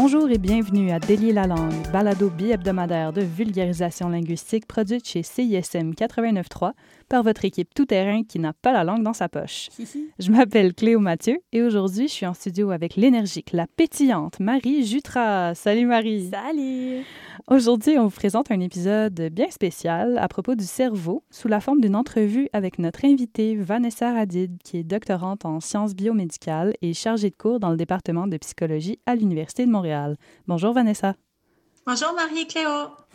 Bonjour 0.00 0.30
et 0.30 0.38
bienvenue 0.38 0.92
à 0.92 1.00
Délier 1.00 1.32
la 1.32 1.48
langue, 1.48 1.74
balado 1.92 2.30
bi-hebdomadaire 2.30 3.12
de 3.12 3.20
vulgarisation 3.20 4.08
linguistique 4.08 4.64
produite 4.64 5.08
chez 5.08 5.24
CISM 5.24 5.90
89.3 5.90 6.70
par 7.08 7.22
votre 7.22 7.44
équipe 7.44 7.74
tout-terrain 7.74 8.22
qui 8.22 8.38
n'a 8.38 8.52
pas 8.52 8.72
la 8.72 8.84
langue 8.84 9.02
dans 9.02 9.12
sa 9.12 9.28
poche. 9.28 9.68
Je 10.18 10.30
m'appelle 10.30 10.74
Cléo 10.74 11.00
Mathieu 11.00 11.38
et 11.52 11.62
aujourd'hui, 11.62 12.08
je 12.08 12.12
suis 12.12 12.26
en 12.26 12.34
studio 12.34 12.70
avec 12.70 12.96
l'énergique, 12.96 13.52
la 13.52 13.66
pétillante 13.66 14.40
Marie 14.40 14.84
Jutra. 14.84 15.54
Salut 15.54 15.86
Marie! 15.86 16.30
Salut! 16.30 17.04
Aujourd'hui, 17.48 17.98
on 17.98 18.04
vous 18.04 18.16
présente 18.16 18.50
un 18.50 18.60
épisode 18.60 19.28
bien 19.32 19.50
spécial 19.50 20.18
à 20.18 20.28
propos 20.28 20.54
du 20.54 20.64
cerveau 20.64 21.24
sous 21.30 21.48
la 21.48 21.60
forme 21.60 21.80
d'une 21.80 21.96
entrevue 21.96 22.48
avec 22.52 22.78
notre 22.78 23.04
invitée 23.04 23.56
Vanessa 23.56 24.12
Radid, 24.12 24.58
qui 24.62 24.78
est 24.78 24.84
doctorante 24.84 25.44
en 25.44 25.60
sciences 25.60 25.94
biomédicales 25.94 26.74
et 26.82 26.92
chargée 26.92 27.30
de 27.30 27.36
cours 27.36 27.60
dans 27.60 27.70
le 27.70 27.76
département 27.76 28.26
de 28.26 28.36
psychologie 28.36 28.98
à 29.06 29.14
l'Université 29.14 29.64
de 29.64 29.70
Montréal. 29.70 30.16
Bonjour 30.46 30.72
Vanessa. 30.72 31.14
Bonjour 31.88 32.12
Marie-Cléo. 32.12 32.68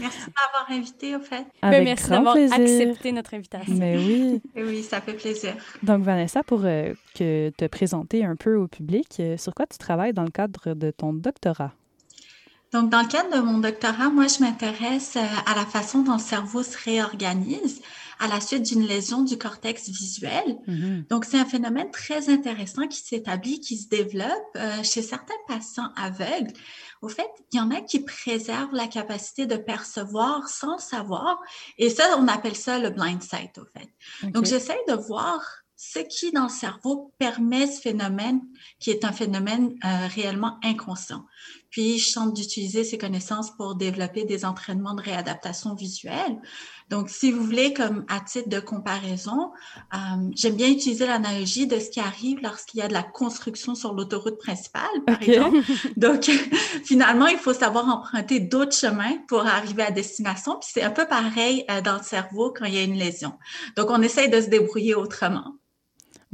merci 0.00 0.18
de 0.18 0.32
m'avoir 0.32 0.66
invitée 0.70 1.14
au 1.14 1.20
fait. 1.20 1.44
Avec 1.60 1.80
Ben, 1.80 1.84
merci 1.84 2.04
grand 2.04 2.16
d'avoir 2.16 2.34
plaisir. 2.36 2.58
accepté 2.58 3.12
notre 3.12 3.34
invitation. 3.34 3.74
Mais 3.74 3.98
oui. 3.98 4.40
Et 4.56 4.64
oui, 4.64 4.82
ça 4.82 5.02
fait 5.02 5.12
plaisir. 5.12 5.54
Donc 5.82 6.02
Vanessa, 6.04 6.42
pour 6.42 6.62
euh, 6.64 6.94
que 7.14 7.50
te 7.50 7.66
présenter 7.66 8.24
un 8.24 8.34
peu 8.34 8.56
au 8.56 8.66
public, 8.66 9.08
euh, 9.20 9.36
sur 9.36 9.52
quoi 9.52 9.66
tu 9.66 9.76
travailles 9.76 10.14
dans 10.14 10.22
le 10.22 10.30
cadre 10.30 10.72
de 10.72 10.90
ton 10.90 11.12
doctorat? 11.12 11.72
Donc, 12.74 12.90
dans 12.90 13.02
le 13.02 13.06
cadre 13.06 13.36
de 13.36 13.40
mon 13.40 13.58
doctorat, 13.58 14.10
moi, 14.10 14.26
je 14.26 14.42
m'intéresse 14.42 15.14
euh, 15.16 15.20
à 15.46 15.54
la 15.54 15.64
façon 15.64 16.02
dont 16.02 16.14
le 16.14 16.18
cerveau 16.18 16.64
se 16.64 16.76
réorganise 16.76 17.80
à 18.18 18.26
la 18.26 18.40
suite 18.40 18.64
d'une 18.64 18.84
lésion 18.84 19.22
du 19.22 19.38
cortex 19.38 19.88
visuel. 19.88 20.56
Mhm. 20.66 21.04
Donc, 21.08 21.24
c'est 21.24 21.38
un 21.38 21.44
phénomène 21.44 21.92
très 21.92 22.30
intéressant 22.30 22.88
qui 22.88 22.98
s'établit, 22.98 23.60
qui 23.60 23.76
se 23.76 23.88
développe 23.88 24.56
euh, 24.56 24.82
chez 24.82 25.02
certains 25.02 25.34
patients 25.46 25.90
aveugles. 25.94 26.52
Au 27.04 27.08
fait, 27.08 27.28
il 27.52 27.58
y 27.58 27.60
en 27.60 27.70
a 27.70 27.82
qui 27.82 28.00
préservent 28.00 28.72
la 28.72 28.86
capacité 28.86 29.44
de 29.44 29.56
percevoir 29.56 30.48
sans 30.48 30.78
savoir. 30.78 31.38
Et 31.76 31.90
ça, 31.90 32.16
on 32.18 32.26
appelle 32.28 32.56
ça 32.56 32.78
le 32.78 32.88
blind 32.88 33.22
sight, 33.22 33.58
au 33.58 33.66
fait. 33.66 33.90
Donc, 34.30 34.46
j'essaie 34.46 34.80
de 34.88 34.94
voir 34.94 35.42
ce 35.76 35.98
qui, 35.98 36.32
dans 36.32 36.44
le 36.44 36.48
cerveau, 36.48 37.12
permet 37.18 37.66
ce 37.66 37.82
phénomène 37.82 38.40
qui 38.78 38.90
est 38.90 39.04
un 39.04 39.12
phénomène 39.12 39.74
euh, 39.84 40.06
réellement 40.14 40.58
inconscient. 40.64 41.26
Puis, 41.74 41.98
je 41.98 42.14
tente 42.14 42.34
d'utiliser 42.34 42.84
ces 42.84 42.98
connaissances 42.98 43.50
pour 43.50 43.74
développer 43.74 44.22
des 44.22 44.44
entraînements 44.44 44.94
de 44.94 45.02
réadaptation 45.02 45.74
visuelle. 45.74 46.40
Donc, 46.88 47.10
si 47.10 47.32
vous 47.32 47.42
voulez, 47.42 47.74
comme 47.74 48.04
à 48.08 48.20
titre 48.20 48.48
de 48.48 48.60
comparaison, 48.60 49.50
euh, 49.92 49.98
j'aime 50.36 50.54
bien 50.54 50.68
utiliser 50.68 51.04
l'analogie 51.04 51.66
de 51.66 51.80
ce 51.80 51.90
qui 51.90 51.98
arrive 51.98 52.38
lorsqu'il 52.44 52.78
y 52.78 52.82
a 52.84 52.86
de 52.86 52.92
la 52.92 53.02
construction 53.02 53.74
sur 53.74 53.92
l'autoroute 53.92 54.38
principale, 54.38 54.84
par 55.04 55.20
exemple. 55.20 55.58
Donc, 55.96 56.30
finalement, 56.84 57.26
il 57.26 57.38
faut 57.38 57.54
savoir 57.54 57.88
emprunter 57.88 58.38
d'autres 58.38 58.76
chemins 58.76 59.16
pour 59.26 59.44
arriver 59.44 59.82
à 59.82 59.90
destination. 59.90 60.56
Puis, 60.60 60.70
c'est 60.72 60.82
un 60.84 60.92
peu 60.92 61.08
pareil 61.08 61.64
euh, 61.72 61.80
dans 61.80 61.96
le 61.96 62.04
cerveau 62.04 62.54
quand 62.56 62.66
il 62.66 62.74
y 62.74 62.78
a 62.78 62.84
une 62.84 62.96
lésion. 62.96 63.32
Donc, 63.76 63.90
on 63.90 64.00
essaye 64.00 64.30
de 64.30 64.40
se 64.40 64.46
débrouiller 64.46 64.94
autrement. 64.94 65.56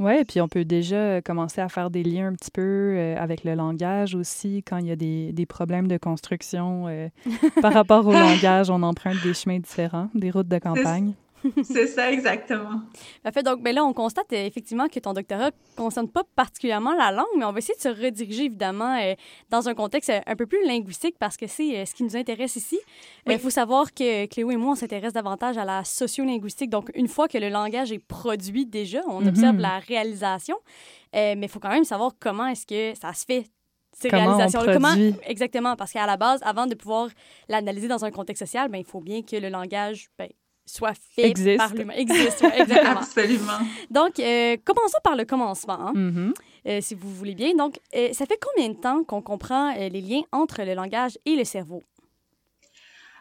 Oui, 0.01 0.13
et 0.19 0.25
puis 0.25 0.41
on 0.41 0.47
peut 0.47 0.65
déjà 0.65 0.95
euh, 0.95 1.21
commencer 1.21 1.61
à 1.61 1.69
faire 1.69 1.91
des 1.91 2.01
liens 2.01 2.29
un 2.29 2.33
petit 2.33 2.49
peu 2.49 2.61
euh, 2.61 3.15
avec 3.19 3.43
le 3.43 3.53
langage 3.53 4.15
aussi, 4.15 4.63
quand 4.65 4.77
il 4.77 4.87
y 4.87 4.91
a 4.91 4.95
des, 4.95 5.31
des 5.31 5.45
problèmes 5.45 5.87
de 5.87 5.97
construction. 5.97 6.87
euh, 6.87 7.07
par 7.61 7.71
rapport 7.71 8.07
au 8.07 8.11
langage, 8.11 8.71
on 8.71 8.81
emprunte 8.81 9.21
des 9.21 9.35
chemins 9.35 9.59
différents, 9.59 10.09
des 10.15 10.31
routes 10.31 10.47
de 10.47 10.57
campagne. 10.57 11.13
C'est 11.63 11.87
ça, 11.87 12.11
exactement. 12.11 12.81
Parfait. 13.23 13.43
Donc, 13.43 13.61
ben 13.61 13.73
là, 13.73 13.83
on 13.83 13.93
constate 13.93 14.31
euh, 14.33 14.45
effectivement 14.45 14.87
que 14.87 14.99
ton 14.99 15.13
doctorat 15.13 15.47
ne 15.47 15.75
concerne 15.75 16.07
pas 16.09 16.23
particulièrement 16.35 16.93
la 16.95 17.11
langue, 17.11 17.25
mais 17.37 17.45
on 17.45 17.51
va 17.51 17.57
essayer 17.59 17.75
de 17.75 17.81
se 17.81 17.89
rediriger 17.89 18.45
évidemment 18.45 18.97
euh, 19.01 19.15
dans 19.49 19.67
un 19.69 19.73
contexte 19.73 20.09
euh, 20.09 20.19
un 20.27 20.35
peu 20.35 20.45
plus 20.45 20.63
linguistique 20.65 21.15
parce 21.19 21.37
que 21.37 21.47
c'est 21.47 21.85
ce 21.85 21.93
qui 21.95 22.03
nous 22.03 22.15
intéresse 22.15 22.55
ici. 22.55 22.79
Il 23.25 23.33
Oui. 23.33 23.39
faut 23.39 23.49
savoir 23.49 23.93
que 23.93 24.25
Cléo 24.27 24.51
et 24.51 24.57
moi, 24.57 24.73
on 24.73 24.75
s'intéresse 24.75 25.13
davantage 25.13 25.57
à 25.57 25.65
la 25.65 25.83
sociolinguistique. 25.83 26.69
Donc, 26.69 26.91
une 26.95 27.07
fois 27.07 27.27
que 27.27 27.37
le 27.37 27.49
langage 27.49 27.91
est 27.91 27.99
produit 27.99 28.65
déjà, 28.65 29.01
on 29.07 29.21
Mhm. 29.21 29.27
observe 29.29 29.57
la 29.57 29.79
réalisation, 29.79 30.57
mais 31.13 31.37
il 31.41 31.49
faut 31.49 31.59
quand 31.59 31.69
même 31.69 31.83
savoir 31.83 32.11
comment 32.19 32.47
est-ce 32.47 32.65
que 32.65 32.97
ça 32.99 33.13
se 33.13 33.25
fait. 33.25 33.45
Ces 33.93 34.07
Comment 34.07 34.23
on 34.31 34.37
réalisations 34.37 34.79
produit. 34.79 35.15
exactement, 35.25 35.75
parce 35.75 35.91
qu'à 35.91 36.05
la 36.05 36.15
base, 36.15 36.39
avant 36.43 36.65
de 36.65 36.75
pouvoir 36.75 37.09
l'analyser 37.49 37.89
dans 37.89 38.05
un 38.05 38.09
contexte 38.11 38.45
social, 38.45 38.69
ben, 38.69 38.77
il 38.77 38.85
faut 38.85 39.01
bien 39.01 39.21
que 39.21 39.35
le 39.35 39.49
langage 39.49 40.07
ben, 40.17 40.29
soit 40.65 40.93
fait 41.15 41.27
Existe. 41.29 41.57
par 41.57 41.73
l'humain. 41.73 41.93
Existe, 41.95 42.41
ouais, 42.41 42.61
exactement. 42.61 42.91
Absolument. 43.01 43.59
Donc, 43.89 44.19
euh, 44.19 44.57
commençons 44.63 44.99
par 45.03 45.15
le 45.15 45.25
commencement, 45.25 45.87
hein, 45.87 45.91
Mhm. 45.93 46.33
euh, 46.67 46.79
si 46.81 46.95
vous 46.95 47.13
voulez 47.13 47.35
bien. 47.35 47.53
Donc, 47.55 47.79
euh, 47.95 48.13
ça 48.13 48.25
fait 48.25 48.39
combien 48.41 48.69
de 48.69 48.75
temps 48.79 49.03
qu'on 49.03 49.21
comprend 49.21 49.73
euh, 49.75 49.89
les 49.89 50.01
liens 50.01 50.21
entre 50.31 50.63
le 50.63 50.73
langage 50.73 51.17
et 51.25 51.35
le 51.35 51.43
cerveau? 51.43 51.83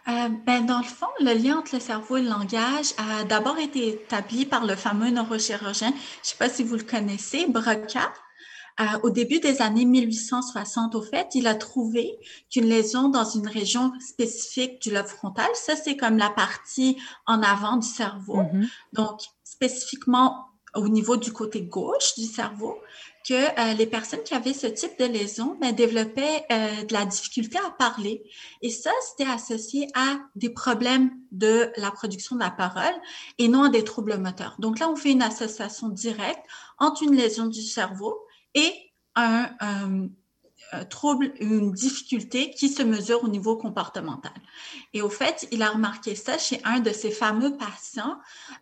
Euh, 0.09 0.29
ben, 0.47 0.65
dans 0.65 0.79
le 0.79 0.85
fond, 0.85 1.07
le 1.21 1.35
lien 1.35 1.59
entre 1.59 1.75
le 1.75 1.81
cerveau 1.81 2.17
et 2.17 2.23
le 2.23 2.29
langage 2.31 2.93
a 2.97 3.25
d'abord 3.25 3.59
été 3.59 3.89
établi 3.89 4.47
par 4.47 4.65
le 4.65 4.75
fameux 4.75 5.11
neurochirurgien, 5.11 5.91
je 5.91 5.95
ne 5.95 5.99
sais 6.23 6.37
pas 6.39 6.49
si 6.49 6.65
vous 6.65 6.77
le 6.77 6.85
connaissez, 6.85 7.47
Broca. 7.47 8.13
Euh, 8.81 8.85
au 9.03 9.11
début 9.11 9.41
des 9.41 9.61
années 9.61 9.85
1860, 9.85 10.95
au 10.95 11.03
fait, 11.03 11.29
il 11.35 11.47
a 11.47 11.55
trouvé 11.55 12.19
qu'une 12.51 12.65
lésion 12.67 13.09
dans 13.09 13.25
une 13.25 13.47
région 13.47 13.93
spécifique 14.01 14.81
du 14.81 14.91
lobe 14.91 15.07
frontal, 15.07 15.49
ça 15.55 15.77
c'est 15.77 15.97
comme 15.97 16.17
la 16.17 16.31
partie 16.31 16.97
en 17.27 17.43
avant 17.43 17.77
du 17.77 17.87
cerveau, 17.87 18.43
Mhm. 18.43 18.69
donc 18.95 19.21
spécifiquement 19.45 20.47
au 20.77 20.89
niveau 20.89 21.17
du 21.17 21.33
côté 21.33 21.63
gauche 21.63 22.15
du 22.17 22.25
cerveau, 22.25 22.79
que 23.29 23.35
euh, 23.35 23.75
les 23.75 23.87
personnes 23.87 24.23
qui 24.23 24.35
avaient 24.35 24.55
ce 24.55 24.69
type 24.69 24.99
de 24.99 25.05
lésion 25.05 25.57
ben, 25.61 25.75
développaient 25.75 26.47
euh, 26.51 26.85
de 26.85 26.93
la 26.93 27.05
difficulté 27.05 27.59
à 27.59 27.71
parler. 27.71 28.23
Et 28.63 28.71
ça, 28.71 28.91
c'était 29.03 29.29
associé 29.31 29.89
à 29.95 30.19
des 30.37 30.49
problèmes 30.49 31.11
de 31.33 31.71
la 31.77 31.91
production 31.91 32.37
de 32.37 32.41
la 32.41 32.51
parole 32.51 32.95
et 33.39 33.49
non 33.49 33.65
à 33.65 33.69
des 33.69 33.85
troubles 33.85 34.17
moteurs. 34.17 34.55
Donc 34.59 34.79
là, 34.79 34.89
on 34.89 34.97
fait 34.97 35.11
une 35.11 35.23
association 35.23 35.89
directe 35.89 36.45
entre 36.79 37.03
une 37.03 37.15
lésion 37.15 37.47
du 37.47 37.63
cerveau 37.63 38.17
et 38.55 38.73
un, 39.17 39.51
un 39.61 40.09
trouble, 40.89 41.33
une 41.41 41.73
difficulté 41.73 42.51
qui 42.51 42.69
se 42.69 42.83
mesure 42.83 43.25
au 43.25 43.29
niveau 43.29 43.57
comportemental. 43.57 44.33
Et 44.93 45.03
au 45.03 45.11
fait, 45.11 45.49
il 45.51 45.63
a 45.63 45.71
remarqué 45.71 46.15
ça 46.15 46.39
chez 46.39 46.61
un 46.65 46.81
de 46.81 46.91
ses 46.93 47.11
fameux 47.11 47.57
patients 47.57 48.19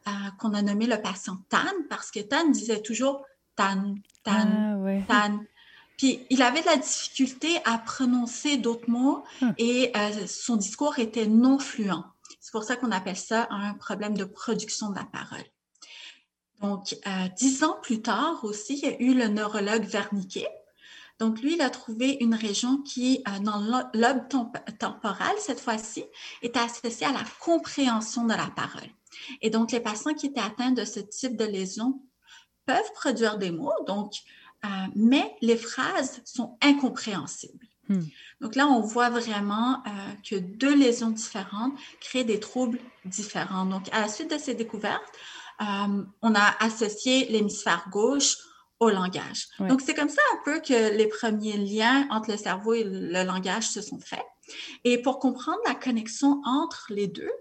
euh, 0.06 0.10
qu'on 0.38 0.54
a 0.54 0.62
nommé 0.62 0.87
le 0.87 1.00
patient 1.00 1.37
Tan, 1.48 1.66
parce 1.91 2.10
que 2.10 2.21
Tan 2.21 2.48
disait 2.48 2.81
toujours 2.82 3.25
Tan, 3.56 3.94
Tan, 4.25 4.48
Ah, 4.75 4.77
ouais. 4.78 5.04
Tan. 5.09 5.41
Puis 5.98 6.21
il 6.31 6.43
avait 6.43 6.60
de 6.60 6.66
la 6.66 6.77
difficulté 6.77 7.59
à 7.65 7.77
prononcer 7.77 8.56
d'autres 8.56 8.88
mots 8.88 9.25
Hmm. 9.41 9.50
et 9.59 9.93
euh, 9.97 10.27
son 10.27 10.56
discours 10.56 10.98
était 10.98 11.27
non 11.27 11.59
fluent. 11.59 11.91
C'est 12.41 12.53
pour 12.53 12.62
ça 12.65 12.77
qu'on 12.77 12.93
appelle 12.93 13.16
ça 13.16 13.48
un 13.50 13.75
problème 13.75 14.16
de 14.16 14.25
production 14.25 14.91
de 14.91 14.97
la 14.97 15.04
parole. 15.04 15.44
Donc, 16.61 16.97
euh, 17.07 17.29
dix 17.37 17.63
ans 17.63 17.79
plus 17.83 18.03
tard 18.03 18.41
aussi, 18.43 18.75
il 18.79 18.89
y 18.89 18.93
a 18.93 19.01
eu 19.01 19.15
le 19.15 19.29
neurologue 19.29 19.85
Wernicke. 19.85 20.47
Donc, 21.21 21.41
lui, 21.41 21.55
il 21.55 21.63
a 21.63 21.71
trouvé 21.71 22.17
une 22.21 22.35
région 22.35 22.79
qui, 22.79 23.23
euh, 23.29 23.39
dans 23.41 23.59
le 23.59 23.71
lo- 23.71 24.01
lobe 24.01 24.29
temp- 24.29 24.79
temporal, 24.79 25.35
cette 25.39 25.61
fois-ci, 25.61 26.05
est 26.43 26.57
associée 26.57 27.07
à 27.07 27.13
la 27.13 27.25
compréhension 27.41 28.25
de 28.25 28.35
la 28.35 28.51
parole. 28.55 28.89
Et 29.43 29.51
donc, 29.51 29.73
les 29.73 29.81
patients 29.81 30.15
qui 30.15 30.27
étaient 30.27 30.41
atteints 30.41 30.71
de 30.71 30.85
ce 30.85 31.01
type 31.01 31.37
de 31.37 31.45
lésion 31.45 32.01
peuvent 32.67 32.93
produire 32.95 33.39
des 33.39 33.51
mots, 33.51 33.73
donc, 33.87 34.13
euh, 34.65 34.69
mais 34.95 35.37
les 35.41 35.57
phrases 35.57 36.21
sont 36.25 36.57
incompréhensibles. 36.61 37.67
Hmm. 37.89 38.03
Donc 38.41 38.55
là, 38.55 38.67
on 38.67 38.81
voit 38.81 39.09
vraiment 39.09 39.83
euh, 39.87 39.91
que 40.29 40.37
deux 40.37 40.75
lésions 40.75 41.11
différentes 41.11 41.73
créent 42.01 42.25
des 42.25 42.39
troubles 42.39 42.81
différents. 43.05 43.65
Donc, 43.65 43.89
à 43.93 44.01
la 44.03 44.09
suite 44.09 44.31
de 44.31 44.39
ces 44.39 44.54
découvertes, 44.54 45.13
euh, 45.60 46.05
on 46.22 46.34
a 46.34 46.57
associé 46.60 47.27
l'hémisphère 47.28 47.87
gauche 47.91 48.37
au 48.81 48.91
langage. 48.91 49.49
Ouais. 49.59 49.69
Donc, 49.69 49.81
c'est 49.81 49.95
comme 49.95 50.09
ça 50.09 50.22
un 50.34 50.39
peu 50.45 50.60
que 50.60 50.97
les 50.97 51.09
premiers 51.09 51.57
liens 51.57 52.07
entre 52.10 52.31
le 52.31 52.37
cerveau 52.37 52.75
et 52.75 52.84
le 52.84 53.25
langage 53.25 53.69
se 53.69 53.81
sont 53.83 53.99
faits. 53.99 54.25
Et 54.84 55.03
pour 55.03 55.19
comprendre 55.19 55.59
la 55.66 55.75
connexion 55.75 56.41
entre 56.45 56.87
les 56.91 57.09
deux, 57.09 57.33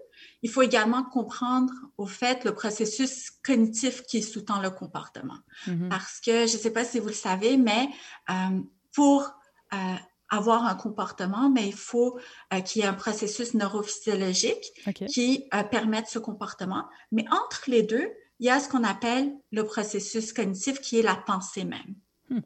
il 0.42 0.50
faut 0.50 0.62
également 0.62 1.04
comprendre, 1.04 1.72
au 1.96 2.06
fait, 2.06 2.44
le 2.44 2.54
processus 2.54 3.30
cognitif 3.44 4.02
qui 4.02 4.22
sous-tend 4.22 4.60
le 4.60 4.70
comportement. 4.70 5.38
Mhm. 5.66 5.88
Parce 5.88 6.20
que, 6.20 6.46
je 6.46 6.52
ne 6.54 6.58
sais 6.58 6.72
pas 6.72 6.84
si 6.84 6.98
vous 6.98 7.08
le 7.08 7.14
savez, 7.14 7.56
mais 7.56 7.88
euh, 8.30 8.60
pour 8.92 9.30
euh, 9.72 9.94
avoir 10.30 10.66
un 10.66 10.74
comportement, 10.74 11.50
mais 11.50 11.66
il 11.66 11.74
faut 11.74 12.18
euh, 12.52 12.60
qu'il 12.60 12.82
y 12.82 12.84
ait 12.84 12.88
un 12.88 12.94
processus 12.94 13.54
neurophysiologique 13.54 14.72
qui 15.08 15.44
euh, 15.54 15.62
permette 15.62 16.06
ce 16.08 16.18
comportement. 16.18 16.84
Mais 17.12 17.24
entre 17.30 17.62
les 17.66 17.82
deux, 17.82 18.10
il 18.40 18.46
y 18.46 18.50
a 18.50 18.60
ce 18.60 18.68
qu'on 18.68 18.84
appelle 18.84 19.32
le 19.50 19.64
processus 19.64 20.32
cognitif 20.32 20.80
qui 20.80 20.98
est 20.98 21.02
la 21.02 21.16
pensée 21.16 21.64
même. 21.64 21.94
Hmm. 22.28 22.40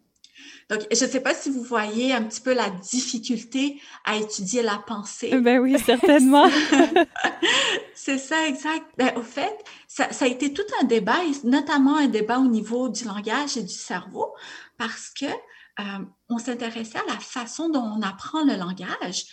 Donc, 0.71 0.87
je 0.91 1.05
ne 1.05 1.11
sais 1.11 1.21
pas 1.21 1.35
si 1.35 1.51
vous 1.51 1.63
voyez 1.63 2.13
un 2.13 2.23
petit 2.23 2.41
peu 2.41 2.55
la 2.55 2.71
difficulté 2.71 3.81
à 4.05 4.17
étudier 4.17 4.63
la 4.63 4.79
pensée. 4.87 5.37
Ben 5.39 5.59
oui, 5.59 5.79
certainement. 5.85 6.49
C'est 7.95 8.19
ça, 8.19 8.47
exact. 8.49 8.85
Ben, 8.97 9.13
au 9.17 9.23
fait, 9.23 9.57
ça, 9.87 10.11
ça 10.13 10.25
a 10.25 10.29
été 10.29 10.53
tout 10.53 10.63
un 10.81 10.85
débat, 10.85 11.19
notamment 11.45 11.97
un 11.97 12.09
débat 12.09 12.39
au 12.39 12.49
niveau 12.49 12.89
du 12.89 13.05
langage 13.05 13.57
et 13.57 13.63
du 13.63 13.75
cerveau, 13.75 14.35
parce 14.79 15.11
que 15.11 15.27
euh, 15.81 16.05
on 16.29 16.39
s'intéressait 16.39 16.99
à 16.99 17.13
la 17.13 17.19
façon 17.19 17.69
dont 17.69 17.83
on 17.83 18.03
apprend 18.03 18.45
le 18.45 18.57
langage. 18.57 19.25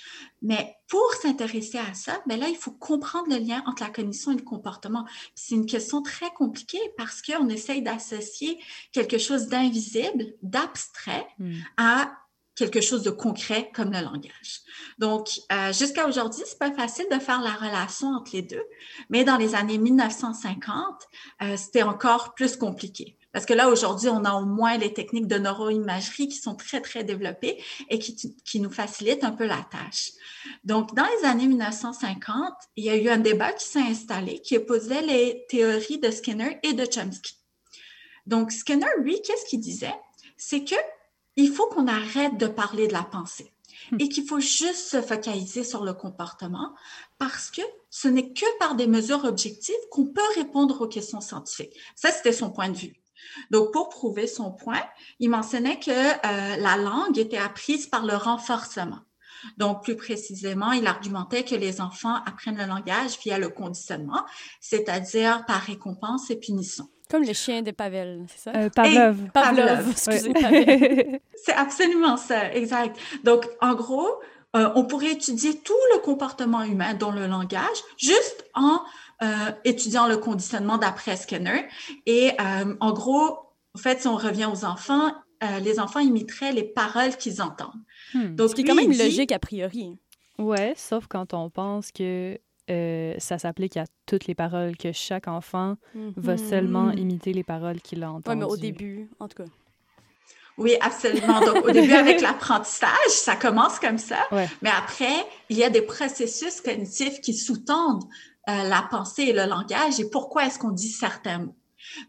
Mais 0.42 0.76
pour 0.88 1.14
s'intéresser 1.22 1.78
à 1.78 1.94
ça, 1.94 2.22
ben 2.28 2.40
là, 2.40 2.48
il 2.48 2.56
faut 2.56 2.72
comprendre 2.72 3.30
le 3.30 3.38
lien 3.38 3.62
entre 3.66 3.84
la 3.84 3.90
cognition 3.90 4.32
et 4.32 4.36
le 4.36 4.44
comportement. 4.44 5.06
C'est 5.36 5.56
une 5.56 5.66
question 5.66 6.02
très 6.02 6.30
compliquée 6.32 6.82
parce 6.98 7.22
qu'on 7.22 7.50
essaye 7.50 7.82
d'associer 7.82 8.60
quelque 8.92 9.18
chose 9.18 9.48
d'invisible, 9.48 10.34
d'abstrait, 10.42 11.28
hmm. 11.40 11.60
à 11.78 12.12
quelque 12.56 12.82
chose 12.82 13.04
de 13.04 13.10
concret 13.10 13.72
comme 13.74 13.92
le 13.92 14.02
langage. 14.02 14.62
Donc, 14.98 15.30
euh, 15.52 15.72
jusqu'à 15.72 16.08
aujourd'hui, 16.08 16.44
c'est 16.46 16.60
pas 16.60 16.72
facile 16.72 17.06
de 17.10 17.18
faire 17.18 17.42
la 17.42 17.54
relation 17.54 18.10
entre 18.10 18.32
les 18.34 18.42
deux, 18.42 18.64
mais 19.10 19.24
dans 19.24 19.38
les 19.38 19.56
années 19.56 19.78
1950, 19.78 21.08
euh, 21.42 21.56
c'était 21.56 21.84
encore 21.84 22.34
plus 22.34 22.58
compliqué. 22.58 23.18
Parce 23.32 23.46
que 23.46 23.54
là, 23.54 23.70
aujourd'hui, 23.70 24.10
on 24.10 24.26
a 24.26 24.34
au 24.34 24.46
moins 24.46 24.78
les 24.78 24.94
techniques 24.94 25.28
de 25.28 25.38
neuroimagerie 25.38 26.28
qui 26.28 26.38
sont 26.38 26.56
très, 26.56 26.82
très 26.82 27.04
développées 27.04 27.64
et 27.90 28.00
qui, 28.00 28.60
nous 28.60 28.72
facilitent 28.72 29.24
un 29.24 29.32
peu 29.32 29.46
la 29.46 29.66
tâche. 29.70 30.12
Donc, 30.64 30.96
dans 30.96 31.06
les 31.20 31.28
années 31.28 31.48
1950, 31.48 32.54
il 32.76 32.86
y 32.86 32.90
a 32.90 32.96
eu 32.96 33.10
un 33.10 33.18
débat 33.18 33.54
qui 33.54 33.66
s'est 33.66 33.80
installé 33.80 34.42
qui 34.42 34.58
opposait 34.58 35.02
les 35.02 35.46
théories 35.48 36.00
de 36.00 36.10
Skinner 36.10 36.60
et 36.64 36.74
de 36.74 36.86
Chomsky. 36.86 37.36
Donc, 38.26 38.52
Skinner, 38.52 38.88
lui, 39.00 39.22
qu'est-ce 39.22 39.46
qu'il 39.46 39.60
disait? 39.60 39.96
C'est 40.38 40.64
que 40.64 40.76
il 41.36 41.52
faut 41.52 41.68
qu'on 41.68 41.88
arrête 41.88 42.38
de 42.38 42.48
parler 42.48 42.88
de 42.88 42.94
la 42.94 43.04
pensée 43.04 43.54
et 43.98 44.10
qu'il 44.10 44.28
faut 44.28 44.40
juste 44.40 44.90
se 44.90 45.02
focaliser 45.02 45.64
sur 45.64 45.84
le 45.84 45.94
comportement 45.94 46.74
parce 47.18 47.50
que 47.50 47.62
ce 47.90 48.08
n'est 48.08 48.34
que 48.34 48.46
par 48.60 48.76
des 48.76 48.88
mesures 48.88 49.24
objectives 49.24 49.76
qu'on 49.90 50.06
peut 50.06 50.22
répondre 50.36 50.82
aux 50.82 50.88
questions 50.88 51.22
scientifiques. 51.22 51.78
Ça, 51.96 52.12
c'était 52.12 52.34
son 52.34 52.52
point 52.52 52.70
de 52.70 52.78
vue. 52.78 52.99
Donc, 53.52 53.72
pour 53.72 53.90
prouver 53.90 54.28
son 54.28 54.52
point, 54.52 54.82
il 55.20 55.30
mentionnait 55.30 55.80
que 55.80 55.92
euh, 55.92 56.58
la 56.58 56.78
langue 56.78 57.18
était 57.18 57.38
apprise 57.38 57.88
par 57.88 58.06
le 58.06 58.16
renforcement. 58.16 59.00
Donc, 59.58 59.84
plus 59.84 59.96
précisément, 59.96 60.72
il 60.72 60.86
argumentait 60.88 61.44
que 61.44 61.56
les 61.56 61.82
enfants 61.82 62.16
apprennent 62.26 62.58
le 62.58 62.66
langage 62.66 63.18
via 63.24 63.38
le 63.38 63.50
conditionnement, 63.50 64.26
c'est-à-dire 64.60 65.46
par 65.46 65.62
récompense 65.62 66.30
et 66.30 66.36
punition. 66.36 66.90
Comme 67.10 67.24
les 67.24 67.34
chiens 67.34 67.64
de 67.64 67.72
Pavel, 67.72 68.26
c'est 68.28 68.52
ça? 68.52 68.52
Euh, 68.56 68.70
Pavlov. 68.70 69.32
Pavlov, 69.34 69.90
excusez, 69.90 70.32
c'est 71.44 71.54
absolument 71.54 72.18
ça, 72.18 72.54
exact. 72.54 73.00
Donc, 73.24 73.48
en 73.62 73.74
gros, 73.74 74.08
euh, 74.56 74.70
on 74.76 74.86
pourrait 74.86 75.14
étudier 75.14 75.58
tout 75.60 75.74
le 75.94 76.00
comportement 76.02 76.64
humain 76.64 76.94
dans 76.94 77.12
le 77.12 77.28
langage 77.28 77.66
juste 77.98 78.46
en 78.54 78.82
euh, 79.22 79.52
étudiant 79.64 80.08
le 80.08 80.18
conditionnement 80.18 80.78
d'après 80.78 81.18
Skinner. 81.18 81.68
Et 82.06 82.32
en 82.40 82.94
gros, 82.94 83.40
en 83.76 83.80
fait, 83.80 84.02
si 84.02 84.08
on 84.08 84.16
revient 84.16 84.48
aux 84.52 84.66
enfants, 84.66 85.14
les 85.62 85.80
enfants 85.80 86.00
imiteraient 86.00 86.52
les 86.52 86.64
paroles 86.64 87.16
qu'ils 87.16 87.42
entendent. 87.42 87.82
Hmm. 88.14 88.36
Donc, 88.36 88.50
Ce 88.50 88.56
qui 88.56 88.62
est 88.62 88.66
quand 88.66 88.76
même 88.76 88.92
logique 88.92 89.32
a 89.32 89.40
priori. 89.40 89.98
Ouais, 90.38 90.74
sauf 90.76 91.08
quand 91.08 91.34
on 91.34 91.50
pense 91.50 91.92
que 91.92 92.40
euh, 92.70 93.16
ça 93.18 93.40
s'applique 93.40 93.78
à 93.78 93.86
toutes 94.06 94.28
les 94.28 94.36
paroles, 94.36 94.78
que 94.78 94.92
chaque 94.92 95.28
enfant 95.28 95.76
va 96.16 96.34
mhm. 96.34 96.50
seulement 96.50 96.92
imiter 96.92 97.34
les 97.34 97.44
paroles 97.44 97.82
qu'il 97.82 98.04
a 98.04 98.12
entendues. 98.12 98.30
Oui, 98.30 98.36
mais 98.38 98.46
au 98.46 98.58
début, 98.58 99.10
en 99.20 99.28
tout 99.28 99.44
cas. 99.44 99.50
Oui, 100.58 100.76
absolument. 100.82 101.40
Donc, 101.40 101.66
au 101.66 101.72
début, 101.72 101.94
avec 101.94 102.22
l'apprentissage, 102.22 103.10
ça 103.10 103.36
commence 103.36 103.80
comme 103.80 103.98
ça. 103.98 104.28
Mais 104.62 104.70
après, 104.70 105.26
il 105.50 105.58
y 105.58 105.64
a 105.64 105.70
des 105.70 105.82
processus 105.82 106.62
cognitifs 106.62 107.22
qui 107.22 107.34
sous-tendent 107.34 108.04
euh, 108.48 108.64
la 108.64 108.88
pensée 108.90 109.24
et 109.24 109.34
le 109.34 109.46
langage 109.46 110.00
et 110.00 110.10
pourquoi 110.10 110.46
est-ce 110.46 110.60
qu'on 110.60 110.72
dit 110.72 110.92
certains 110.92 111.40
mots. 111.40 111.56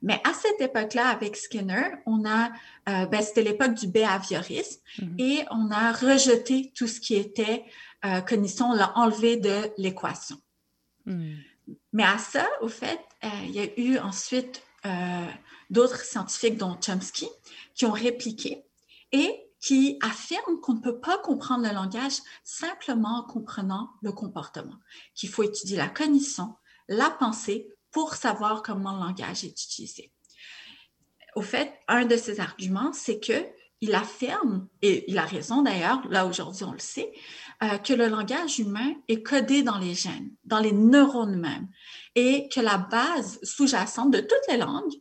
Mais 0.02 0.20
à 0.24 0.32
cette 0.32 0.60
époque-là, 0.60 1.08
avec 1.08 1.36
Skinner, 1.36 1.90
on 2.06 2.24
a, 2.24 2.50
euh, 2.88 3.06
ben, 3.06 3.22
c'était 3.22 3.42
l'époque 3.42 3.74
du 3.74 3.88
behaviorisme 3.88 4.80
mhm. 5.00 5.16
et 5.18 5.44
on 5.50 5.70
a 5.70 5.92
rejeté 5.92 6.72
tout 6.74 6.86
ce 6.86 7.00
qui 7.00 7.14
était 7.14 7.64
euh, 8.04 8.20
cognition, 8.20 8.70
on 8.70 8.74
l'a 8.74 8.96
enlevé 8.96 9.36
de 9.36 9.70
l'équation. 9.76 10.36
Hmm. 11.06 11.34
Mais 11.92 12.04
à 12.04 12.18
ça, 12.18 12.48
au 12.62 12.68
fait, 12.68 13.00
euh, 13.24 13.28
il 13.44 13.50
y 13.50 13.60
a 13.60 13.80
eu 13.80 13.98
ensuite 13.98 14.62
d'autres 15.68 16.02
scientifiques, 16.04 16.56
dont 16.56 16.74
Chomsky, 16.80 17.28
qui 17.74 17.84
ont 17.84 17.92
répliqué 17.92 18.64
et 19.12 19.49
qui 19.60 19.98
affirment 20.02 20.60
qu'on 20.60 20.74
ne 20.74 20.80
peut 20.80 21.00
pas 21.00 21.18
comprendre 21.18 21.66
le 21.66 21.74
langage 21.74 22.18
simplement 22.44 23.18
en 23.18 23.22
comprenant 23.24 23.90
le 24.02 24.12
comportement, 24.12 24.76
qu'il 25.14 25.28
faut 25.28 25.42
étudier 25.42 25.76
la 25.76 25.88
cognition, 25.88 26.54
la 26.88 27.10
pensée 27.10 27.68
pour 27.90 28.14
savoir 28.14 28.62
comment 28.62 28.92
le 28.94 29.00
langage 29.00 29.44
est 29.44 29.62
utilisé. 29.62 30.12
Au 31.36 31.42
fait, 31.42 31.72
un 31.88 32.06
de 32.06 32.16
ces 32.16 32.40
arguments, 32.40 32.92
c'est 32.92 33.20
que 33.20 33.46
il 33.82 33.94
affirme, 33.94 34.68
et 34.82 35.10
il 35.10 35.16
a 35.16 35.24
raison 35.24 35.62
d'ailleurs, 35.62 36.06
là 36.10 36.26
aujourd'hui 36.26 36.64
on 36.64 36.72
le 36.72 36.78
sait, 36.78 37.12
euh, 37.62 37.78
que 37.78 37.94
le 37.94 38.08
langage 38.08 38.58
humain 38.58 38.94
est 39.08 39.22
codé 39.22 39.62
dans 39.62 39.78
les 39.78 39.94
gènes, 39.94 40.30
dans 40.44 40.58
les 40.58 40.72
neurones 40.72 41.38
même, 41.38 41.68
et 42.14 42.48
que 42.50 42.60
la 42.60 42.76
base 42.76 43.38
sous-jacente 43.42 44.10
de 44.10 44.20
toutes 44.20 44.46
les 44.50 44.58
langues 44.58 44.92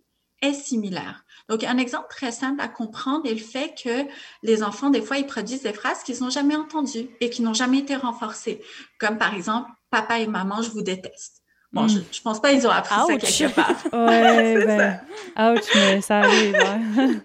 est 0.42 0.54
similaire. 0.54 1.26
Donc, 1.50 1.64
un 1.64 1.78
exemple 1.78 2.06
très 2.10 2.32
simple 2.32 2.62
à 2.62 2.68
comprendre 2.68 3.26
est 3.26 3.34
le 3.34 3.40
fait 3.40 3.74
que 3.84 4.06
les 4.44 4.64
enfants, 4.64 4.90
des 4.92 5.02
fois, 5.02 5.18
ils 5.18 5.26
produisent 5.26 5.64
des 5.64 5.74
phrases 5.74 6.04
qu'ils 6.04 6.22
n'ont 6.22 6.30
jamais 6.30 6.56
entendues 6.56 7.10
et 7.20 7.30
qui 7.30 7.42
n'ont 7.42 7.56
jamais 7.56 7.80
été 7.80 7.96
renforcées, 7.96 8.62
comme 9.00 9.18
par 9.18 9.34
exemple, 9.34 9.70
papa 9.90 10.20
et 10.20 10.28
maman, 10.28 10.62
je 10.62 10.70
vous 10.70 10.84
déteste. 10.84 11.42
Bon, 11.72 11.88
je, 11.88 12.00
ne 12.00 12.24
pense 12.24 12.42
pas 12.42 12.52
qu'ils 12.52 12.66
ont 12.66 12.72
appris 12.72 12.96
ça 12.96 13.18
quelque 13.18 13.54
part. 13.54 13.76
ouais, 13.94 14.66
ben, 15.36 15.56
ouch, 15.56 15.66
mais 15.76 16.02
ça 16.02 16.20
arrive. 16.20 16.56
Hein. 16.56 17.22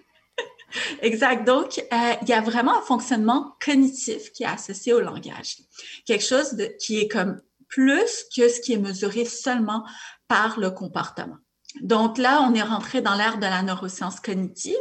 Exact. 1.01 1.45
Donc, 1.45 1.79
euh, 1.79 2.13
il 2.21 2.29
y 2.29 2.33
a 2.33 2.41
vraiment 2.41 2.77
un 2.77 2.81
fonctionnement 2.81 3.55
cognitif 3.63 4.31
qui 4.33 4.43
est 4.43 4.47
associé 4.47 4.93
au 4.93 4.99
langage. 4.99 5.57
Quelque 6.05 6.23
chose 6.23 6.53
de, 6.53 6.65
qui 6.79 6.99
est 6.99 7.07
comme 7.07 7.41
plus 7.67 8.25
que 8.35 8.49
ce 8.49 8.59
qui 8.61 8.73
est 8.73 8.77
mesuré 8.77 9.25
seulement 9.25 9.83
par 10.27 10.59
le 10.59 10.69
comportement. 10.69 11.37
Donc 11.81 12.17
là, 12.17 12.41
on 12.41 12.53
est 12.53 12.61
rentré 12.61 13.01
dans 13.01 13.15
l'ère 13.15 13.37
de 13.37 13.45
la 13.45 13.61
neuroscience 13.61 14.19
cognitive 14.19 14.75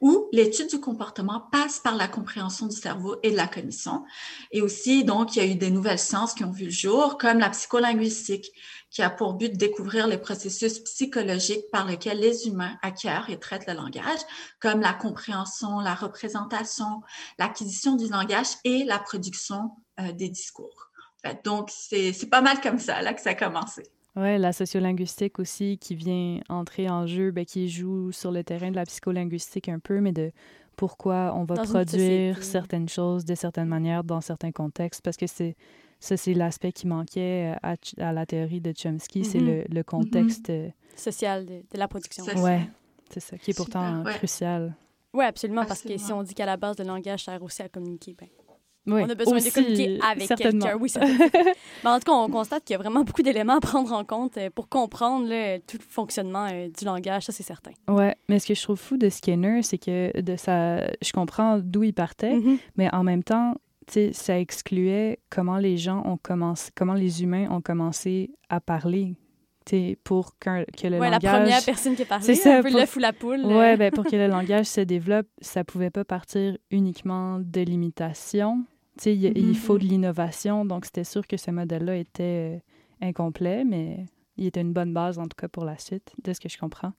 où 0.00 0.28
l'étude 0.32 0.68
du 0.68 0.80
comportement 0.80 1.40
passe 1.52 1.78
par 1.78 1.94
la 1.94 2.08
compréhension 2.08 2.66
du 2.66 2.76
cerveau 2.76 3.16
et 3.22 3.30
de 3.30 3.36
la 3.36 3.46
cognition. 3.46 4.04
Et 4.50 4.60
aussi, 4.60 5.04
donc, 5.04 5.36
il 5.36 5.42
y 5.42 5.48
a 5.48 5.50
eu 5.50 5.54
des 5.54 5.70
nouvelles 5.70 5.98
sciences 5.98 6.34
qui 6.34 6.44
ont 6.44 6.50
vu 6.50 6.64
le 6.64 6.70
jour, 6.70 7.16
comme 7.18 7.38
la 7.38 7.50
psycholinguistique, 7.50 8.52
qui 8.90 9.02
a 9.02 9.10
pour 9.10 9.34
but 9.34 9.52
de 9.52 9.56
découvrir 9.56 10.06
les 10.06 10.18
processus 10.18 10.80
psychologiques 10.80 11.70
par 11.70 11.86
lesquels 11.86 12.18
les 12.18 12.46
humains 12.46 12.76
acquièrent 12.82 13.30
et 13.30 13.38
traitent 13.38 13.66
le 13.66 13.74
langage, 13.74 14.20
comme 14.60 14.80
la 14.80 14.92
compréhension, 14.92 15.80
la 15.80 15.94
représentation, 15.94 17.02
l'acquisition 17.38 17.96
du 17.96 18.08
langage 18.08 18.48
et 18.64 18.84
la 18.84 18.98
production 18.98 19.70
euh, 20.00 20.12
des 20.12 20.28
discours. 20.28 20.90
donc, 21.44 21.70
c'est 21.70 22.28
pas 22.28 22.40
mal 22.40 22.60
comme 22.60 22.78
ça 22.78 23.00
là 23.00 23.14
que 23.14 23.22
ça 23.22 23.30
a 23.30 23.34
commencé. 23.34 23.84
Oui, 24.14 24.38
la 24.38 24.52
sociolinguistique 24.52 25.38
aussi 25.38 25.78
qui 25.78 25.94
vient 25.94 26.40
entrer 26.48 26.90
en 26.90 27.06
jeu, 27.06 27.30
ben, 27.30 27.46
qui 27.46 27.68
joue 27.68 28.12
sur 28.12 28.30
le 28.30 28.44
terrain 28.44 28.70
de 28.70 28.76
la 28.76 28.84
psycholinguistique 28.84 29.68
un 29.68 29.78
peu, 29.78 30.00
mais 30.00 30.12
de 30.12 30.32
pourquoi 30.76 31.32
on 31.34 31.44
va 31.44 31.54
produire 31.54 32.42
certaines 32.42 32.88
choses 32.88 33.24
de 33.24 33.34
certaines 33.34 33.68
manières 33.68 34.04
dans 34.04 34.20
certains 34.20 34.52
contextes, 34.52 35.00
parce 35.02 35.16
que 35.16 35.26
c'est 35.26 35.56
ça, 36.00 36.16
c'est 36.16 36.34
l'aspect 36.34 36.72
qui 36.72 36.88
manquait 36.88 37.54
à, 37.62 37.76
la 38.12 38.26
théorie 38.26 38.60
de 38.60 38.72
Chomsky, 38.76 39.24
c'est 39.24 39.38
mm-hmm. 39.38 39.72
le, 39.72 39.82
contexte 39.84 40.48
mm-hmm. 40.48 40.66
euh, 40.66 40.70
social 40.96 41.46
de, 41.46 41.62
la 41.74 41.86
production. 41.86 42.24
Oui, 42.36 42.58
c'est 43.08 43.20
ça, 43.20 43.38
qui 43.38 43.52
est 43.52 43.56
pourtant 43.56 44.02
crucial. 44.04 44.74
Oui, 45.14 45.24
absolument, 45.24 45.64
parce 45.64 45.82
que 45.82 45.96
si 45.96 46.12
on 46.12 46.22
dit 46.22 46.34
qu'à 46.34 46.46
la 46.46 46.56
base, 46.56 46.76
le 46.78 46.84
langage 46.84 47.24
sert 47.24 47.42
aussi 47.42 47.62
à 47.62 47.68
communiquer, 47.68 48.16
ben, 48.18 48.28
on 48.86 49.08
a 49.08 49.14
besoin 49.14 49.38
de 49.38 49.50
communiquer 49.50 49.98
avec 50.02 50.28
quelqu'un. 50.28 50.76
Oui, 50.78 50.92
Mais 51.84 51.90
en 51.90 51.98
tout 51.98 52.04
cas, 52.04 52.12
on 52.12 52.28
constate 52.28 52.64
qu'il 52.64 52.74
y 52.74 52.76
a 52.76 52.78
vraiment 52.78 53.04
beaucoup 53.04 53.22
d'éléments 53.22 53.56
à 53.56 53.60
prendre 53.60 53.92
en 53.92 54.04
compte 54.04 54.36
euh, 54.36 54.50
pour 54.50 54.68
comprendre 54.68 55.28
tout 55.66 55.78
le 55.78 55.84
fonctionnement 55.88 56.48
du 56.48 56.84
langage, 56.84 57.24
ça 57.24 57.32
c'est 57.32 57.42
certain. 57.42 57.72
Oui, 57.88 58.06
mais 58.28 58.38
ce 58.38 58.46
que 58.46 58.54
je 58.54 58.62
trouve 58.62 58.78
fou 58.78 58.96
de 58.96 59.08
Skinner, 59.08 59.62
c'est 59.62 59.78
que 59.78 60.20
de 60.20 60.36
ça, 60.36 60.86
je 61.02 61.12
comprends 61.12 61.58
d'où 61.58 61.84
il 61.84 61.94
partait, 61.94 62.34
mm-hmm. 62.34 62.58
mais 62.76 62.92
en 62.94 63.04
même 63.04 63.22
temps, 63.22 63.54
ça 64.12 64.38
excluait 64.38 65.18
comment 65.30 65.58
les 65.58 65.76
gens 65.76 66.02
ont 66.04 66.16
commencé, 66.16 66.70
comment 66.74 66.94
les 66.94 67.22
humains 67.22 67.50
ont 67.50 67.60
commencé 67.60 68.30
à 68.48 68.60
parler. 68.60 69.14
pour 70.04 70.38
que, 70.38 70.64
que 70.72 70.88
le 70.88 70.98
ouais, 70.98 71.10
langage... 71.10 71.22
la 71.22 71.38
première 71.38 71.64
personne 71.64 71.94
qui 71.94 72.02
est 72.02 72.06
parlé, 72.06 72.34
c'est 72.34 72.52
un 72.52 72.62
peu 72.62 72.70
l'œuf 72.70 72.96
ou 72.96 72.98
la 72.98 73.12
poule. 73.12 73.42
Oui, 73.44 73.76
ben, 73.76 73.90
pour 73.92 74.04
que 74.04 74.16
le 74.16 74.28
langage 74.28 74.66
se 74.66 74.80
développe, 74.80 75.26
ça 75.40 75.64
pouvait 75.64 75.90
pas 75.90 76.04
partir 76.04 76.56
uniquement 76.70 77.38
de 77.38 77.60
l'imitation. 77.60 78.64
Il, 79.04 79.12
il 79.12 79.32
mm-hmm. 79.32 79.54
faut 79.54 79.78
de 79.78 79.84
l'innovation, 79.84 80.64
donc 80.64 80.84
c'était 80.84 81.04
sûr 81.04 81.26
que 81.26 81.36
ce 81.36 81.50
modèle-là 81.50 81.96
était 81.96 82.56
euh, 82.56 83.06
incomplet, 83.06 83.64
mais 83.64 84.06
il 84.36 84.46
était 84.46 84.60
une 84.60 84.72
bonne 84.72 84.92
base, 84.92 85.18
en 85.18 85.24
tout 85.24 85.36
cas, 85.36 85.48
pour 85.48 85.64
la 85.64 85.78
suite, 85.78 86.12
de 86.22 86.32
ce 86.32 86.40
que 86.40 86.48
je 86.48 86.58
comprends. 86.58 86.92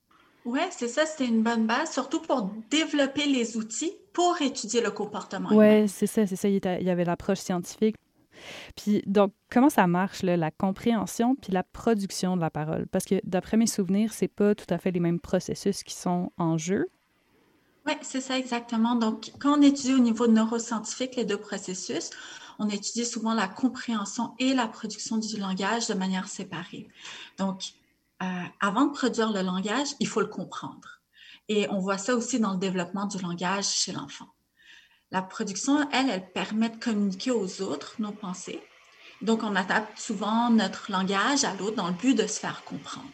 Oui, 0.44 0.60
c'est 0.70 0.88
ça, 0.88 1.06
c'était 1.06 1.26
une 1.26 1.42
bonne 1.42 1.66
base, 1.66 1.92
surtout 1.92 2.20
pour 2.20 2.50
développer 2.70 3.26
les 3.26 3.56
outils 3.56 3.92
pour 4.12 4.40
étudier 4.42 4.82
le 4.82 4.90
comportement. 4.90 5.48
Oui, 5.52 5.88
c'est 5.88 6.06
ça, 6.06 6.26
c'est 6.26 6.36
ça. 6.36 6.48
Il, 6.48 6.60
y 6.62 6.90
avait 6.90 7.04
l'approche 7.04 7.38
scientifique. 7.38 7.96
Puis, 8.76 9.02
donc, 9.06 9.32
comment 9.50 9.70
ça 9.70 9.86
marche, 9.86 10.22
là, 10.22 10.36
la 10.36 10.50
compréhension 10.50 11.34
puis 11.34 11.52
la 11.52 11.62
production 11.62 12.36
de 12.36 12.42
la 12.42 12.50
parole? 12.50 12.86
Parce 12.88 13.04
que, 13.04 13.16
d'après 13.24 13.56
mes 13.56 13.66
souvenirs, 13.66 14.12
c'est 14.12 14.28
pas 14.28 14.54
tout 14.54 14.66
à 14.68 14.78
fait 14.78 14.90
les 14.90 15.00
mêmes 15.00 15.20
processus 15.20 15.82
qui 15.82 15.94
sont 15.94 16.30
en 16.36 16.58
jeu. 16.58 16.86
Oui, 17.86 17.92
c'est 18.00 18.22
ça 18.22 18.38
exactement. 18.38 18.94
Donc, 18.94 19.30
quand 19.38 19.58
on 19.58 19.62
étudie 19.62 19.92
au 19.92 19.98
niveau 19.98 20.26
neuroscientifique 20.26 21.16
les 21.16 21.26
deux 21.26 21.36
processus, 21.36 22.10
on 22.58 22.68
étudie 22.68 23.04
souvent 23.04 23.34
la 23.34 23.46
compréhension 23.46 24.34
et 24.38 24.54
la 24.54 24.68
production 24.68 25.18
du 25.18 25.36
langage 25.36 25.88
de 25.88 25.94
manière 25.94 26.28
séparée. 26.28 26.88
Donc, 27.36 27.74
euh, 28.22 28.26
avant 28.60 28.86
de 28.86 28.92
produire 28.92 29.32
le 29.32 29.42
langage, 29.42 29.88
il 30.00 30.08
faut 30.08 30.20
le 30.20 30.28
comprendre. 30.28 31.00
Et 31.48 31.68
on 31.68 31.78
voit 31.78 31.98
ça 31.98 32.14
aussi 32.14 32.40
dans 32.40 32.52
le 32.52 32.58
développement 32.58 33.04
du 33.04 33.18
langage 33.18 33.66
chez 33.66 33.92
l'enfant. 33.92 34.28
La 35.10 35.20
production, 35.20 35.86
elle, 35.92 36.08
elle 36.08 36.32
permet 36.32 36.70
de 36.70 36.82
communiquer 36.82 37.32
aux 37.32 37.60
autres 37.60 37.96
nos 37.98 38.12
pensées. 38.12 38.62
Donc, 39.20 39.42
on 39.42 39.54
adapte 39.54 39.98
souvent 39.98 40.48
notre 40.48 40.90
langage 40.90 41.44
à 41.44 41.54
l'autre 41.54 41.76
dans 41.76 41.88
le 41.88 41.94
but 41.94 42.14
de 42.14 42.26
se 42.26 42.40
faire 42.40 42.64
comprendre. 42.64 43.10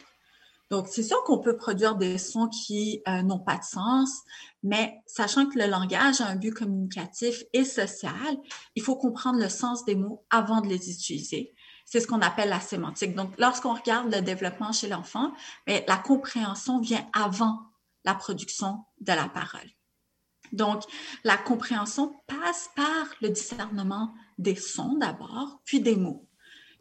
Donc, 0.71 0.87
c'est 0.87 1.03
sûr 1.03 1.21
qu'on 1.25 1.39
peut 1.39 1.57
produire 1.57 1.95
des 1.95 2.17
sons 2.17 2.47
qui 2.47 3.01
euh, 3.05 3.23
n'ont 3.23 3.39
pas 3.39 3.57
de 3.57 3.63
sens, 3.63 4.21
mais 4.63 5.01
sachant 5.05 5.45
que 5.45 5.59
le 5.59 5.67
langage 5.67 6.21
a 6.21 6.27
un 6.27 6.37
but 6.37 6.53
communicatif 6.53 7.43
et 7.51 7.65
social, 7.65 8.37
il 8.75 8.81
faut 8.81 8.95
comprendre 8.95 9.37
le 9.37 9.49
sens 9.49 9.83
des 9.83 9.95
mots 9.95 10.25
avant 10.29 10.61
de 10.61 10.69
les 10.69 10.89
utiliser. 10.89 11.53
C'est 11.85 11.99
ce 11.99 12.07
qu'on 12.07 12.21
appelle 12.21 12.47
la 12.47 12.61
sémantique. 12.61 13.15
Donc, 13.15 13.33
lorsqu'on 13.37 13.73
regarde 13.73 14.15
le 14.15 14.21
développement 14.21 14.71
chez 14.71 14.87
l'enfant, 14.87 15.33
la 15.67 15.97
compréhension 15.97 16.79
vient 16.79 17.05
avant 17.11 17.59
la 18.05 18.15
production 18.15 18.85
de 19.01 19.11
la 19.11 19.27
parole. 19.27 19.69
Donc, 20.53 20.83
la 21.25 21.35
compréhension 21.35 22.15
passe 22.27 22.69
par 22.77 23.07
le 23.21 23.27
discernement 23.27 24.13
des 24.37 24.55
sons 24.55 24.95
d'abord, 24.97 25.59
puis 25.65 25.81
des 25.81 25.97
mots 25.97 26.29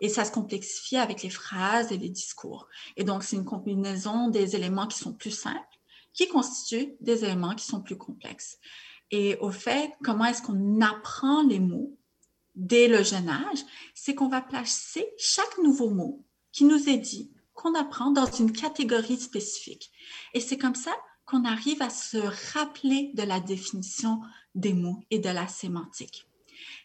et 0.00 0.08
ça 0.08 0.24
se 0.24 0.32
complexifie 0.32 0.96
avec 0.96 1.22
les 1.22 1.30
phrases 1.30 1.92
et 1.92 1.98
les 1.98 2.08
discours. 2.08 2.68
Et 2.96 3.04
donc, 3.04 3.22
c'est 3.22 3.36
une 3.36 3.44
combinaison 3.44 4.28
des 4.28 4.56
éléments 4.56 4.86
qui 4.86 4.98
sont 4.98 5.12
plus 5.12 5.30
simples 5.30 5.70
qui 6.12 6.28
constituent 6.28 6.94
des 7.00 7.24
éléments 7.24 7.54
qui 7.54 7.64
sont 7.64 7.80
plus 7.80 7.96
complexes. 7.96 8.58
Et 9.10 9.36
au 9.40 9.50
fait, 9.50 9.92
comment 10.02 10.24
est-ce 10.24 10.42
qu'on 10.42 10.80
apprend 10.80 11.42
les 11.42 11.60
mots 11.60 11.96
dès 12.54 12.88
le 12.88 13.02
jeune 13.02 13.28
âge? 13.28 13.58
C'est 13.94 14.14
qu'on 14.14 14.28
va 14.28 14.40
placer 14.40 15.06
chaque 15.18 15.58
nouveau 15.58 15.90
mot 15.90 16.24
qui 16.52 16.64
nous 16.64 16.88
est 16.88 16.98
dit, 16.98 17.30
qu'on 17.54 17.74
apprend 17.74 18.10
dans 18.10 18.30
une 18.30 18.52
catégorie 18.52 19.18
spécifique. 19.18 19.90
Et 20.34 20.40
c'est 20.40 20.58
comme 20.58 20.74
ça 20.74 20.92
qu'on 21.26 21.44
arrive 21.44 21.82
à 21.82 21.90
se 21.90 22.18
rappeler 22.52 23.12
de 23.14 23.22
la 23.22 23.40
définition 23.40 24.20
des 24.54 24.72
mots 24.72 25.02
et 25.10 25.18
de 25.18 25.28
la 25.28 25.46
sémantique. 25.46 26.26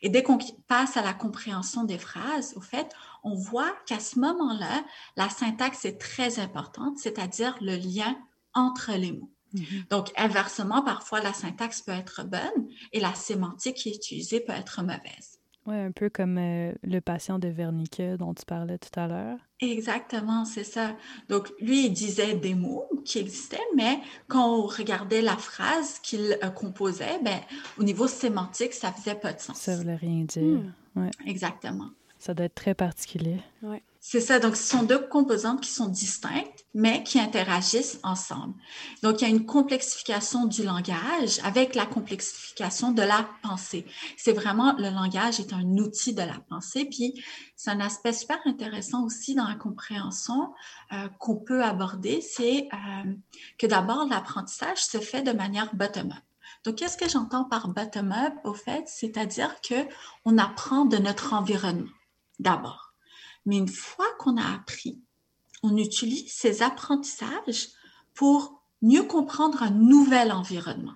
Et 0.02 0.10
dès 0.10 0.24
qu'on 0.24 0.38
passe 0.68 0.98
à 0.98 1.02
la 1.02 1.14
compréhension 1.14 1.84
des 1.84 1.98
phrases, 1.98 2.54
au 2.56 2.62
fait, 2.62 2.90
on 3.24 3.36
voit 3.36 3.74
qu'à 3.86 4.00
ce 4.00 4.20
moment-là, 4.20 4.84
la 5.16 5.30
syntaxe 5.30 5.86
est 5.86 6.00
très 6.00 6.40
importante, 6.40 6.98
c'est-à-dire 6.98 7.58
le 7.62 7.76
lien 7.76 8.18
entre 8.54 8.92
les 8.94 9.12
mots. 9.12 9.32
Mm-hmm. 9.54 9.88
Donc, 9.90 10.12
inversement, 10.18 10.82
parfois, 10.82 11.22
la 11.22 11.34
syntaxe 11.34 11.82
peut 11.82 11.92
être 11.92 12.24
bonne 12.24 12.70
et 12.92 13.00
la 13.00 13.14
sémantique 13.16 13.78
qui 13.78 13.90
est 13.90 13.96
utilisée 13.96 14.42
peut 14.42 14.54
être 14.54 14.82
mauvaise. 14.82 15.40
Oui, 15.66 15.76
un 15.76 15.92
peu 15.92 16.10
comme 16.10 16.38
euh, 16.38 16.74
le 16.84 17.00
patient 17.00 17.40
de 17.40 17.48
Wernicke 17.48 18.18
dont 18.20 18.34
tu 18.34 18.46
parlais 18.46 18.78
tout 18.78 19.00
à 19.00 19.08
l'heure. 19.08 19.38
Exactement, 19.60 20.46
c'est 20.46 20.64
ça. 20.64 20.96
Donc, 21.28 21.52
lui, 21.60 21.88
il 21.88 21.94
disait 21.94 22.36
des 22.36 22.54
mots 22.54 22.86
qui 23.04 23.18
existaient, 23.18 23.58
mais 23.76 24.00
quand 24.28 24.60
on 24.60 24.68
regardait 24.68 25.22
la 25.22 25.38
phrase 25.38 26.00
qu'il 26.00 26.38
euh, 26.44 26.50
composait, 26.50 27.20
ben, 27.24 27.40
au 27.80 27.84
niveau 27.84 28.08
sémantique, 28.08 28.74
ça 28.74 28.92
faisait 28.92 29.16
pas 29.16 29.34
de 29.34 29.40
sens. 29.40 29.58
Ça 29.58 29.76
voulait 29.76 29.96
rien 29.96 30.24
dire. 30.24 30.62
Hmm. 30.94 31.10
Exactement. 31.26 31.90
Ça 32.20 32.34
doit 32.34 32.46
être 32.46 32.56
très 32.56 32.76
particulier. 32.76 33.38
Ouais. 33.64 33.82
C'est 34.08 34.22
ça. 34.22 34.38
Donc, 34.38 34.56
ce 34.56 34.62
sont 34.62 34.84
deux 34.84 35.00
composantes 35.08 35.62
qui 35.62 35.72
sont 35.72 35.88
distinctes, 35.88 36.68
mais 36.76 37.04
qui 37.04 37.20
interagissent 37.20 38.00
ensemble. 38.04 38.54
Donc, 39.02 39.20
il 39.20 39.24
y 39.24 39.26
a 39.26 39.32
une 39.32 39.48
complexification 39.48 40.46
du 40.46 40.62
langage 40.62 41.40
avec 41.44 41.74
la 41.74 41.88
complexification 41.88 42.92
de 42.92 43.02
la 43.02 43.28
pensée. 43.42 43.84
C'est 44.16 44.34
vraiment, 44.34 44.74
le 44.78 44.92
langage 44.92 45.40
est 45.40 45.54
un 45.54 45.66
outil 45.78 46.14
de 46.14 46.22
la 46.22 46.38
pensée. 46.48 46.86
Puis, 46.86 47.20
c'est 47.56 47.72
un 47.72 47.80
aspect 47.80 48.14
super 48.14 48.38
intéressant 48.46 49.04
aussi 49.06 49.34
dans 49.34 49.48
la 49.48 49.56
compréhension 49.56 50.54
euh, 50.94 51.08
qu'on 51.18 51.38
peut 51.38 51.64
aborder. 51.64 52.22
C'est 52.22 52.70
euh, 52.74 53.12
que 53.58 53.66
d'abord, 53.66 54.06
l'apprentissage 54.08 54.86
se 54.86 55.00
fait 55.00 55.24
de 55.24 55.32
manière 55.32 55.76
bottom-up. 55.76 56.24
Donc, 56.64 56.76
qu'est-ce 56.76 56.98
que 56.98 57.10
j'entends 57.10 57.46
par 57.46 57.70
bottom-up, 57.70 58.36
au 58.44 58.54
fait? 58.54 58.84
C'est-à-dire 58.86 59.60
que 59.68 59.88
on 60.26 60.38
apprend 60.38 60.86
de 60.86 60.98
notre 60.98 61.34
environnement 61.34 61.90
d'abord. 62.38 62.85
Mais 63.46 63.58
une 63.58 63.68
fois 63.68 64.08
qu'on 64.20 64.38
a 64.38 64.54
appris, 64.54 65.00
on 65.64 65.78
utilise 65.78 66.32
ces 66.32 66.62
apprentissages 66.62 67.70
pour 68.14 68.62
mieux 68.82 69.04
comprendre 69.04 69.64
un 69.64 69.72
nouvel 69.72 70.32
environnement. 70.32 70.96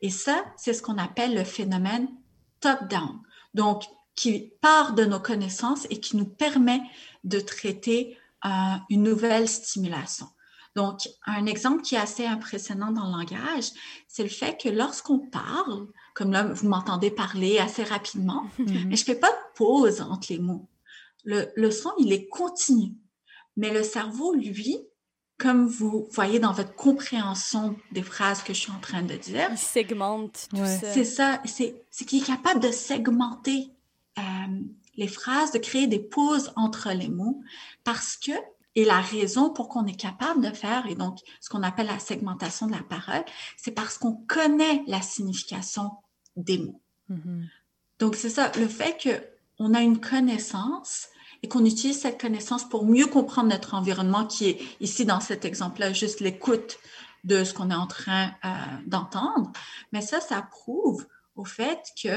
Et 0.00 0.10
ça, 0.10 0.44
c'est 0.56 0.72
ce 0.72 0.82
qu'on 0.82 0.98
appelle 0.98 1.34
le 1.34 1.44
phénomène 1.44 2.08
top-down. 2.60 3.20
Donc, 3.54 3.84
qui 4.14 4.52
part 4.60 4.94
de 4.94 5.04
nos 5.04 5.20
connaissances 5.20 5.86
et 5.90 6.00
qui 6.00 6.16
nous 6.16 6.26
permet 6.26 6.82
de 7.24 7.40
traiter 7.40 8.18
euh, 8.44 8.48
une 8.88 9.02
nouvelle 9.02 9.48
stimulation. 9.48 10.26
Donc, 10.76 11.08
un 11.26 11.46
exemple 11.46 11.82
qui 11.82 11.96
est 11.96 11.98
assez 11.98 12.26
impressionnant 12.26 12.92
dans 12.92 13.06
le 13.06 13.18
langage, 13.18 13.70
c'est 14.08 14.22
le 14.22 14.28
fait 14.28 14.58
que 14.60 14.68
lorsqu'on 14.68 15.18
parle, 15.18 15.88
comme 16.14 16.32
là, 16.32 16.44
vous 16.44 16.68
m'entendez 16.68 17.10
parler 17.10 17.58
assez 17.58 17.82
rapidement, 17.82 18.46
mm-hmm. 18.58 18.84
mais 18.88 18.96
je 18.96 19.02
ne 19.02 19.06
fais 19.06 19.16
pas 19.16 19.30
de 19.30 19.56
pause 19.56 20.00
entre 20.00 20.28
les 20.30 20.38
mots 20.38 20.68
le, 21.24 21.70
son, 21.70 21.90
il 21.98 22.12
est 22.12 22.28
continu. 22.28 22.94
Mais 23.56 23.72
le 23.72 23.82
cerveau, 23.82 24.34
lui, 24.34 24.78
comme 25.38 25.66
vous 25.66 26.06
voyez 26.12 26.38
dans 26.38 26.52
votre 26.52 26.74
compréhension 26.74 27.76
des 27.92 28.02
phrases 28.02 28.42
que 28.42 28.52
je 28.52 28.60
suis 28.60 28.72
en 28.72 28.78
train 28.80 29.02
de 29.02 29.14
dire. 29.14 29.48
Il 29.50 29.58
segmente 29.58 30.48
tout 30.50 30.56
ça. 30.56 30.92
C'est 30.92 31.04
ça, 31.04 31.42
c'est 31.46 32.04
qu'il 32.06 32.22
est 32.22 32.26
capable 32.26 32.60
de 32.60 32.70
segmenter 32.70 33.70
euh, 34.18 34.22
les 34.96 35.08
phrases, 35.08 35.50
de 35.52 35.58
créer 35.58 35.86
des 35.86 35.98
pauses 35.98 36.52
entre 36.56 36.90
les 36.90 37.08
mots 37.08 37.42
parce 37.84 38.16
que, 38.16 38.32
et 38.76 38.84
la 38.84 39.00
raison 39.00 39.50
pour 39.50 39.68
qu'on 39.68 39.86
est 39.86 39.98
capable 39.98 40.42
de 40.46 40.54
faire, 40.54 40.86
et 40.86 40.94
donc 40.94 41.18
ce 41.40 41.48
qu'on 41.48 41.62
appelle 41.62 41.86
la 41.86 41.98
segmentation 41.98 42.66
de 42.66 42.72
la 42.72 42.82
parole, 42.82 43.24
c'est 43.56 43.72
parce 43.72 43.98
qu'on 43.98 44.14
connaît 44.28 44.84
la 44.86 45.00
signification 45.00 45.90
des 46.36 46.58
mots. 46.58 46.80
Mm-hmm. 47.10 47.44
Donc 47.98 48.14
c'est 48.14 48.30
ça, 48.30 48.52
le 48.58 48.68
fait 48.68 48.96
que 49.02 49.39
on 49.60 49.74
a 49.74 49.82
une 49.82 50.00
connaissance 50.00 51.08
et 51.42 51.48
qu'on 51.48 51.64
utilise 51.64 52.00
cette 52.00 52.20
connaissance 52.20 52.68
pour 52.68 52.84
mieux 52.84 53.06
comprendre 53.06 53.50
notre 53.50 53.74
environnement 53.74 54.26
qui 54.26 54.48
est 54.48 54.58
ici 54.80 55.04
dans 55.04 55.20
cet 55.20 55.44
exemple-là 55.44 55.92
juste 55.92 56.20
l'écoute 56.20 56.78
de 57.24 57.44
ce 57.44 57.54
qu'on 57.54 57.70
est 57.70 57.74
en 57.74 57.86
train 57.86 58.30
euh, 58.44 58.48
d'entendre. 58.86 59.52
Mais 59.92 60.00
ça, 60.00 60.20
ça 60.20 60.42
prouve 60.50 61.06
au 61.36 61.44
fait 61.44 61.78
que 62.02 62.08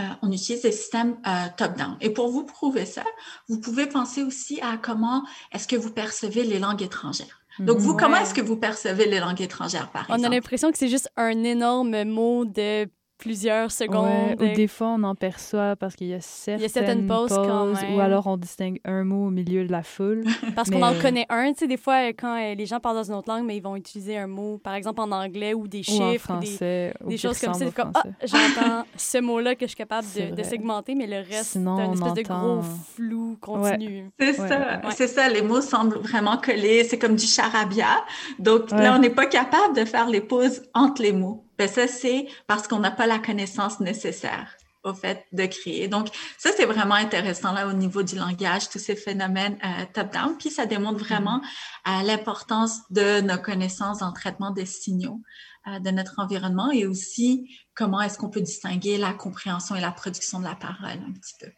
euh, 0.00 0.08
on 0.22 0.32
utilise 0.32 0.62
des 0.62 0.72
systèmes 0.72 1.16
euh, 1.26 1.46
top-down. 1.56 1.96
Et 2.00 2.10
pour 2.10 2.28
vous 2.28 2.44
prouver 2.44 2.86
ça, 2.86 3.04
vous 3.48 3.60
pouvez 3.60 3.86
penser 3.86 4.22
aussi 4.22 4.60
à 4.60 4.76
comment 4.76 5.24
est-ce 5.52 5.68
que 5.68 5.76
vous 5.76 5.92
percevez 5.92 6.42
les 6.44 6.58
langues 6.58 6.82
étrangères. 6.82 7.40
Donc, 7.58 7.78
vous, 7.78 7.94
comment 7.94 8.16
est-ce 8.16 8.32
que 8.32 8.40
vous 8.40 8.56
percez 8.56 8.94
les 8.94 9.20
langues 9.20 9.42
étrangères, 9.42 9.90
par 9.90 10.04
exemple? 10.04 10.22
On 10.22 10.24
a 10.24 10.30
l'impression 10.30 10.72
que 10.72 10.78
c'est 10.78 10.88
juste 10.88 11.10
un 11.16 11.44
énorme 11.44 12.04
mot 12.04 12.46
de 12.46 12.88
plusieurs 13.22 13.70
secondes. 13.70 14.40
ou 14.40 14.54
des 14.54 14.66
fois, 14.66 14.88
on 14.88 15.02
en 15.04 15.14
perçoit 15.14 15.76
parce 15.76 15.94
qu'il 15.94 16.08
y 16.08 16.14
a 16.14 16.20
certaines, 16.20 17.06
pauses, 17.06 17.32
ou 17.32 18.00
alors 18.00 18.26
on 18.26 18.36
distingue 18.36 18.80
un 18.84 19.04
mot 19.04 19.26
au 19.26 19.30
milieu 19.30 19.64
de 19.64 19.72
la 19.72 19.82
foule. 19.82 20.24
Parce 20.54 20.70
qu'on 20.70 20.82
en 20.82 20.94
connaît 21.00 21.26
un, 21.28 21.52
tu 21.52 21.60
sais, 21.60 21.66
des 21.66 21.76
fois, 21.76 22.08
quand 22.08 22.36
euh, 22.36 22.54
les 22.54 22.66
gens 22.66 22.80
parlent 22.80 22.96
dans 22.96 23.04
une 23.04 23.14
autre 23.14 23.32
langue, 23.32 23.44
mais 23.46 23.56
ils 23.56 23.62
vont 23.62 23.76
utiliser 23.76 24.18
un 24.18 24.26
mot, 24.26 24.58
par 24.58 24.74
exemple 24.74 25.00
en 25.00 25.10
anglais 25.10 25.54
ou 25.54 25.66
des 25.66 25.82
chiffres, 25.82 26.38
des, 26.40 26.92
des 27.06 27.16
choses 27.16 27.38
comme 27.40 27.54
ça. 27.54 27.70
Comme, 27.70 27.92
ah, 27.94 28.02
j'entends 28.24 28.84
ce 28.96 29.18
mot-là 29.18 29.54
que 29.54 29.62
je 29.62 29.68
suis 29.68 29.76
capable 29.76 30.06
de, 30.36 30.42
segmenter, 30.42 30.94
mais 30.94 31.06
le 31.06 31.18
reste, 31.18 31.52
c'est 31.52 31.58
un 31.58 31.92
espèce 31.92 32.14
de 32.14 32.22
gros 32.22 32.62
flou 32.94 33.36
continu. 33.40 34.10
C'est 34.18 34.34
ça, 34.34 34.80
c'est 34.90 35.08
ça. 35.08 35.28
Les 35.28 35.42
mots 35.42 35.60
semblent 35.60 35.98
vraiment 35.98 36.36
collés, 36.36 36.84
c'est 36.84 36.98
comme 36.98 37.16
du 37.16 37.26
charabia. 37.26 38.04
Donc 38.38 38.70
là, 38.70 38.94
on 38.96 38.98
n'est 38.98 39.10
pas 39.10 39.26
capable 39.26 39.76
de 39.76 39.84
faire 39.84 40.08
les 40.08 40.20
pauses 40.20 40.62
entre 40.74 41.02
les 41.02 41.12
mots. 41.12 41.41
Ben, 41.58 41.68
ça, 41.68 41.86
c'est 41.86 42.26
parce 42.46 42.66
qu'on 42.68 42.78
n'a 42.78 42.90
pas 42.90 43.06
la 43.06 43.18
connaissance 43.18 43.80
nécessaire 43.80 44.56
au 44.84 44.94
fait 44.94 45.24
de 45.32 45.46
créer. 45.46 45.88
Donc, 45.88 46.08
ça, 46.38 46.50
c'est 46.56 46.64
vraiment 46.64 46.94
intéressant 46.94 47.52
là 47.52 47.68
au 47.68 47.72
niveau 47.72 48.02
du 48.02 48.16
langage, 48.16 48.68
tous 48.68 48.78
ces 48.78 48.96
phénomènes 48.96 49.56
euh, 49.64 49.84
top-down. 49.92 50.36
Puis, 50.38 50.50
ça 50.50 50.66
démontre 50.66 50.98
vraiment 50.98 51.38
mm-hmm. 51.38 52.00
euh, 52.00 52.06
l'importance 52.06 52.80
de 52.90 53.20
nos 53.20 53.38
connaissances 53.38 54.02
en 54.02 54.12
traitement 54.12 54.50
des 54.50 54.66
signaux 54.66 55.20
euh, 55.68 55.78
de 55.78 55.90
notre 55.90 56.14
environnement 56.18 56.70
et 56.70 56.86
aussi 56.86 57.48
comment 57.74 58.00
est-ce 58.00 58.18
qu'on 58.18 58.30
peut 58.30 58.40
distinguer 58.40 58.98
la 58.98 59.12
compréhension 59.12 59.76
et 59.76 59.80
la 59.80 59.92
production 59.92 60.40
de 60.40 60.44
la 60.44 60.56
parole 60.56 60.98
un 61.06 61.12
petit 61.12 61.34
peu. 61.38 61.50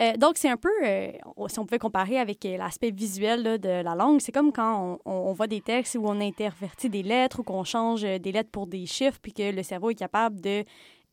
Euh, 0.00 0.16
donc, 0.16 0.38
c'est 0.38 0.48
un 0.48 0.56
peu, 0.56 0.70
euh, 0.84 1.10
si 1.48 1.58
on 1.58 1.66
pouvait 1.66 1.78
comparer 1.78 2.18
avec 2.18 2.44
euh, 2.46 2.56
l'aspect 2.56 2.90
visuel 2.90 3.58
de 3.58 3.82
la 3.82 3.94
langue, 3.94 4.20
c'est 4.20 4.32
comme 4.32 4.52
quand 4.52 4.98
on, 5.04 5.32
voit 5.32 5.46
des 5.46 5.60
textes 5.60 5.96
où 5.96 6.06
on 6.06 6.20
intervertit 6.20 6.88
des 6.88 7.02
lettres 7.02 7.40
ou 7.40 7.42
qu'on 7.42 7.64
change 7.64 8.02
des 8.02 8.32
lettres 8.32 8.50
pour 8.50 8.66
des 8.66 8.86
chiffres, 8.86 9.18
puis 9.20 9.32
que 9.32 9.50
le 9.50 9.62
cerveau 9.62 9.90
est 9.90 9.94
capable 9.94 10.40
de, 10.40 10.64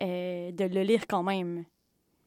de 0.02 0.64
le 0.64 0.84
lire 0.84 1.06
quand 1.08 1.24
même. 1.24 1.66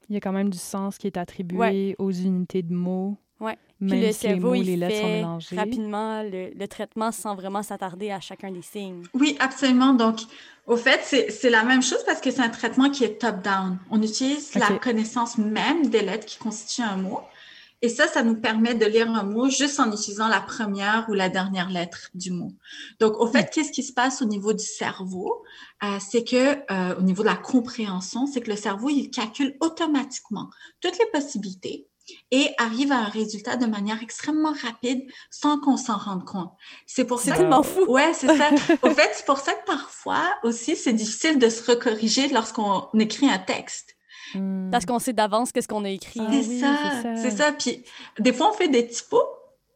Il 0.08 0.14
y 0.14 0.16
a 0.16 0.20
quand 0.20 0.32
même 0.32 0.50
du 0.50 0.58
sens 0.58 0.98
qui 0.98 1.06
est 1.06 1.16
attribué 1.16 1.94
aux 1.98 2.10
unités 2.10 2.62
de 2.62 2.74
mots. 2.74 3.16
Ouais. 3.40 3.58
Puis 3.80 4.00
le 4.00 4.12
cerveau, 4.12 4.54
il 4.54 4.78
fait 4.78 5.24
rapidement 5.56 6.22
le, 6.22 6.66
traitement 6.66 7.10
sans 7.10 7.34
vraiment 7.34 7.62
s'attarder 7.62 8.10
à 8.10 8.20
chacun 8.20 8.50
des 8.52 8.62
signes. 8.62 9.04
Oui, 9.14 9.36
absolument. 9.40 9.94
Donc, 9.94 10.20
au 10.66 10.76
fait, 10.76 11.00
c'est 11.02 11.50
la 11.50 11.64
même 11.64 11.82
chose 11.82 12.04
parce 12.04 12.20
que 12.20 12.30
c'est 12.30 12.42
un 12.42 12.50
traitement 12.50 12.90
qui 12.90 13.04
est 13.04 13.20
top-down. 13.20 13.78
On 13.90 14.02
utilise 14.02 14.54
la 14.54 14.78
connaissance 14.78 15.38
même 15.38 15.88
des 15.88 16.02
lettres 16.02 16.26
qui 16.26 16.38
constituent 16.38 16.82
un 16.82 16.96
mot. 16.96 17.20
Et 17.82 17.88
ça, 17.88 18.06
ça 18.06 18.22
nous 18.22 18.36
permet 18.36 18.74
de 18.74 18.84
lire 18.84 19.10
un 19.10 19.22
mot 19.22 19.48
juste 19.48 19.80
en 19.80 19.90
utilisant 19.90 20.28
la 20.28 20.40
première 20.40 21.06
ou 21.08 21.14
la 21.14 21.30
dernière 21.30 21.70
lettre 21.70 22.10
du 22.12 22.30
mot. 22.30 22.52
Donc, 23.00 23.18
au 23.18 23.26
fait, 23.26 23.44
hmm. 23.44 23.50
qu'est-ce 23.54 23.72
qui 23.72 23.82
se 23.82 23.94
passe 23.94 24.20
au 24.20 24.26
niveau 24.26 24.52
du 24.52 24.64
cerveau? 24.64 25.42
Euh, 25.82 25.96
c'est 25.98 26.22
que, 26.22 26.58
euh, 26.70 26.96
au 26.98 27.00
niveau 27.00 27.22
de 27.22 27.28
la 27.28 27.36
compréhension, 27.36 28.26
c'est 28.26 28.42
que 28.42 28.50
le 28.50 28.56
cerveau, 28.56 28.90
il 28.90 29.10
calcule 29.10 29.56
automatiquement 29.60 30.50
toutes 30.82 30.98
les 30.98 31.06
possibilités 31.10 31.86
et 32.30 32.48
arrive 32.58 32.92
à 32.92 32.98
un 32.98 33.08
résultat 33.08 33.56
de 33.56 33.66
manière 33.66 34.02
extrêmement 34.02 34.52
rapide 34.62 35.02
sans 35.30 35.58
qu'on 35.58 35.76
s'en 35.76 35.96
rende 35.96 36.24
compte. 36.24 36.52
C'est 36.86 37.04
pour 37.04 37.20
ça. 37.20 37.36
tellement 37.36 37.62
fou. 37.62 37.84
Ouais, 37.86 38.12
c'est 38.14 38.26
ça. 38.26 38.50
Au 38.82 38.90
fait, 38.90 39.10
c'est 39.14 39.26
pour 39.26 39.38
ça 39.38 39.52
que 39.52 39.64
parfois 39.66 40.22
aussi, 40.42 40.76
c'est 40.76 40.92
difficile 40.92 41.38
de 41.38 41.48
se 41.48 41.70
recorriger 41.70 42.28
lorsqu'on 42.28 42.88
écrit 42.98 43.28
un 43.28 43.38
texte. 43.38 43.96
Hmm. 44.34 44.70
Parce 44.70 44.86
qu'on 44.86 44.98
sait 44.98 45.12
d'avance 45.12 45.52
qu'est-ce 45.52 45.68
qu'on 45.68 45.84
a 45.84 45.90
écrit. 45.90 46.20
c'est 46.30 46.60
ça, 46.60 46.76
c'est 47.16 47.30
ça. 47.30 47.52
Puis 47.52 47.84
des 48.18 48.32
fois, 48.32 48.50
on 48.50 48.52
fait 48.52 48.68
des 48.68 48.86
typos, 48.86 49.22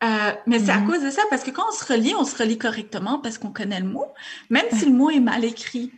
euh, 0.03 0.33
mais 0.47 0.59
c'est 0.59 0.71
à 0.71 0.79
hmm. 0.79 0.91
cause 0.91 1.03
de 1.03 1.11
ça, 1.11 1.23
parce 1.31 1.43
que 1.43 1.50
quand 1.50 1.64
on 1.69 1.73
se 1.73 1.85
relit, 1.85 2.14
on 2.14 2.25
se 2.25 2.37
relit 2.37 2.59
correctement 2.59 3.19
parce 3.19 3.38
qu'on 3.38 3.50
connaît 3.50 3.81
le 3.81 3.87
mot, 3.87 4.07
même 4.50 4.67
si 4.73 4.85
le 4.87 4.93
mot 4.93 5.11
est 5.11 5.21
mal 5.21 5.45
écrit. 5.45 5.93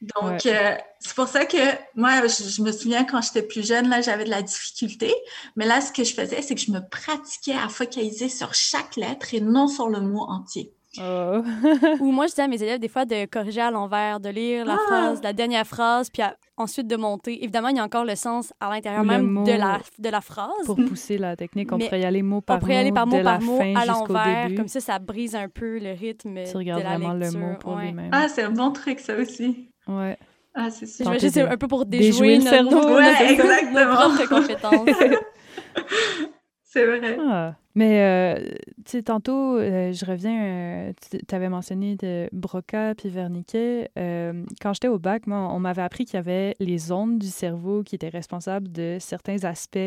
Donc, 0.00 0.46
euh, 0.46 0.76
c'est 1.00 1.14
pour 1.14 1.26
ça 1.26 1.44
que 1.44 1.56
moi, 1.96 2.26
je, 2.26 2.62
me 2.62 2.70
souviens 2.70 3.04
quand 3.04 3.20
j'étais 3.20 3.42
plus 3.42 3.66
jeune, 3.66 3.88
là, 3.88 4.00
j'avais 4.00 4.24
de 4.24 4.30
la 4.30 4.42
difficulté. 4.42 5.12
Mais 5.56 5.66
là, 5.66 5.80
ce 5.80 5.92
que 5.92 6.04
je 6.04 6.14
faisais, 6.14 6.40
c'est 6.40 6.54
que 6.54 6.60
je 6.60 6.70
me 6.70 6.80
pratiquais 6.88 7.56
à 7.56 7.68
focaliser 7.68 8.28
sur 8.28 8.54
chaque 8.54 8.96
lettre 8.96 9.34
et 9.34 9.40
non 9.40 9.66
sur 9.66 9.88
le 9.88 10.00
mot 10.00 10.22
entier. 10.22 10.72
Oh. 11.00 11.42
Ou 12.00 12.12
moi, 12.12 12.26
je 12.26 12.34
dis 12.34 12.40
à 12.40 12.48
mes 12.48 12.62
élèves 12.62 12.80
des 12.80 12.88
fois 12.88 13.04
de 13.04 13.26
corriger 13.26 13.60
à 13.60 13.70
l'envers, 13.70 14.20
de 14.20 14.30
lire 14.30 14.64
la 14.64 14.74
ah! 14.74 14.86
phrase, 14.86 15.22
la 15.22 15.32
dernière 15.32 15.66
phrase, 15.66 16.10
puis 16.10 16.22
ensuite 16.56 16.86
de 16.86 16.96
monter. 16.96 17.42
Évidemment, 17.42 17.68
il 17.68 17.76
y 17.76 17.80
a 17.80 17.84
encore 17.84 18.04
le 18.04 18.16
sens 18.16 18.52
à 18.60 18.70
l'intérieur 18.70 19.04
même 19.04 19.44
de, 19.44 19.52
la, 19.52 19.80
de 19.98 20.08
la 20.08 20.20
phrase. 20.20 20.48
Pour 20.64 20.76
pousser 20.76 21.18
la 21.18 21.36
technique, 21.36 21.70
on 21.72 21.78
pourrait 21.78 22.00
y 22.00 22.04
aller 22.04 22.22
mot 22.22 22.40
par 22.40 22.56
mot. 22.56 22.58
On 22.58 22.60
pourrait 22.60 22.74
y 22.74 22.78
aller 22.78 22.92
par 22.92 23.06
mot 23.06 23.22
par 23.22 23.40
mot 23.40 23.60
à 23.60 23.84
l'envers. 23.84 24.48
Comme 24.56 24.68
ça, 24.68 24.80
ça 24.80 24.98
brise 24.98 25.34
un 25.34 25.48
peu 25.48 25.78
le 25.78 25.92
rythme. 25.92 26.38
Tu 26.50 26.56
regardes 26.56 26.82
vraiment 26.82 27.12
le 27.12 27.30
mot 27.32 27.56
pour 27.60 27.76
lui-même. 27.76 28.10
Ah, 28.12 28.28
c'est 28.28 28.42
un 28.42 28.50
bon 28.50 28.72
truc, 28.72 29.00
ça 29.00 29.16
aussi. 29.16 29.70
Ouais. 29.88 30.16
Ah, 30.54 30.70
c'est 30.70 30.86
sûr. 30.86 31.04
J'imagine 31.04 31.30
c'est 31.30 31.42
un 31.42 31.56
peu 31.56 31.68
pour 31.68 31.86
déjouer, 31.86 32.38
notre, 32.38 32.50
cerveau. 32.50 32.96
ouais, 32.96 33.14
exactement. 33.30 33.94
propre 33.94 34.28
compétence. 34.28 34.88
c'est 36.64 36.84
vrai. 36.84 37.18
Ah. 37.20 37.54
Mais, 37.74 38.00
euh, 38.00 38.48
tu 38.84 38.92
sais, 38.92 39.02
tantôt, 39.02 39.56
euh, 39.56 39.92
je 39.92 40.04
reviens, 40.04 40.42
euh, 40.42 40.92
tu 41.10 41.34
avais 41.34 41.48
mentionné 41.48 41.96
de 41.96 42.28
Broca 42.32 42.94
puis 42.96 43.08
Wernicke. 43.08 43.90
quand 44.60 44.72
j'étais 44.72 44.88
au 44.88 44.98
bac, 44.98 45.26
moi, 45.26 45.48
on 45.52 45.60
m'avait 45.60 45.82
appris 45.82 46.04
qu'il 46.04 46.14
y 46.14 46.18
avait 46.18 46.56
les 46.60 46.90
ondes 46.92 47.18
du 47.18 47.28
cerveau 47.28 47.82
qui 47.82 47.94
étaient 47.94 48.08
responsables 48.08 48.72
de 48.72 48.96
certains 49.00 49.44
aspects 49.44 49.78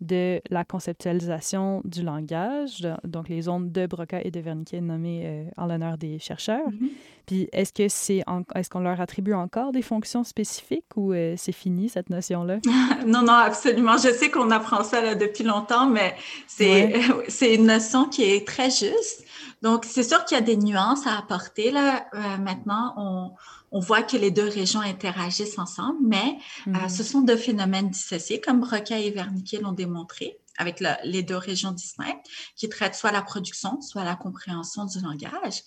de 0.00 0.40
la 0.50 0.64
conceptualisation 0.64 1.80
du 1.84 2.02
langage, 2.02 2.86
donc 3.04 3.28
les 3.28 3.48
ondes 3.48 3.72
de 3.72 3.86
Broca 3.86 4.20
et 4.22 4.30
de 4.30 4.40
Wernicke 4.40 4.74
nommées 4.74 5.46
en 5.56 5.66
l'honneur 5.66 5.98
des 5.98 6.18
chercheurs. 6.18 6.68
Mm-hmm. 6.68 6.88
Puis 7.26 7.48
est-ce 7.52 7.72
que 7.72 7.88
c'est 7.88 8.22
est-ce 8.54 8.70
qu'on 8.70 8.80
leur 8.80 9.00
attribue 9.00 9.34
encore 9.34 9.72
des 9.72 9.82
fonctions 9.82 10.24
spécifiques 10.24 10.96
ou 10.96 11.12
c'est 11.36 11.52
fini 11.52 11.88
cette 11.88 12.10
notion-là? 12.10 12.58
non, 13.06 13.22
non, 13.22 13.32
absolument. 13.32 13.96
Je 13.96 14.10
sais 14.10 14.30
qu'on 14.30 14.50
apprend 14.50 14.84
ça 14.84 15.00
là, 15.02 15.14
depuis 15.14 15.44
longtemps, 15.44 15.88
mais 15.88 16.14
c'est 16.46 16.94
c'est 17.28 17.54
une 17.54 17.66
notion 17.66 18.08
qui 18.08 18.24
est 18.24 18.46
très 18.46 18.70
juste. 18.70 19.24
Donc, 19.62 19.84
c'est 19.84 20.02
sûr 20.02 20.24
qu'il 20.24 20.36
y 20.36 20.40
a 20.40 20.44
des 20.44 20.56
nuances 20.56 21.06
à 21.06 21.18
apporter. 21.18 21.70
Là, 21.70 22.06
euh, 22.14 22.36
maintenant, 22.38 22.94
on, 22.96 23.32
on, 23.72 23.80
voit 23.80 24.02
que 24.02 24.16
les 24.16 24.30
deux 24.30 24.48
régions 24.48 24.80
interagissent 24.80 25.58
ensemble, 25.58 25.98
mais 26.02 26.38
euh, 26.66 26.72
mm-hmm. 26.72 26.88
ce 26.88 27.02
sont 27.02 27.20
deux 27.22 27.36
phénomènes 27.36 27.90
dissociés, 27.90 28.40
comme 28.40 28.60
Broca 28.60 28.98
et 28.98 29.10
Wernicke 29.10 29.60
l'ont 29.60 29.72
démontré 29.72 30.38
avec 30.58 30.82
les 31.04 31.22
deux 31.22 31.36
régions 31.36 31.70
distinctes, 31.70 32.26
qui 32.56 32.68
traitent 32.68 32.96
soit 32.96 33.12
la 33.12 33.22
production, 33.22 33.80
soit 33.80 34.02
la 34.02 34.16
compréhension 34.16 34.84
du 34.84 35.00
langage. 35.00 35.62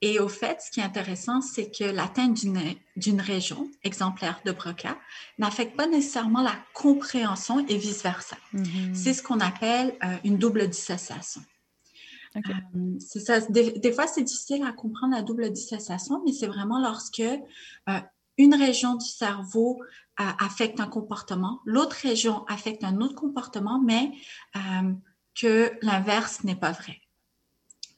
Et 0.00 0.18
au 0.18 0.28
fait, 0.28 0.60
ce 0.60 0.70
qui 0.70 0.80
est 0.80 0.84
intéressant, 0.84 1.40
c'est 1.40 1.70
que 1.70 1.84
l'atteinte 1.84 2.38
d'une 2.96 3.20
région 3.20 3.70
exemplaire 3.84 4.40
de 4.44 4.52
Broca 4.52 4.98
n'affecte 5.38 5.76
pas 5.76 5.86
nécessairement 5.86 6.42
la 6.42 6.56
compréhension 6.74 7.66
et 7.66 7.78
vice-versa. 7.78 8.36
Mm-hmm. 8.52 8.94
C'est 8.94 9.14
ce 9.14 9.22
qu'on 9.22 9.40
appelle 9.40 9.96
euh, 10.04 10.16
une 10.24 10.36
double 10.36 10.68
dissociation. 10.68 11.40
Euh. 12.36 12.98
Des, 13.48 13.92
fois, 13.92 14.06
c'est 14.06 14.24
difficile 14.24 14.64
à 14.64 14.72
comprendre 14.72 15.14
la 15.14 15.22
double 15.22 15.50
dissociation, 15.50 16.22
mais 16.26 16.32
c'est 16.32 16.48
vraiment 16.48 16.80
lorsque 16.80 17.20
euh, 17.20 18.00
une 18.36 18.54
région 18.54 18.96
du 18.96 19.06
cerveau 19.06 19.80
affecte 20.16 20.78
un 20.78 20.86
comportement, 20.86 21.60
l'autre 21.64 21.96
région 21.96 22.44
affecte 22.46 22.84
un 22.84 23.00
autre 23.00 23.16
comportement, 23.16 23.80
mais 23.80 24.12
que 25.34 25.72
l'inverse 25.82 26.44
n'est 26.44 26.54
pas 26.54 26.70
vrai. 26.70 27.00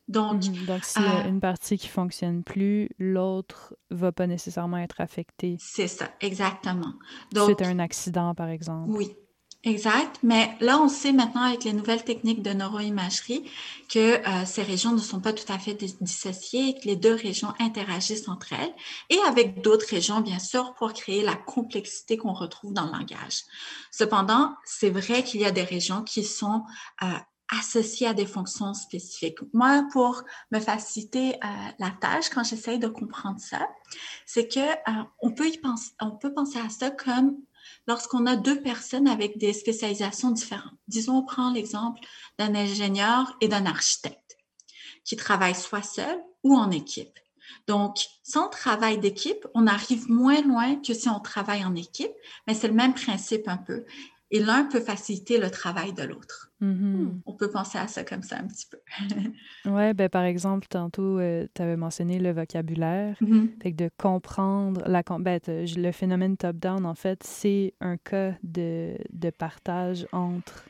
Donc, 0.09 0.45
mhm. 0.45 0.67
Donc 0.67 0.85
s'il 0.85 1.03
y 1.03 1.07
a 1.07 1.25
euh, 1.25 1.29
une 1.29 1.41
partie 1.41 1.79
qui 1.79 1.89
fonctionne 1.89 2.45
plus, 2.45 2.89
l'autre 2.99 3.75
va 3.91 4.13
pas 4.13 4.27
nécessairement 4.27 4.79
être 4.79 5.01
affectée. 5.01 5.57
C'est 5.59 5.89
ça, 5.89 6.09
exactement. 6.21 6.95
Donc, 7.33 7.57
c'est 7.59 7.67
un 7.67 7.79
accident, 7.81 8.35
par 8.35 8.49
exemple. 8.49 8.89
Oui, 8.89 9.17
exact. 9.65 10.21
Mais 10.23 10.57
là, 10.61 10.81
on 10.81 10.89
sait 10.89 11.13
maintenant 11.13 11.43
avec 11.43 11.65
les 11.65 11.73
nouvelles 11.73 12.05
techniques 12.05 12.43
de 12.43 12.53
neuroimagerie 12.53 13.51
que 13.89 13.99
euh, 13.99 14.45
ces 14.45 14.63
régions 14.63 14.93
ne 14.93 15.01
sont 15.01 15.21
pas 15.21 15.33
tout 15.33 15.53
à 15.53 15.59
fait 15.59 15.75
dissociées 15.75 16.69
et 16.69 16.81
que 16.81 16.87
les 16.87 16.97
deux 16.97 17.15
régions 17.15 17.53
interagissent 17.59 18.29
entre 18.29 18.53
elles 18.53 18.75
et 19.11 19.19
avec 19.27 19.61
d'autres 19.61 19.89
régions, 19.89 20.21
bien 20.21 20.39
sûr, 20.39 20.75
pour 20.75 20.93
créer 20.93 21.25
la 21.25 21.35
complexité 21.35 22.17
qu'on 22.17 22.33
retrouve 22.33 22.73
dans 22.73 22.87
le 22.87 22.93
langage. 22.93 23.43
Cependant, 23.91 24.55
c'est 24.65 24.91
vrai 24.91 25.25
qu'il 25.25 25.41
y 25.41 25.45
a 25.45 25.51
des 25.51 25.65
régions 25.65 26.03
qui 26.05 26.23
sont 26.23 26.63
euh, 27.03 27.07
associé 27.51 28.07
à 28.07 28.15
des 28.15 28.27
fonctions 28.27 28.75
spécifiques. 28.75 29.39
Moi, 29.53 29.87
pour 29.93 30.23
me 30.51 30.59
faciliter 30.59 31.35
euh, 31.35 31.49
la 31.79 31.91
tâche, 31.91 32.29
quand 32.31 32.45
j'essaye 32.45 32.79
de 32.79 32.89
comprendre 32.89 33.41
ça, 33.41 33.69
c'est 34.25 34.49
que 34.49 34.61
euh, 34.61 35.05
on 35.21 35.31
peut 35.31 35.51
penser, 35.63 35.91
peut 36.21 36.33
penser 36.33 36.59
à 36.59 36.69
ça 36.69 36.91
comme 36.91 37.37
lorsqu'on 37.87 38.27
a 38.27 38.37
deux 38.37 38.61
personnes 38.61 39.09
avec 39.09 39.39
des 39.39 39.53
spécialisations 39.53 40.31
différentes. 40.31 40.75
Disons, 40.89 41.19
on 41.19 41.25
prend 41.25 41.53
l'exemple 41.53 42.01
d'un 42.39 42.55
ingénieur 42.55 43.37
et 43.41 43.49
d'un 43.49 43.67
architecte 43.67 44.37
qui 45.05 45.17
travaillent 45.17 45.55
soit 45.55 45.83
seuls 45.83 46.21
ou 46.43 46.57
en 46.57 46.71
équipe. 46.71 47.19
Donc, 47.69 47.99
sans 48.23 48.49
travail 48.49 48.99
d'équipe, 48.99 49.47
on 49.55 49.67
arrive 49.67 50.11
moins 50.11 50.41
loin 50.43 50.77
que 50.77 50.95
si 50.95 51.09
on 51.09 51.21
travaille 51.21 51.65
en 51.65 51.75
équipe, 51.75 52.13
mais 52.47 52.55
c'est 52.55 52.69
le 52.69 52.75
même 52.75 52.95
principe 52.95 53.49
un 53.49 53.57
peu 53.57 53.85
et 54.31 54.41
l'un 54.41 54.65
peut 54.65 54.81
faciliter 54.81 55.39
le 55.39 55.51
travail 55.51 55.93
de 55.93 56.03
l'autre. 56.03 56.51
Mm-hmm. 56.61 57.21
On 57.27 57.33
peut 57.35 57.51
penser 57.51 57.79
à 57.79 57.87
ça 57.87 58.03
comme 58.03 58.23
ça 58.23 58.39
un 58.39 58.47
petit 58.47 58.67
peu. 58.67 58.79
oui, 59.67 59.95
ben, 59.95 60.09
par 60.09 60.25
exemple, 60.25 60.67
tantôt, 60.69 61.19
euh, 61.19 61.47
tu 61.55 61.63
avais 61.63 61.77
mentionné 61.77 62.19
le 62.19 62.33
vocabulaire. 62.33 63.17
Mm-hmm. 63.21 63.63
Fait 63.63 63.73
que 63.73 63.77
de 63.77 63.91
comprendre 63.99 64.83
la... 64.87 65.03
Ben, 65.21 65.41
le 65.47 65.93
phénomène 65.93 66.37
top-down, 66.37 66.87
en 66.87 66.95
fait, 66.95 67.23
c'est 67.23 67.75
un 67.81 67.97
cas 67.97 68.33
de, 68.43 68.97
de, 69.13 69.31
partage 69.31 70.07
entre 70.13 70.65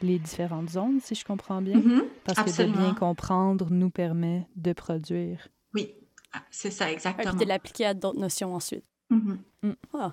les 0.00 0.18
différentes 0.18 0.70
zones, 0.70 1.00
si 1.00 1.14
je 1.14 1.24
comprends 1.24 1.60
bien. 1.60 1.78
Mm-hmm. 1.78 2.02
Parce 2.24 2.56
que 2.56 2.62
de 2.62 2.72
bien 2.72 2.94
comprendre 2.94 3.68
nous 3.70 3.90
permet 3.90 4.46
de 4.56 4.72
produire. 4.72 5.48
Oui, 5.74 5.94
ah, 6.32 6.42
c'est 6.50 6.70
ça, 6.70 6.90
exactement. 6.90 7.34
Et 7.34 7.44
de 7.44 7.48
l'appliquer 7.48 7.86
à 7.86 7.94
d'autres 7.94 8.18
notions 8.18 8.54
ensuite. 8.54 8.84
Mm. 9.10 9.72
Ah. 9.94 10.12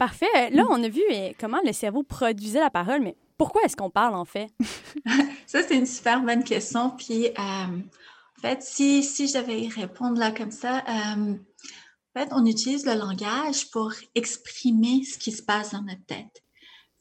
Parfait. 0.00 0.48
Là, 0.52 0.64
on 0.70 0.82
a 0.82 0.88
vu 0.88 1.02
eh, 1.10 1.36
comment 1.38 1.60
le 1.62 1.74
cerveau 1.74 2.02
produisait 2.02 2.58
la 2.58 2.70
parole, 2.70 3.02
mais 3.02 3.18
pourquoi 3.36 3.60
est-ce 3.64 3.76
qu'on 3.76 3.90
parle 3.90 4.14
en 4.14 4.24
fait? 4.24 4.46
ça, 5.46 5.62
c'est 5.62 5.76
une 5.76 5.84
super 5.84 6.22
bonne 6.22 6.42
question. 6.42 6.88
Puis, 6.96 7.26
euh, 7.26 7.32
en 7.38 8.40
fait, 8.40 8.62
si, 8.62 9.02
si 9.02 9.28
je 9.28 9.36
devais 9.36 9.60
y 9.60 9.68
répondre 9.68 10.18
là 10.18 10.30
comme 10.30 10.52
ça, 10.52 10.78
euh, 10.78 11.34
en 11.34 12.18
fait, 12.18 12.30
on 12.32 12.46
utilise 12.46 12.86
le 12.86 12.94
langage 12.94 13.70
pour 13.72 13.92
exprimer 14.14 15.04
ce 15.04 15.18
qui 15.18 15.32
se 15.32 15.42
passe 15.42 15.72
dans 15.72 15.82
notre 15.82 16.06
tête. 16.06 16.44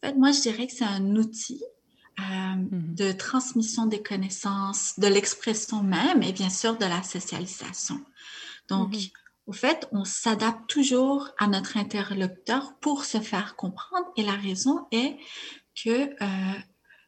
En 0.03 0.07
fait, 0.07 0.15
moi, 0.17 0.33
je 0.33 0.41
dirais 0.41 0.67
que 0.67 0.73
c'est 0.73 0.83
un 0.83 1.15
outil 1.15 1.63
euh, 2.19 2.23
mm-hmm. 2.23 2.95
de 2.95 3.11
transmission 3.13 3.85
des 3.85 4.03
connaissances, 4.03 4.99
de 4.99 5.07
l'expression 5.07 5.83
même 5.83 6.21
et 6.21 6.33
bien 6.33 6.49
sûr 6.49 6.77
de 6.77 6.83
la 6.85 7.01
socialisation. 7.03 8.01
Donc, 8.67 8.93
mm-hmm. 8.93 9.11
Au 9.49 9.51
fait, 9.51 9.87
on 9.91 10.05
s'adapte 10.05 10.69
toujours 10.69 11.27
à 11.39 11.47
notre 11.47 11.75
interlocuteur 11.75 12.75
pour 12.81 13.03
se 13.03 13.19
faire 13.19 13.55
comprendre 13.55 14.05
et 14.15 14.21
la 14.21 14.33
raison 14.33 14.85
est 14.91 15.17
que 15.83 15.89
euh, 15.89 16.59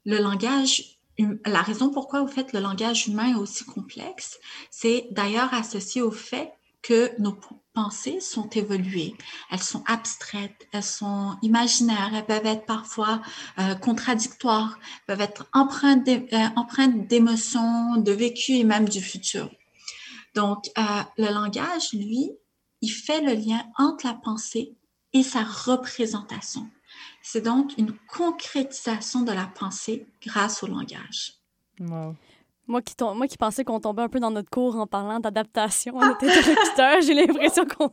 le 0.06 0.17
langage, 0.17 0.97
hum, 1.19 1.38
la 1.45 1.62
raison 1.62 1.91
pourquoi 1.91 2.23
au 2.23 2.27
fait 2.27 2.51
le 2.51 2.60
langage 2.60 3.08
humain 3.08 3.34
est 3.34 3.36
aussi 3.36 3.63
complexe, 3.63 4.39
c'est 4.71 5.08
d'ailleurs 5.12 5.54
associé 5.54 6.01
au 6.01 6.10
fait 6.10 6.51
que 6.82 7.12
nos 7.21 7.38
pensées 7.75 8.19
sont 8.19 8.49
évoluées. 8.49 9.13
Elles 9.51 9.62
sont 9.62 9.84
abstraites, 9.86 10.67
elles 10.73 10.82
sont 10.82 11.38
imaginaires, 11.43 12.10
elles 12.15 12.25
peuvent 12.25 12.47
être 12.47 12.65
parfois 12.65 13.21
euh, 13.60 13.75
contradictoires, 13.75 14.80
peuvent 15.06 15.21
être 15.21 15.47
empreintes 15.54 16.08
euh, 16.08 16.88
d'émotions, 17.08 17.97
de 17.97 18.12
vécu 18.12 18.54
et 18.54 18.63
même 18.63 18.89
du 18.89 18.99
futur. 18.99 19.51
Donc, 20.34 20.70
euh, 20.78 20.82
le 21.17 21.34
langage, 21.34 21.94
lui, 21.94 22.32
il 22.82 22.89
fait 22.89 23.22
le 23.22 23.34
lien 23.34 23.63
entre 23.78 24.08
la 24.08 24.13
pensée 24.13 24.76
et 25.13 25.24
sa 25.24 25.44
représentation. 25.44 26.70
C'est 27.22 27.41
donc 27.41 27.78
une 27.78 27.94
concrétisation 28.08 29.22
de 29.22 29.32
la 29.32 29.46
pensée 29.46 30.08
grâce 30.22 30.63
au 30.63 30.67
langage. 30.67 31.36
Moi 32.71 32.81
qui, 32.81 32.95
moi 33.15 33.27
qui 33.27 33.38
pensais 33.38 33.65
qu'on 33.65 33.81
tombait 33.81 34.03
un 34.03 34.07
peu 34.07 34.21
dans 34.21 34.31
notre 34.31 34.49
cours 34.49 34.77
en 34.77 34.88
parlant 34.88 35.19
d'adaptation 35.19 35.99
à 35.99 36.07
notre 36.07 36.23
interlocuteur, 36.23 37.01
j'ai 37.05 37.13
l'impression 37.13 37.65
qu'on 37.65 37.88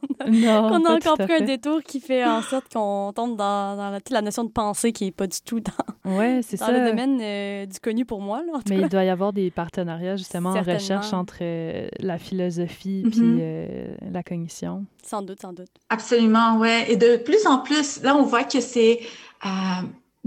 a, 0.84 0.94
encore 0.94 1.18
pris 1.18 1.32
un 1.32 1.40
détour 1.40 1.82
qui 1.82 1.98
fait 1.98 2.24
en 2.24 2.42
sorte 2.42 2.72
qu'on 2.72 3.12
tombe 3.12 3.36
dans, 3.36 3.76
dans 3.76 3.90
la, 3.90 4.00
toute 4.00 4.12
la 4.12 4.22
notion 4.22 4.44
de 4.44 4.50
pensée 4.50 4.92
qui 4.92 5.06
n'est 5.06 5.10
pas 5.10 5.26
du 5.26 5.40
tout 5.40 5.58
dans, 5.58 6.12
ouais, 6.12 6.42
dans 6.60 6.70
le 6.70 6.90
domaine 6.90 7.18
euh, 7.20 7.66
du 7.66 7.80
connu 7.80 8.04
pour 8.04 8.20
moi. 8.20 8.40
Là, 8.46 8.60
Mais 8.68 8.76
il 8.76 8.88
doit 8.88 9.02
y 9.02 9.08
avoir 9.08 9.32
des 9.32 9.50
partenariats 9.50 10.14
justement 10.14 10.50
en 10.50 10.62
recherche 10.62 11.12
entre 11.12 11.38
euh, 11.40 11.88
la 11.98 12.18
philosophie 12.18 13.02
et 13.04 13.08
mm-hmm. 13.08 13.38
euh, 13.40 13.94
la 14.12 14.22
cognition. 14.22 14.86
Sans 15.02 15.22
doute, 15.22 15.40
sans 15.40 15.52
doute. 15.52 15.70
Absolument, 15.88 16.58
ouais. 16.58 16.92
Et 16.92 16.96
de 16.96 17.16
plus 17.16 17.48
en 17.48 17.58
plus, 17.58 18.00
là, 18.04 18.14
on 18.16 18.22
voit 18.22 18.44
que 18.44 18.60
c'est 18.60 19.00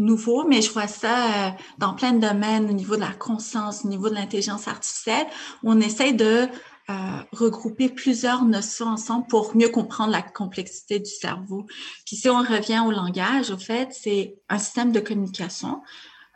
nouveau, 0.02 0.46
mais 0.48 0.62
je 0.62 0.72
vois 0.72 0.88
ça 0.88 1.48
euh, 1.48 1.52
dans 1.78 1.94
plein 1.94 2.14
de 2.14 2.20
domaines 2.20 2.70
au 2.70 2.74
niveau 2.74 2.96
de 2.96 3.02
la 3.02 3.14
conscience, 3.14 3.86
au 3.86 3.88
niveau 3.88 4.10
de 4.10 4.16
l'intelligence 4.16 4.68
artificielle, 4.68 5.28
on 5.64 5.80
essaye 5.80 6.14
de 6.14 6.48
euh, 6.90 6.94
regrouper 7.32 7.90
plusieurs 7.90 8.44
notions 8.44 8.88
ensemble 8.88 9.28
pour 9.28 9.56
mieux 9.56 9.70
comprendre 9.70 10.12
la 10.12 10.22
complexité 10.22 11.00
du 11.00 11.10
cerveau. 11.10 11.66
Puis 12.06 12.16
si 12.16 12.30
on 12.30 12.40
revient 12.40 12.84
au 12.86 12.92
langage, 12.92 13.52
au 13.52 13.58
fait, 13.58 13.90
c'est 13.92 14.36
un 14.50 14.58
système 14.58 14.92
de 14.92 15.00
communication. 15.00 15.82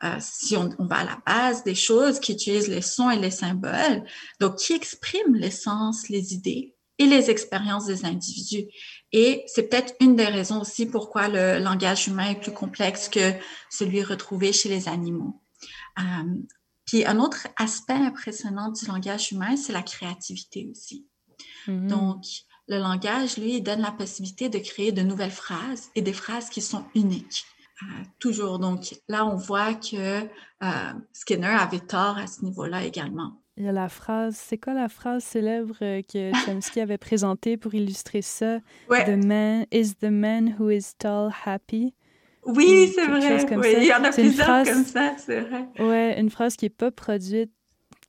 Euh, 0.04 0.16
si 0.20 0.56
on, 0.56 0.70
on, 0.78 0.86
va 0.86 0.98
à 0.98 1.04
la 1.04 1.20
base 1.26 1.64
des 1.64 1.76
choses 1.76 2.20
qui 2.20 2.34
utilisent 2.34 2.68
les 2.68 2.82
sons 2.82 3.10
et 3.10 3.18
les 3.18 3.32
symboles, 3.32 4.04
donc 4.40 4.58
qui 4.58 4.74
expriment 4.74 5.36
l'essence, 5.36 6.10
les 6.10 6.34
idées 6.34 6.76
et 7.00 7.06
les 7.06 7.30
expériences 7.30 7.86
des 7.86 8.06
individus. 8.06 8.68
Et 9.18 9.46
c'est 9.48 9.70
peut-être 9.70 9.96
une 10.02 10.18
des 10.18 10.26
raisons 10.26 10.60
aussi 10.60 10.86
pourquoi 10.86 11.30
le 11.30 11.58
langage 11.58 12.10
humain 12.10 12.32
est 12.32 12.42
plus 12.42 12.52
complexe 12.52 13.08
que 13.08 13.32
celui 13.70 14.04
retrouvé 14.04 14.52
chez 14.52 14.68
les 14.68 14.90
animaux. 14.90 15.42
Euh, 16.00 16.04
puis 16.86 17.06
un 17.06 17.22
autre 17.22 17.48
aspect 17.56 17.94
impressionnant 17.94 18.72
du 18.72 18.86
langage 18.86 19.32
humain, 19.32 19.56
c'est 19.56 19.72
la 19.72 19.84
créativité 19.84 20.68
aussi. 20.70 21.08
Mm-hmm. 21.66 21.88
Donc, 21.88 22.26
le 22.68 22.78
langage, 22.78 23.38
lui, 23.38 23.62
donne 23.62 23.80
la 23.80 23.94
possibilité 23.94 24.50
de 24.50 24.60
créer 24.60 24.92
de 24.92 25.02
nouvelles 25.02 25.32
phrases 25.32 25.92
et 25.96 26.02
des 26.02 26.12
phrases 26.12 26.50
qui 26.50 26.62
sont 26.62 26.84
uniques. 26.94 27.46
Euh, 27.84 28.04
toujours. 28.20 28.60
Donc 28.60 28.96
là, 29.08 29.26
on 29.26 29.38
voit 29.38 29.76
que 29.76 30.24
euh, 30.24 30.94
Skinner 31.14 31.48
avait 31.48 31.80
tort 31.80 32.18
à 32.18 32.28
ce 32.28 32.44
niveau-là 32.44 32.84
également. 32.84 33.42
Il 33.58 33.64
y 33.64 33.68
a 33.70 33.72
la 33.72 33.88
phrase, 33.88 34.36
c'est 34.36 34.58
quoi 34.58 34.74
la 34.74 34.90
phrase 34.90 35.24
célèbre 35.24 35.78
euh, 35.82 36.02
que 36.02 36.32
Chomsky 36.46 36.82
avait 36.82 36.98
présentée 36.98 37.56
pour 37.56 37.74
illustrer 37.74 38.22
ça? 38.22 38.60
The 38.90 39.26
man 39.26 39.66
is 39.72 39.96
the 40.02 40.10
man 40.10 40.56
who 40.60 40.70
is 40.70 40.94
tall 40.98 41.32
happy. 41.46 41.94
Oui, 42.46 42.92
c'est 42.94 43.08
vrai. 43.08 43.56
Oui, 43.56 43.76
il 43.78 43.86
y 43.86 43.94
en 43.94 44.04
a 44.04 44.12
plusieurs 44.12 44.66
comme 44.66 44.84
ça, 44.84 45.14
c'est 45.18 45.40
vrai. 45.40 45.68
Ouais, 45.80 46.20
une 46.20 46.30
phrase 46.30 46.58
qui 46.58 46.66
n'est 46.66 46.70
pas 46.70 46.92
produite 46.92 47.52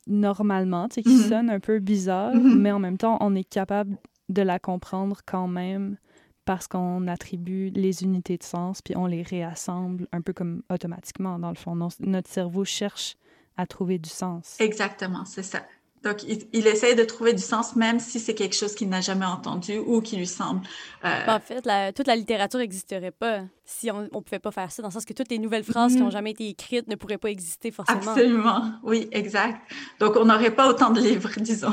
normalement, 0.09 0.89
tu 0.89 0.97
sais, 0.97 1.03
qui 1.03 1.17
mm-hmm. 1.17 1.29
sonne 1.29 1.51
un 1.51 1.61
peu 1.61 1.79
bizarre, 1.79 2.35
mm-hmm. 2.35 2.57
mais 2.57 2.73
en 2.73 2.79
même 2.79 2.99
temps, 2.99 3.17
on 3.21 3.35
est 3.35 3.49
capable 3.49 3.97
de 4.29 4.43
la 4.43 4.59
comprendre 4.59 5.21
quand 5.25 5.49
même 5.49 5.97
parce 6.45 6.69
qu'on 6.69 7.07
attribue 7.09 7.71
les 7.71 8.03
unités 8.03 8.37
de 8.37 8.43
sens 8.43 8.81
puis 8.81 8.97
on 8.97 9.07
les 9.07 9.23
réassemble 9.23 10.07
un 10.13 10.21
peu 10.21 10.33
comme 10.33 10.63
automatiquement, 10.71 11.39
dans 11.39 11.51
le 11.51 11.57
fond. 11.57 11.77
Notre 12.01 12.31
cerveau 12.31 12.65
cherche 12.65 13.17
à 13.57 13.67
trouver 13.67 13.99
du 13.99 14.11
sens. 14.11 14.57
Exactement, 14.59 15.25
c'est 15.25 15.43
ça. 15.43 15.63
Donc, 16.07 16.23
il, 16.23 16.67
essaie 16.69 16.95
de 16.95 17.03
trouver 17.03 17.33
du 17.33 17.43
sens 17.43 17.75
même 17.75 17.99
si 17.99 18.21
c'est 18.21 18.35
quelque 18.35 18.55
chose 18.55 18.77
qu'il 18.77 18.89
n'a 18.89 19.01
jamais 19.01 19.25
entendu 19.25 19.79
ou 19.79 20.01
qui 20.01 20.17
lui 20.17 20.27
semble. 20.27 20.61
Euh, 21.05 21.09
en 21.27 21.41
fait, 21.41 21.63
toute 21.93 22.07
la 22.07 22.15
littérature 22.15 22.61
n'existerait 22.61 23.11
pas 23.11 23.41
si 23.65 23.91
on 23.91 24.03
ne 24.03 24.09
pouvait 24.09 24.39
pas 24.39 24.53
faire 24.53 24.71
ça, 24.71 24.83
dans 24.83 24.89
le 24.89 24.93
sens 24.93 25.05
que 25.05 25.15
toutes 25.15 25.31
les 25.31 25.41
nouvelles 25.41 25.65
phrases 25.65 25.95
qui 25.95 26.01
n'ont 26.01 26.11
jamais 26.11 26.31
été 26.31 26.49
écrites 26.49 26.87
ne 26.87 26.95
pourraient 26.95 27.19
pas 27.19 27.31
exister 27.31 27.73
forcément. 27.73 28.13
Absolument, 28.13 28.73
oui, 28.85 29.09
exact. 29.11 29.61
Donc, 29.99 30.15
on 30.15 30.27
n'aurait 30.27 30.55
pas 30.55 30.69
autant 30.69 30.91
de 30.91 31.01
livres, 31.01 31.31
disons. 31.39 31.73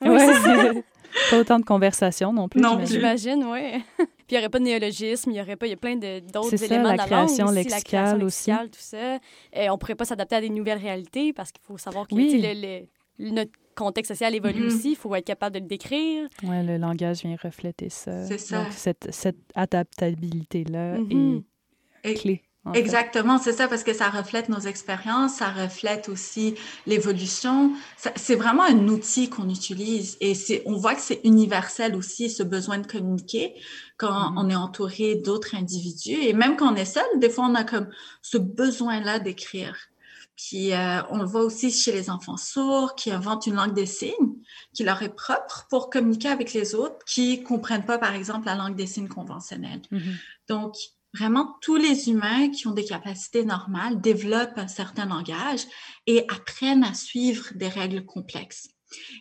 Oui, 0.00 0.16
pas 1.30 1.38
autant 1.38 1.58
de 1.58 1.64
conversations 1.64 2.32
non 2.32 2.48
plus. 2.48 2.62
Non, 2.62 2.82
j'imagine, 2.86 3.44
oui. 3.44 3.84
Puis 4.28 4.36
il 4.36 4.40
n'y 4.40 4.44
aurait 4.44 4.50
pas 4.50 4.58
de 4.58 4.64
néologisme, 4.64 5.30
il 5.30 5.38
y 5.38 5.40
aurait 5.40 5.56
pas, 5.56 5.66
il 5.66 5.70
y 5.70 5.72
a 5.72 5.76
plein 5.76 5.96
d'autres 5.96 6.62
éléments 6.62 6.84
la 6.84 6.92
de 6.92 6.98
la 6.98 7.06
création 7.06 7.46
langue 7.46 7.56
aussi, 7.56 7.68
la 7.68 7.80
création 7.80 8.18
lexicale 8.18 8.64
aussi. 8.64 8.70
tout 8.72 8.78
ça. 8.78 9.18
Et 9.54 9.70
on 9.70 9.78
pourrait 9.78 9.94
pas 9.94 10.04
s'adapter 10.04 10.36
à 10.36 10.40
des 10.42 10.50
nouvelles 10.50 10.78
réalités 10.78 11.32
parce 11.32 11.50
qu'il 11.50 11.62
faut 11.64 11.78
savoir 11.78 12.06
que 12.06 12.14
le, 12.14 12.86
notre 13.18 13.52
contexte 13.74 14.12
social 14.12 14.34
évolue 14.34 14.68
mm-hmm. 14.68 14.76
aussi, 14.76 14.90
il 14.90 14.96
faut 14.96 15.14
être 15.14 15.24
capable 15.24 15.54
de 15.54 15.60
le 15.60 15.66
décrire. 15.66 16.28
Oui, 16.42 16.62
le 16.62 16.76
langage 16.76 17.22
vient 17.22 17.36
refléter 17.42 17.88
ça. 17.88 18.26
C'est 18.26 18.38
ça. 18.38 18.64
Donc, 18.64 18.72
cette, 18.72 19.08
cette 19.10 19.38
adaptabilité-là 19.54 20.98
mm-hmm. 20.98 21.42
est 22.04 22.14
clé. 22.14 22.42
Exactement, 22.74 23.38
c'est 23.38 23.52
ça, 23.52 23.66
parce 23.66 23.82
que 23.82 23.94
ça 23.94 24.10
reflète 24.10 24.48
nos 24.48 24.60
expériences, 24.60 25.36
ça 25.36 25.48
reflète 25.48 26.08
aussi 26.08 26.54
l'évolution. 26.86 27.72
C'est 28.16 28.34
vraiment 28.34 28.64
un 28.64 28.88
outil 28.88 29.30
qu'on 29.30 29.48
utilise 29.48 30.18
et 30.20 30.34
on 30.66 30.76
voit 30.76 30.94
que 30.94 31.00
c'est 31.00 31.20
universel 31.24 31.94
aussi, 31.94 32.28
ce 32.28 32.42
besoin 32.42 32.78
de 32.78 32.86
communiquer 32.86 33.54
quand 33.98 34.32
mm-hmm. 34.32 34.38
on 34.38 34.50
est 34.50 34.56
entouré 34.56 35.14
d'autres 35.16 35.54
individus. 35.54 36.22
Et 36.22 36.32
même 36.32 36.56
quand 36.56 36.72
on 36.72 36.76
est 36.76 36.84
seul, 36.84 37.04
des 37.16 37.28
fois, 37.28 37.46
on 37.46 37.54
a 37.54 37.64
comme 37.64 37.88
ce 38.22 38.38
besoin-là 38.38 39.18
d'écrire. 39.18 39.76
Puis 40.36 40.72
euh, 40.72 41.02
on 41.10 41.18
le 41.18 41.24
voit 41.24 41.42
aussi 41.42 41.72
chez 41.72 41.90
les 41.90 42.10
enfants 42.10 42.36
sourds 42.36 42.94
qui 42.94 43.10
inventent 43.10 43.48
une 43.48 43.56
langue 43.56 43.74
des 43.74 43.86
signes 43.86 44.36
qui 44.72 44.84
leur 44.84 45.02
est 45.02 45.14
propre 45.14 45.66
pour 45.68 45.90
communiquer 45.90 46.28
avec 46.28 46.52
les 46.52 46.76
autres 46.76 47.04
qui 47.06 47.42
comprennent 47.42 47.84
pas, 47.84 47.98
par 47.98 48.14
exemple, 48.14 48.46
la 48.46 48.54
langue 48.54 48.76
des 48.76 48.86
signes 48.86 49.08
conventionnelle. 49.08 49.82
Mm-hmm. 49.90 50.14
Donc, 50.48 50.76
vraiment 51.12 51.56
tous 51.60 51.74
les 51.74 52.08
humains 52.08 52.50
qui 52.50 52.68
ont 52.68 52.72
des 52.72 52.84
capacités 52.84 53.44
normales 53.44 54.00
développent 54.00 54.58
un 54.58 54.68
certain 54.68 55.06
langage 55.06 55.62
et 56.06 56.24
apprennent 56.28 56.84
à 56.84 56.94
suivre 56.94 57.46
des 57.56 57.68
règles 57.68 58.04
complexes. 58.04 58.68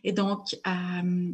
Et 0.04 0.12
donc, 0.12 0.56
euh, 0.68 1.32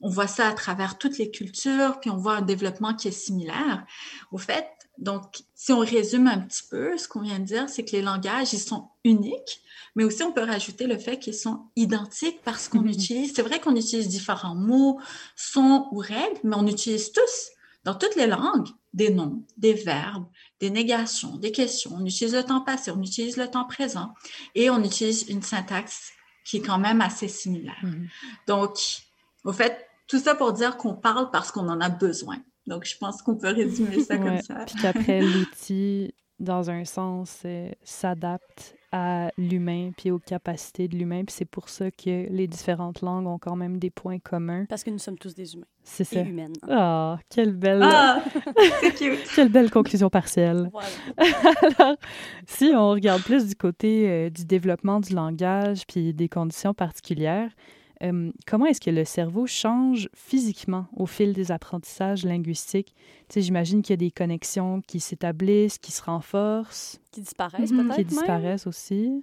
on 0.00 0.08
voit 0.08 0.26
ça 0.26 0.48
à 0.48 0.52
travers 0.52 0.98
toutes 0.98 1.18
les 1.18 1.30
cultures, 1.30 1.98
puis 2.00 2.10
on 2.10 2.16
voit 2.16 2.36
un 2.36 2.42
développement 2.42 2.94
qui 2.94 3.08
est 3.08 3.12
similaire. 3.12 3.84
Au 4.32 4.38
fait, 4.38 4.66
donc, 4.98 5.42
si 5.54 5.72
on 5.72 5.80
résume 5.80 6.28
un 6.28 6.38
petit 6.38 6.62
peu, 6.70 6.96
ce 6.96 7.08
qu'on 7.08 7.20
vient 7.20 7.40
de 7.40 7.44
dire, 7.44 7.68
c'est 7.68 7.84
que 7.84 7.92
les 7.92 8.02
langages, 8.02 8.52
ils 8.52 8.60
sont 8.60 8.90
uniques, 9.02 9.60
mais 9.96 10.04
aussi 10.04 10.22
on 10.22 10.32
peut 10.32 10.44
rajouter 10.44 10.86
le 10.86 10.98
fait 10.98 11.18
qu'ils 11.18 11.34
sont 11.34 11.66
identiques 11.74 12.40
parce 12.44 12.68
qu'on 12.68 12.82
mm-hmm. 12.82 12.92
utilise, 12.92 13.32
c'est 13.34 13.42
vrai 13.42 13.60
qu'on 13.60 13.74
utilise 13.74 14.08
différents 14.08 14.54
mots, 14.54 15.00
sons 15.36 15.88
ou 15.90 15.98
règles, 15.98 16.38
mais 16.44 16.56
on 16.56 16.66
utilise 16.66 17.12
tous 17.12 17.50
dans 17.84 17.94
toutes 17.94 18.16
les 18.16 18.26
langues, 18.26 18.68
des 18.94 19.10
noms, 19.10 19.44
des 19.56 19.74
verbes, 19.74 20.26
des 20.60 20.70
négations, 20.70 21.36
des 21.36 21.52
questions. 21.52 21.92
On 21.94 22.06
utilise 22.06 22.34
le 22.34 22.44
temps 22.44 22.62
passé, 22.62 22.90
on 22.90 23.02
utilise 23.02 23.36
le 23.36 23.48
temps 23.48 23.66
présent 23.66 24.14
et 24.54 24.70
on 24.70 24.82
utilise 24.82 25.28
une 25.28 25.42
syntaxe 25.42 26.12
qui 26.44 26.58
est 26.58 26.62
quand 26.62 26.78
même 26.78 27.00
assez 27.00 27.28
similaire. 27.28 27.82
Mm-hmm. 27.82 28.08
Donc, 28.46 28.78
au 29.44 29.52
fait, 29.52 29.86
tout 30.06 30.18
ça 30.18 30.34
pour 30.34 30.52
dire 30.52 30.76
qu'on 30.76 30.94
parle 30.94 31.30
parce 31.30 31.50
qu'on 31.50 31.68
en 31.68 31.80
a 31.80 31.88
besoin. 31.88 32.36
Donc, 32.66 32.84
je 32.84 32.96
pense 32.96 33.22
qu'on 33.22 33.36
peut 33.36 33.52
résumer 33.52 34.00
ça 34.00 34.16
comme 34.16 34.40
ça. 34.40 34.64
Puis 34.66 34.76
qu'après, 34.80 35.20
l'outil, 35.20 36.14
dans 36.38 36.70
un 36.70 36.84
sens, 36.84 37.42
euh, 37.44 37.70
s'adapte 37.82 38.74
à 38.96 39.30
l'humain 39.36 39.90
puis 39.96 40.12
aux 40.12 40.20
capacités 40.20 40.86
de 40.86 40.96
l'humain. 40.96 41.24
Puis 41.24 41.34
c'est 41.36 41.44
pour 41.44 41.68
ça 41.68 41.90
que 41.90 42.30
les 42.30 42.46
différentes 42.46 43.02
langues 43.02 43.26
ont 43.26 43.38
quand 43.38 43.56
même 43.56 43.78
des 43.78 43.90
points 43.90 44.20
communs. 44.20 44.66
Parce 44.68 44.84
que 44.84 44.90
nous 44.90 45.00
sommes 45.00 45.18
tous 45.18 45.34
des 45.34 45.54
humains. 45.54 45.66
C'est 45.82 46.04
ça. 46.04 46.20
humaines. 46.20 46.54
Ah, 46.68 47.18
quelle 47.28 47.54
belle... 47.54 47.82
Ah, 47.82 48.22
quelle 49.34 49.48
belle 49.48 49.70
conclusion 49.70 50.10
partielle. 50.10 50.70
Alors, 51.18 51.96
si 52.46 52.72
on 52.74 52.90
regarde 52.90 53.22
plus 53.22 53.48
du 53.48 53.56
côté 53.56 54.08
euh, 54.08 54.30
du 54.30 54.44
développement 54.44 55.00
du 55.00 55.12
langage 55.12 55.82
puis 55.88 56.14
des 56.14 56.28
conditions 56.28 56.72
particulières, 56.72 57.50
comment 58.46 58.66
est-ce 58.66 58.80
que 58.80 58.90
le 58.90 59.04
cerveau 59.04 59.46
change 59.46 60.08
physiquement 60.14 60.86
au 60.96 61.06
fil 61.06 61.32
des 61.32 61.52
apprentissages 61.52 62.24
linguistiques? 62.24 62.94
Tu 63.28 63.34
sais, 63.34 63.42
j'imagine 63.42 63.82
qu'il 63.82 63.92
y 63.92 63.94
a 63.94 63.96
des 63.98 64.10
connexions 64.10 64.80
qui 64.86 65.00
s'établissent, 65.00 65.78
qui 65.78 65.92
se 65.92 66.02
renforcent. 66.02 67.00
Qui 67.12 67.20
disparaissent 67.20 67.72
mm-hmm. 67.72 67.88
peut-être 67.88 67.96
Qui 67.96 68.04
disparaissent 68.04 68.66
aussi. 68.66 69.22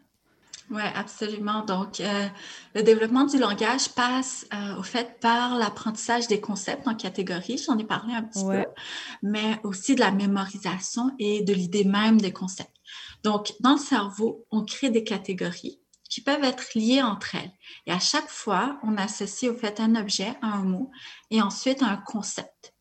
Oui, 0.71 0.81
absolument. 0.95 1.65
Donc, 1.65 1.99
euh, 1.99 2.27
le 2.75 2.83
développement 2.83 3.25
du 3.25 3.37
langage 3.37 3.89
passe 3.89 4.47
euh, 4.53 4.77
au 4.77 4.83
fait 4.83 5.19
par 5.19 5.57
l'apprentissage 5.57 6.27
des 6.27 6.39
concepts 6.39 6.87
en 6.87 6.95
catégories, 6.95 7.57
j'en 7.57 7.77
ai 7.77 7.83
parlé 7.83 8.13
un 8.13 8.23
petit 8.23 8.45
peu, 8.45 8.63
mais 9.21 9.59
aussi 9.63 9.95
de 9.95 9.99
la 9.99 10.11
mémorisation 10.11 11.11
et 11.19 11.43
de 11.43 11.53
l'idée 11.53 11.83
même 11.83 12.21
des 12.21 12.31
concepts. 12.31 12.71
Donc, 13.23 13.53
dans 13.59 13.73
le 13.73 13.79
cerveau, 13.79 14.45
on 14.49 14.63
crée 14.63 14.89
des 14.89 15.03
catégories 15.03 15.80
qui 16.11 16.21
peuvent 16.21 16.43
être 16.43 16.75
liées 16.75 17.01
entre 17.01 17.35
elles. 17.35 17.51
Et 17.87 17.91
à 17.91 17.99
chaque 17.99 18.29
fois, 18.29 18.77
on 18.83 18.97
associe 18.97 19.49
au 19.49 19.55
fait 19.55 19.79
un 19.79 19.95
objet 19.95 20.35
à 20.43 20.47
un 20.47 20.63
mot 20.63 20.91
et 21.31 21.41
ensuite 21.41 21.81
un 21.81 21.97
concept. 21.97 22.73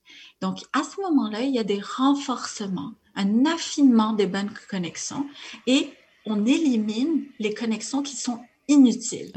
Donc, 0.43 0.59
à 0.73 0.83
ce 0.83 1.01
moment-là, 1.01 1.43
il 1.43 1.55
y 1.55 1.59
a 1.59 1.65
des 1.65 1.81
renforcements, 1.81 2.93
un 3.15 3.47
affinement 3.47 4.13
des 4.13 4.27
bonnes 4.27 4.53
connexions 4.69 5.27
et 5.67 5.93
on 6.27 6.45
élimine 6.45 7.25
les 7.39 7.55
connexions 7.55 8.03
qui 8.03 8.17
sont 8.17 8.41
inutiles. 8.69 9.33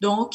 Donc, 0.00 0.34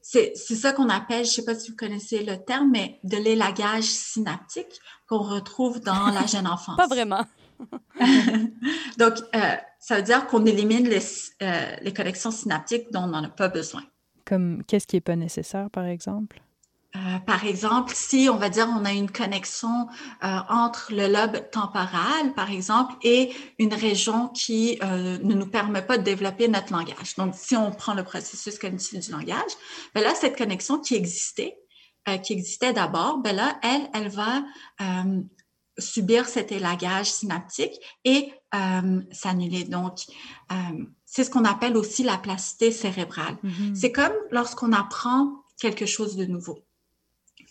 c'est 0.00 0.34
ça 0.34 0.72
qu'on 0.72 0.88
appelle, 0.88 1.24
je 1.24 1.30
ne 1.30 1.34
sais 1.34 1.44
pas 1.44 1.54
si 1.54 1.70
vous 1.70 1.76
connaissez 1.76 2.24
le 2.24 2.42
terme, 2.42 2.70
mais 2.72 2.98
de 3.04 3.18
l'élagage 3.18 3.84
synaptique 3.84 4.80
qu'on 5.06 5.18
retrouve 5.18 5.80
dans 5.80 6.08
la 6.08 6.26
jeune 6.26 6.46
enfance. 6.46 6.76
pas 6.76 6.86
vraiment. 6.86 7.24
Donc, 8.98 9.14
euh, 9.34 9.56
ça 9.78 9.96
veut 9.96 10.02
dire 10.02 10.26
qu'on 10.26 10.44
élimine 10.46 10.88
les, 10.88 11.02
euh, 11.42 11.76
les 11.82 11.92
connexions 11.92 12.30
synaptiques 12.30 12.90
dont 12.92 13.02
on 13.02 13.08
n'en 13.08 13.24
a 13.24 13.28
pas 13.28 13.48
besoin. 13.48 13.82
Comme 14.24 14.62
qu'est-ce 14.66 14.86
qui 14.86 14.96
n'est 14.96 15.00
pas 15.00 15.16
nécessaire, 15.16 15.70
par 15.70 15.86
exemple? 15.86 16.42
Euh, 16.96 17.18
par 17.26 17.44
exemple, 17.44 17.92
si 17.94 18.28
on 18.32 18.36
va 18.36 18.48
dire 18.48 18.66
on 18.74 18.84
a 18.86 18.92
une 18.92 19.10
connexion 19.10 19.88
entre 20.22 20.90
le 20.90 21.06
lobe 21.06 21.50
temporal, 21.50 22.32
par 22.34 22.50
exemple, 22.50 22.94
et 23.02 23.30
une 23.58 23.74
région 23.74 24.28
qui 24.28 24.78
ne 24.82 25.34
nous 25.34 25.46
permet 25.46 25.82
pas 25.82 25.98
de 25.98 26.02
développer 26.02 26.48
notre 26.48 26.72
langage. 26.72 27.14
Donc, 27.16 27.34
si 27.36 27.56
on 27.56 27.72
prend 27.72 27.92
le 27.92 28.04
processus 28.04 28.58
cognitif 28.58 29.00
du 29.00 29.12
langage, 29.12 29.52
ben 29.94 30.02
là, 30.02 30.14
cette 30.14 30.36
connexion 30.36 30.78
qui 30.78 30.94
existait, 30.94 31.58
qui 32.22 32.32
existait 32.32 32.72
d'abord, 32.72 33.18
ben 33.18 33.36
là, 33.36 33.58
elle, 33.62 33.90
elle 33.92 34.08
va 34.08 34.42
subir 35.78 36.26
cet 36.26 36.52
élagage 36.52 37.10
synaptique 37.10 37.74
et 38.04 38.32
s'annuler. 39.12 39.64
Donc, 39.64 40.06
c'est 41.04 41.24
ce 41.24 41.30
qu'on 41.30 41.44
appelle 41.44 41.76
aussi 41.76 42.02
la 42.02 42.16
plasticité 42.16 42.72
cérébrale. 42.72 43.36
Mm-hmm. 43.44 43.74
C'est 43.74 43.92
comme 43.92 44.12
lorsqu'on 44.30 44.72
apprend 44.72 45.42
quelque 45.58 45.86
chose 45.86 46.16
de 46.16 46.24
nouveau. 46.24 46.64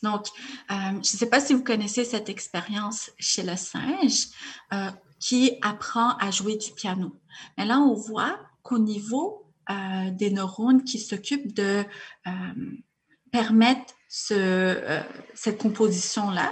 Donc, 0.04 0.28
euh, 0.72 0.92
je 0.92 0.98
ne 0.98 1.04
sais 1.04 1.26
pas 1.26 1.40
si 1.40 1.54
vous 1.54 1.63
connaissez 1.63 2.06
cette 2.06 2.30
expérience 2.30 3.12
chez 3.20 3.44
le 3.44 3.56
singe 3.56 4.28
euh, 4.74 4.92
qui 5.20 5.58
apprend 5.62 6.16
à 6.18 6.32
jouer 6.32 6.56
du 6.58 6.72
piano. 6.72 7.16
Mais 7.58 7.66
là, 7.66 7.80
on 7.80 7.94
voit 7.96 8.40
qu'au 8.63 8.80
niveau 8.80 9.46
euh, 9.70 10.12
des 10.12 10.30
neurones 10.30 10.84
qui 10.84 11.00
s'occupent 11.00 11.54
de 11.54 11.84
permettre 13.32 13.94
ce, 14.10 15.02
cette 15.34 15.58
composition-là 15.58 16.52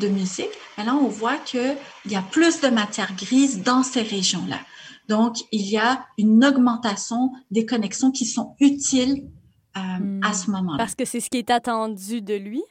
de 0.00 0.08
musique, 0.08 0.50
mais 0.76 0.84
là, 0.84 0.94
on 0.94 1.06
voit 1.06 1.36
qu'il 1.36 1.76
y 2.06 2.16
a 2.16 2.22
plus 2.22 2.60
de 2.60 2.68
matière 2.68 3.14
grise 3.14 3.62
dans 3.62 3.84
ces 3.84 4.02
régions-là. 4.02 4.58
Donc, 5.08 5.36
il 5.52 5.66
y 5.66 5.78
a 5.78 6.06
une 6.18 6.44
augmentation 6.44 7.32
des 7.50 7.64
connexions 7.64 8.10
qui 8.10 8.26
sont 8.26 8.54
utiles 8.60 9.26
euh, 9.76 10.20
à 10.22 10.32
ce 10.34 10.50
moment-là. 10.50 10.78
Parce 10.78 10.94
que 10.94 11.04
c'est 11.04 11.20
ce 11.20 11.30
qui 11.30 11.38
est 11.38 11.50
attendu 11.50 12.20
de 12.20 12.34
lui? 12.34 12.62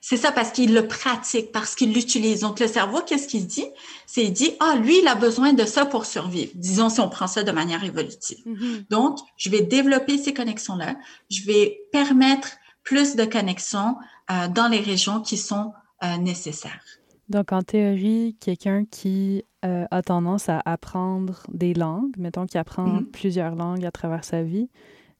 C'est 0.00 0.16
ça, 0.16 0.30
parce 0.30 0.52
qu'il 0.52 0.74
le 0.74 0.86
pratique, 0.86 1.50
parce 1.52 1.74
qu'il 1.74 1.92
l'utilise. 1.92 2.40
Donc, 2.40 2.60
le 2.60 2.68
cerveau, 2.68 3.00
qu'est-ce 3.04 3.26
qu'il 3.26 3.46
dit? 3.46 3.66
C'est 4.06 4.24
il 4.24 4.32
dit, 4.32 4.52
ah, 4.60 4.76
lui, 4.76 5.00
il 5.00 5.08
a 5.08 5.16
besoin 5.16 5.52
de 5.52 5.64
ça 5.64 5.86
pour 5.86 6.06
survivre. 6.06 6.52
Disons 6.54 6.88
si 6.88 7.00
on 7.00 7.08
prend 7.08 7.26
ça 7.26 7.42
de 7.42 7.50
manière 7.50 7.82
évolutive. 7.82 8.38
Mm-hmm. 8.46 8.88
Donc, 8.90 9.18
je 9.36 9.50
vais 9.50 9.60
développer 9.60 10.16
ces 10.16 10.32
connexions-là. 10.32 10.96
Je 11.30 11.44
vais 11.44 11.80
permettre 11.92 12.48
plus 12.88 13.16
de 13.16 13.24
connexions 13.24 13.96
euh, 14.30 14.48
dans 14.48 14.68
les 14.68 14.80
régions 14.80 15.20
qui 15.20 15.36
sont 15.36 15.74
euh, 16.02 16.16
nécessaires. 16.16 16.80
Donc, 17.28 17.52
en 17.52 17.62
théorie, 17.62 18.36
quelqu'un 18.40 18.86
qui 18.86 19.44
a 19.90 20.02
tendance 20.02 20.48
à 20.48 20.62
apprendre 20.64 21.42
des 21.52 21.74
langues, 21.74 22.14
mettons 22.16 22.46
qu'il 22.46 22.60
apprend 22.60 22.86
mm-hmm. 22.86 23.10
plusieurs 23.10 23.56
langues 23.56 23.84
à 23.84 23.90
travers 23.90 24.22
sa 24.22 24.44
vie, 24.44 24.70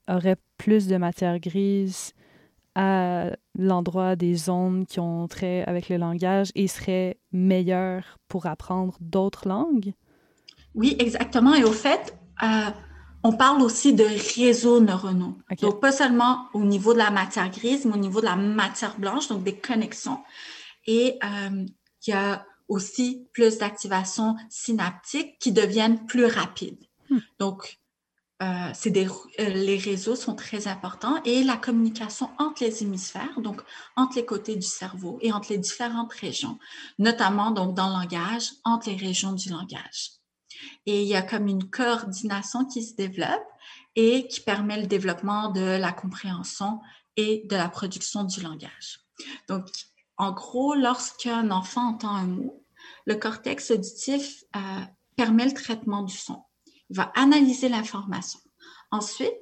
aurait 0.09 0.37
plus 0.57 0.87
de 0.87 0.97
matière 0.97 1.41
grise 1.41 2.13
à 2.77 3.33
l'endroit 3.59 4.15
des 4.15 4.37
zones 4.37 4.87
qui 4.87 5.01
ont 5.01 5.27
trait 5.27 5.65
avec 5.67 5.89
le 5.89 5.97
langage 5.97 6.53
et 6.55 6.69
serait 6.69 7.19
meilleur 7.33 8.19
pour 8.29 8.47
apprendre 8.47 8.97
d'autres 9.01 9.49
langues? 9.49 9.93
Oui, 10.77 10.97
exactement. 11.01 11.55
Et 11.55 11.65
au 11.65 11.73
fait, 11.73 12.17
euh, 12.43 12.71
on 13.23 13.33
parle 13.33 13.63
aussi 13.63 13.93
de 13.93 14.05
réseaux 14.37 14.81
neuronaux. 14.81 15.37
Donc, 15.61 15.81
pas 15.81 15.93
seulement 15.93 16.47
au 16.55 16.65
niveau 16.65 16.93
de 16.93 16.99
la 16.99 17.11
matière 17.11 17.51
grise, 17.51 17.85
mais 17.85 17.95
au 17.95 17.99
niveau 17.99 18.21
de 18.21 18.27
la 18.27 18.37
matière 18.37 18.99
blanche, 18.99 19.29
donc 19.29 19.43
des 19.43 19.57
connexions. 19.57 20.23
Et 20.87 21.19
euh, 21.25 21.67
il 22.07 22.11
y 22.11 22.13
a 22.13 22.47
aussi 22.69 23.27
plus 23.33 23.59
d'activation 23.59 24.37
synaptique 24.49 25.39
qui 25.39 25.53
deviennent 25.53 26.07
plus 26.07 26.27
rapides. 26.27 26.85
Hmm. 27.11 27.19
Donc, 27.39 27.79
euh, 28.41 28.73
des, 28.87 29.09
euh, 29.41 29.49
les 29.49 29.79
réseaux 29.79 30.15
sont 30.15 30.37
très 30.37 30.69
importants 30.69 31.21
et 31.25 31.43
la 31.43 31.57
communication 31.57 32.31
entre 32.39 32.63
les 32.63 32.85
hémisphères, 32.85 33.41
donc 33.41 33.63
entre 33.97 34.15
les 34.17 34.25
côtés 34.25 34.55
du 34.55 34.67
cerveau 34.67 35.19
et 35.23 35.33
entre 35.33 35.51
les 35.51 35.59
différentes 35.59 36.13
régions, 36.13 36.57
notamment 37.01 37.51
donc 37.51 37.75
dans 37.75 37.89
le 37.89 37.95
langage, 37.95 38.53
entre 38.65 38.91
les 38.91 38.97
régions 38.97 39.33
du 39.33 39.51
langage. 39.51 40.18
Et 40.87 41.03
il 41.03 41.09
y 41.09 41.15
a 41.15 41.23
comme 41.23 41.49
une 41.49 41.69
coordination 41.69 42.65
qui 42.65 42.83
se 42.83 42.95
développe 42.95 43.47
et 43.97 44.27
qui 44.29 44.41
permet 44.41 44.81
le 44.81 44.87
développement 44.87 45.51
de 45.51 45.61
la 45.61 45.93
compréhension 45.93 46.81
et 47.17 47.45
de 47.49 47.57
la 47.57 47.69
production 47.69 48.25
du 48.25 48.41
langage. 48.41 49.01
Donc, 49.49 49.67
en 50.17 50.33
gros, 50.33 50.75
lorsqu'un 50.75 51.51
enfant 51.51 51.91
entend 51.91 52.15
un 52.15 52.27
mot, 52.27 52.65
le 53.07 53.15
cortex 53.17 53.71
auditif 53.71 54.45
euh, 54.57 54.61
permet 55.17 55.47
le 55.47 55.55
traitement 55.55 56.03
du 56.03 56.15
son 56.15 56.43
il 56.91 56.97
va 56.97 57.13
analyser 57.15 57.69
l'information. 57.69 58.41
Ensuite, 58.91 59.33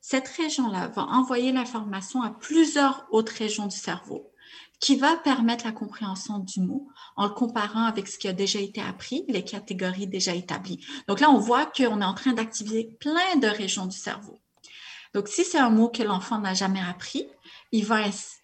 cette 0.00 0.28
région-là 0.28 0.88
va 0.88 1.02
envoyer 1.02 1.52
l'information 1.52 2.22
à 2.22 2.30
plusieurs 2.30 3.06
autres 3.10 3.32
régions 3.32 3.66
du 3.66 3.76
cerveau 3.76 4.32
qui 4.80 4.96
va 4.96 5.16
permettre 5.16 5.64
la 5.64 5.72
compréhension 5.72 6.38
du 6.38 6.60
mot 6.60 6.88
en 7.16 7.24
le 7.24 7.32
comparant 7.32 7.84
avec 7.84 8.08
ce 8.08 8.18
qui 8.18 8.28
a 8.28 8.32
déjà 8.32 8.60
été 8.60 8.80
appris, 8.80 9.24
les 9.28 9.42
catégories 9.42 10.06
déjà 10.06 10.34
établies. 10.34 10.84
Donc 11.08 11.20
là, 11.20 11.30
on 11.30 11.38
voit 11.38 11.66
qu'on 11.66 12.00
est 12.00 12.04
en 12.04 12.14
train 12.14 12.34
d'activer 12.34 12.96
plein 13.00 13.36
de 13.36 13.46
régions 13.46 13.86
du 13.86 13.96
cerveau. 13.96 14.38
Donc, 15.14 15.28
si 15.28 15.44
c'est 15.44 15.58
un 15.58 15.70
mot 15.70 15.88
que 15.88 16.02
l'enfant 16.02 16.38
n'a 16.40 16.52
jamais 16.52 16.80
appris, 16.80 17.26
il 17.72 17.86
va, 17.86 18.00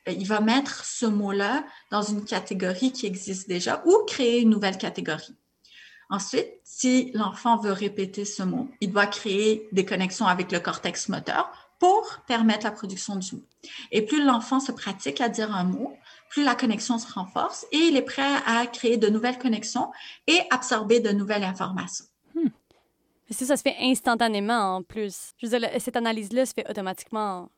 il 0.06 0.26
va 0.26 0.40
mettre 0.40 0.84
ce 0.84 1.04
mot-là 1.04 1.64
dans 1.90 2.02
une 2.02 2.24
catégorie 2.24 2.92
qui 2.92 3.04
existe 3.04 3.46
déjà 3.46 3.82
ou 3.84 4.04
créer 4.06 4.40
une 4.40 4.50
nouvelle 4.50 4.78
catégorie. 4.78 5.36
Ensuite, 6.08 6.48
si 6.64 7.10
l'enfant 7.12 7.58
veut 7.58 7.72
répéter 7.72 8.24
ce 8.24 8.42
mot, 8.42 8.68
il 8.80 8.90
doit 8.90 9.06
créer 9.06 9.68
des 9.72 9.84
connexions 9.84 10.26
avec 10.26 10.50
le 10.50 10.60
cortex 10.60 11.08
moteur 11.08 11.50
pour 11.78 12.20
permettre 12.26 12.64
la 12.64 12.70
production 12.70 13.16
du 13.16 13.36
mot. 13.36 13.42
Et 13.90 14.02
plus 14.02 14.24
l'enfant 14.24 14.60
se 14.60 14.72
pratique 14.72 15.20
à 15.20 15.28
dire 15.28 15.54
un 15.54 15.64
mot, 15.64 15.96
plus 16.28 16.44
la 16.44 16.54
connexion 16.54 16.98
se 16.98 17.12
renforce 17.12 17.66
et 17.72 17.76
il 17.76 17.96
est 17.96 18.02
prêt 18.02 18.36
à 18.46 18.66
créer 18.66 18.96
de 18.96 19.08
nouvelles 19.08 19.38
connexions 19.38 19.90
et 20.26 20.40
absorber 20.50 21.00
de 21.00 21.10
nouvelles 21.10 21.44
informations. 21.44 22.06
Hmm. 22.34 22.48
Si 23.30 23.46
ça 23.46 23.56
se 23.56 23.62
fait 23.62 23.76
instantanément 23.80 24.76
en 24.76 24.82
plus? 24.82 25.32
Je 25.38 25.46
veux 25.46 25.58
dire, 25.58 25.68
cette 25.78 25.96
analyse-là 25.96 26.46
se 26.46 26.54
fait 26.54 26.68
automatiquement. 26.68 27.50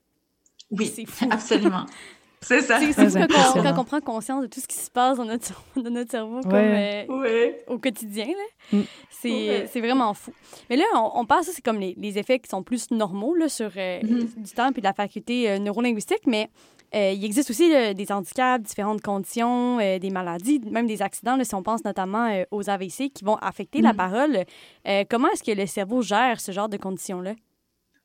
Oui, 0.71 0.93
absolument. 1.31 1.87
C'est 2.45 2.61
ça. 2.61 2.79
C'est 2.79 3.29
quand, 3.29 3.63
quand, 3.63 3.79
on 3.79 3.85
prend 3.85 4.01
conscience 4.01 4.43
de 4.43 4.47
tout 4.47 4.61
ce 4.61 4.69
qui 4.69 4.77
se 4.77 4.91
passe 4.91 5.17
dans 5.17 5.25
notre, 5.25 5.53
dans 5.77 5.91
notre 5.91 6.11
cerveau 6.11 6.41
comme, 6.43 6.53
euh, 6.55 7.53
au 7.69 7.79
quotidien. 7.79 8.27
Mm. 8.73 8.81
C'est 9.11 9.81
vraiment 9.81 10.13
fou. 10.15 10.33
Mais 10.69 10.77
là, 10.77 10.85
on, 10.95 11.21
on 11.21 11.27
passe, 11.27 11.51
c'est 11.51 11.63
comme 11.63 11.81
les, 11.81 11.95
les, 11.97 12.19
effets 12.19 12.39
qui 12.39 12.49
sont 12.49 12.63
plus 12.63 12.91
normaux 12.91 13.35
là, 13.35 13.49
sur 13.49 13.71
euh, 13.77 14.01
mm-hmm. 14.01 14.43
du 14.43 14.51
temps 14.53 14.71
et 14.77 14.81
la 14.81 14.93
faculté 14.93 15.51
euh, 15.51 15.59
neurolinguistique, 15.59 16.27
mais 16.27 16.49
il 16.97 17.25
existe 17.25 17.51
aussi 17.51 17.69
des 17.71 18.13
handicaps, 18.13 18.65
différentes 18.65 19.01
conditions, 19.01 19.79
des 19.79 20.11
maladies, 20.11 20.61
même 20.71 20.87
des 20.87 21.03
accidents, 21.03 21.37
si 21.43 21.53
on 21.53 21.63
pense 21.65 21.85
notamment 21.85 22.45
aux 22.53 22.71
AVC 22.71 23.11
qui 23.13 23.25
vont 23.25 23.35
affecter 23.35 23.81
la 23.81 23.93
mm-hmm. 23.93 23.97
parole. 23.97 25.07
comment 25.11 25.29
est-ce 25.31 25.43
que 25.43 25.51
le 25.51 25.67
cerveau 25.67 26.03
gère 26.03 26.39
ce 26.39 26.53
genre 26.53 26.69
de 26.69 26.77
conditions-là? 26.77 27.33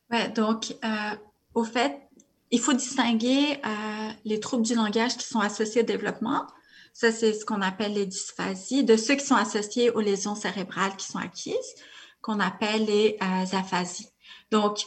Oui, 0.10 0.18
donc, 0.34 0.74
au 1.54 1.64
fait, 1.64 2.00
il 2.52 2.60
faut 2.60 2.74
distinguer 2.74 3.60
euh, 3.66 4.10
les 4.26 4.40
troubles 4.40 4.66
du 4.66 4.76
langage 4.76 5.18
qui 5.18 5.26
sont 5.26 5.40
associés 5.40 5.82
au 5.82 5.86
développement. 5.86 6.46
Ça, 6.94 7.12
c'est 7.12 7.34
ce 7.34 7.46
qu'on 7.46 7.62
appelle 7.62 7.94
les 7.94 8.06
dysphasies, 8.06 8.84
de 8.84 8.98
ceux 8.98 9.16
qui 9.16 9.26
sont 9.26 9.36
associés 9.36 9.92
aux 9.92 10.02
lésions 10.02 10.36
cérébrales 10.36 10.96
qui 10.98 11.06
sont 11.06 11.20
acquises, 11.20 11.76
qu'on 12.22 12.40
appelle 12.40 12.86
les 12.86 13.18
euh, 13.22 13.58
aphasies. 13.58 14.10
Donc, 14.52 14.80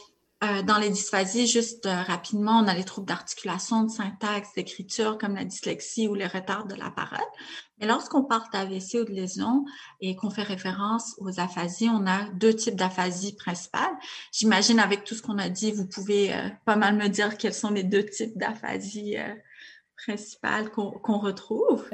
euh, 0.43 0.61
dans 0.61 0.77
les 0.77 0.89
dysphasies, 0.89 1.47
juste 1.47 1.85
euh, 1.85 2.01
rapidement, 2.01 2.59
on 2.59 2.67
a 2.67 2.73
les 2.73 2.83
troubles 2.83 3.07
d'articulation, 3.07 3.83
de 3.83 3.89
syntaxe, 3.89 4.49
d'écriture, 4.55 5.17
comme 5.17 5.35
la 5.35 5.45
dyslexie 5.45 6.07
ou 6.07 6.15
les 6.15 6.27
retards 6.27 6.67
de 6.67 6.75
la 6.75 6.89
parole. 6.89 7.25
Mais 7.79 7.87
lorsqu'on 7.87 8.23
parle 8.23 8.43
d'AVC 8.51 9.01
ou 9.01 9.05
de 9.05 9.11
lésions 9.11 9.65
et 10.01 10.15
qu'on 10.15 10.29
fait 10.29 10.43
référence 10.43 11.15
aux 11.19 11.39
aphasies, 11.39 11.89
on 11.89 12.05
a 12.07 12.29
deux 12.31 12.53
types 12.53 12.75
d'aphasies 12.75 13.35
principales. 13.35 13.93
J'imagine 14.31 14.79
avec 14.79 15.03
tout 15.03 15.15
ce 15.15 15.21
qu'on 15.21 15.37
a 15.37 15.49
dit, 15.49 15.71
vous 15.71 15.87
pouvez 15.87 16.33
euh, 16.33 16.49
pas 16.65 16.75
mal 16.75 16.95
me 16.95 17.07
dire 17.07 17.37
quels 17.37 17.53
sont 17.53 17.71
les 17.71 17.83
deux 17.83 18.05
types 18.05 18.37
d'aphasies 18.37 19.15
principales 19.95 20.71
qu'on 20.71 21.19
retrouve. 21.19 21.87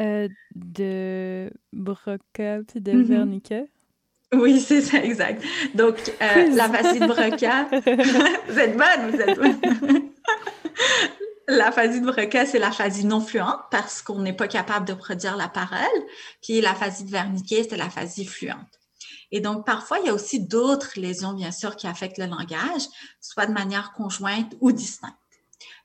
de 0.56 1.52
Broca 1.74 2.60
de 2.76 2.92
mm 2.94 3.68
Oui, 4.34 4.60
c'est 4.60 4.82
ça, 4.82 5.04
exact. 5.04 5.44
Donc, 5.74 5.96
euh, 6.22 6.50
la 6.50 6.68
l'aphasie 6.68 7.00
de 7.00 7.08
Broca, 7.08 7.68
vous 8.48 8.60
êtes 8.60 8.78
bonne, 8.78 9.12
vous 9.12 9.22
êtes 9.22 9.38
bonne. 9.38 9.60
L'aphasie 11.48 12.00
de 12.00 12.06
Broca, 12.06 12.46
c'est 12.46 12.60
l'aphasie 12.60 13.06
non 13.06 13.22
fluente 13.22 13.60
parce 13.72 14.04
qu'on 14.04 14.20
n'est 14.20 14.34
pas 14.34 14.48
capable 14.48 14.88
de 14.88 14.94
produire 14.94 15.36
la 15.36 15.48
parole. 15.48 15.80
Puis 16.44 16.62
l'aphasie 16.62 17.06
de 17.06 17.12
Wernicke, 17.12 17.66
c'est 17.68 17.76
l'aphasie 17.76 18.26
fluente. 18.26 18.80
Et 19.32 19.42
donc, 19.42 19.66
parfois, 19.66 19.98
il 20.00 20.06
y 20.06 20.10
a 20.10 20.14
aussi 20.14 20.40
d'autres 20.46 21.00
lésions, 21.00 21.34
bien 21.34 21.52
sûr, 21.52 21.76
qui 21.76 21.88
affectent 21.88 22.20
le 22.20 22.26
langage, 22.26 22.84
soit 23.20 23.48
de 23.48 23.52
manière 23.52 23.94
conjointe 23.94 24.54
ou 24.60 24.72
distincte. 24.72 25.19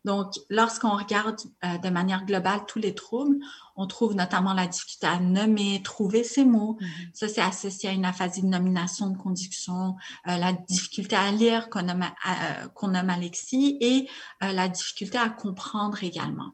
Donc, 0.04 0.34
lorsqu'on 0.50 0.96
regarde 0.96 1.36
euh, 1.64 1.78
de 1.78 1.88
manière 1.88 2.26
globale 2.26 2.60
tous 2.66 2.78
les 2.78 2.94
troubles, 2.94 3.38
on 3.74 3.86
trouve 3.86 4.14
notamment 4.14 4.52
la 4.52 4.66
difficulté 4.66 5.06
à 5.06 5.18
nommer, 5.18 5.82
trouver 5.82 6.24
ses 6.24 6.44
mots. 6.44 6.76
Mm-hmm. 6.80 7.08
Ça, 7.14 7.28
c'est 7.28 7.40
associé 7.40 7.88
à 7.88 7.92
une 7.92 8.04
aphasie 8.04 8.42
de 8.42 8.46
nomination, 8.46 9.08
de 9.08 9.16
conduction, 9.16 9.96
euh, 10.28 10.36
la 10.36 10.52
difficulté 10.52 11.16
à 11.16 11.30
lire 11.32 11.70
qu'on 11.70 11.82
nomme, 11.82 12.02
euh, 12.02 12.68
qu'on 12.74 12.88
nomme 12.88 13.10
alexie 13.10 13.78
et 13.80 14.08
la 14.40 14.68
difficulté 14.68 15.16
à 15.16 15.30
comprendre 15.30 16.02
également. 16.02 16.52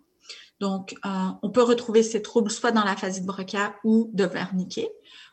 Donc, 0.61 0.95
on 1.05 1.51
peut 1.51 1.63
retrouver 1.63 2.03
ces 2.03 2.21
troubles 2.21 2.51
soit 2.51 2.71
dans 2.71 2.85
l'aphasie 2.85 3.23
de 3.23 3.27
Broca 3.27 3.75
ou 3.83 4.11
de 4.13 4.25
Wernicke 4.25 4.87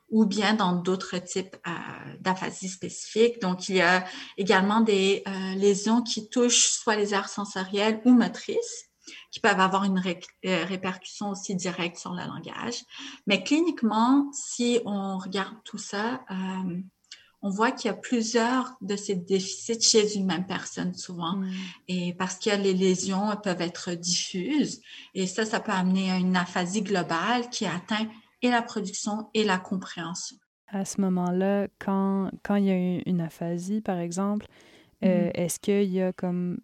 ou 0.09 0.25
bien 0.25 0.53
dans 0.53 0.73
d'autres 0.73 1.17
types 1.17 1.55
euh, 1.67 1.71
d'aphasie 2.19 2.69
spécifiques. 2.69 3.41
Donc, 3.41 3.69
il 3.69 3.75
y 3.75 3.81
a 3.81 4.05
également 4.37 4.81
des 4.81 5.23
euh, 5.27 5.55
lésions 5.55 6.01
qui 6.01 6.29
touchent 6.29 6.69
soit 6.69 6.95
les 6.95 7.13
aires 7.13 7.29
sensorielles 7.29 8.01
ou 8.05 8.11
motrices, 8.11 8.85
qui 9.31 9.39
peuvent 9.39 9.59
avoir 9.59 9.83
une 9.83 9.97
euh, 9.97 10.65
répercussion 10.65 11.31
aussi 11.31 11.55
directe 11.55 11.97
sur 11.97 12.13
le 12.13 12.23
langage. 12.25 12.83
Mais 13.25 13.43
cliniquement, 13.43 14.29
si 14.33 14.79
on 14.85 15.17
regarde 15.17 15.55
tout 15.65 15.77
ça, 15.77 16.21
on 17.41 17.49
voit 17.49 17.71
qu'il 17.71 17.89
y 17.89 17.93
a 17.93 17.97
plusieurs 17.97 18.75
de 18.81 18.95
ces 18.95 19.15
déficits 19.15 19.81
chez 19.81 20.15
une 20.15 20.25
même 20.25 20.47
personne 20.47 20.93
souvent. 20.93 21.35
Mm. 21.35 21.51
Et 21.87 22.13
parce 22.13 22.39
que 22.39 22.49
les 22.49 22.73
lésions 22.73 23.35
peuvent 23.43 23.61
être 23.61 23.91
diffuses. 23.91 24.81
Et 25.13 25.27
ça, 25.27 25.45
ça 25.45 25.59
peut 25.59 25.71
amener 25.71 26.11
à 26.11 26.17
une 26.17 26.35
aphasie 26.35 26.81
globale 26.81 27.49
qui 27.49 27.65
atteint 27.65 28.07
et 28.41 28.49
la 28.49 28.61
production 28.61 29.29
et 29.33 29.43
la 29.43 29.57
compréhension. 29.57 30.37
À 30.67 30.85
ce 30.85 30.99
moment-là, 31.01 31.67
quand, 31.79 32.29
quand 32.43 32.55
il 32.55 32.65
y 32.65 32.71
a 32.71 33.01
une 33.05 33.21
aphasie, 33.21 33.81
par 33.81 33.99
exemple, 33.99 34.47
euh, 35.03 35.27
mm-hmm. 35.27 35.31
est-ce 35.33 35.59
qu'il 35.59 35.89
y 35.91 36.01
a 36.01 36.11
comme 36.11 36.59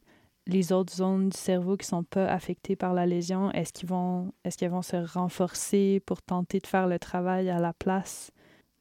les 0.46 0.74
autres 0.74 0.94
zones 0.94 1.30
du 1.30 1.38
cerveau 1.38 1.78
qui 1.78 1.88
sont 1.88 2.04
pas 2.04 2.26
affectées 2.26 2.76
par 2.76 2.94
la 2.94 3.06
lésion, 3.06 3.52
est-ce 3.52 3.72
qu'ils 3.72 3.88
vont, 3.88 4.34
est-ce 4.44 4.58
qu'elles 4.58 4.72
vont 4.72 4.82
se 4.82 4.98
renforcer 4.98 6.02
pour 6.06 6.22
tenter 6.22 6.60
de 6.60 6.68
faire 6.68 6.88
le 6.88 7.00
travail 7.00 7.50
à 7.50 7.60
la 7.60 7.74
place 7.74 8.32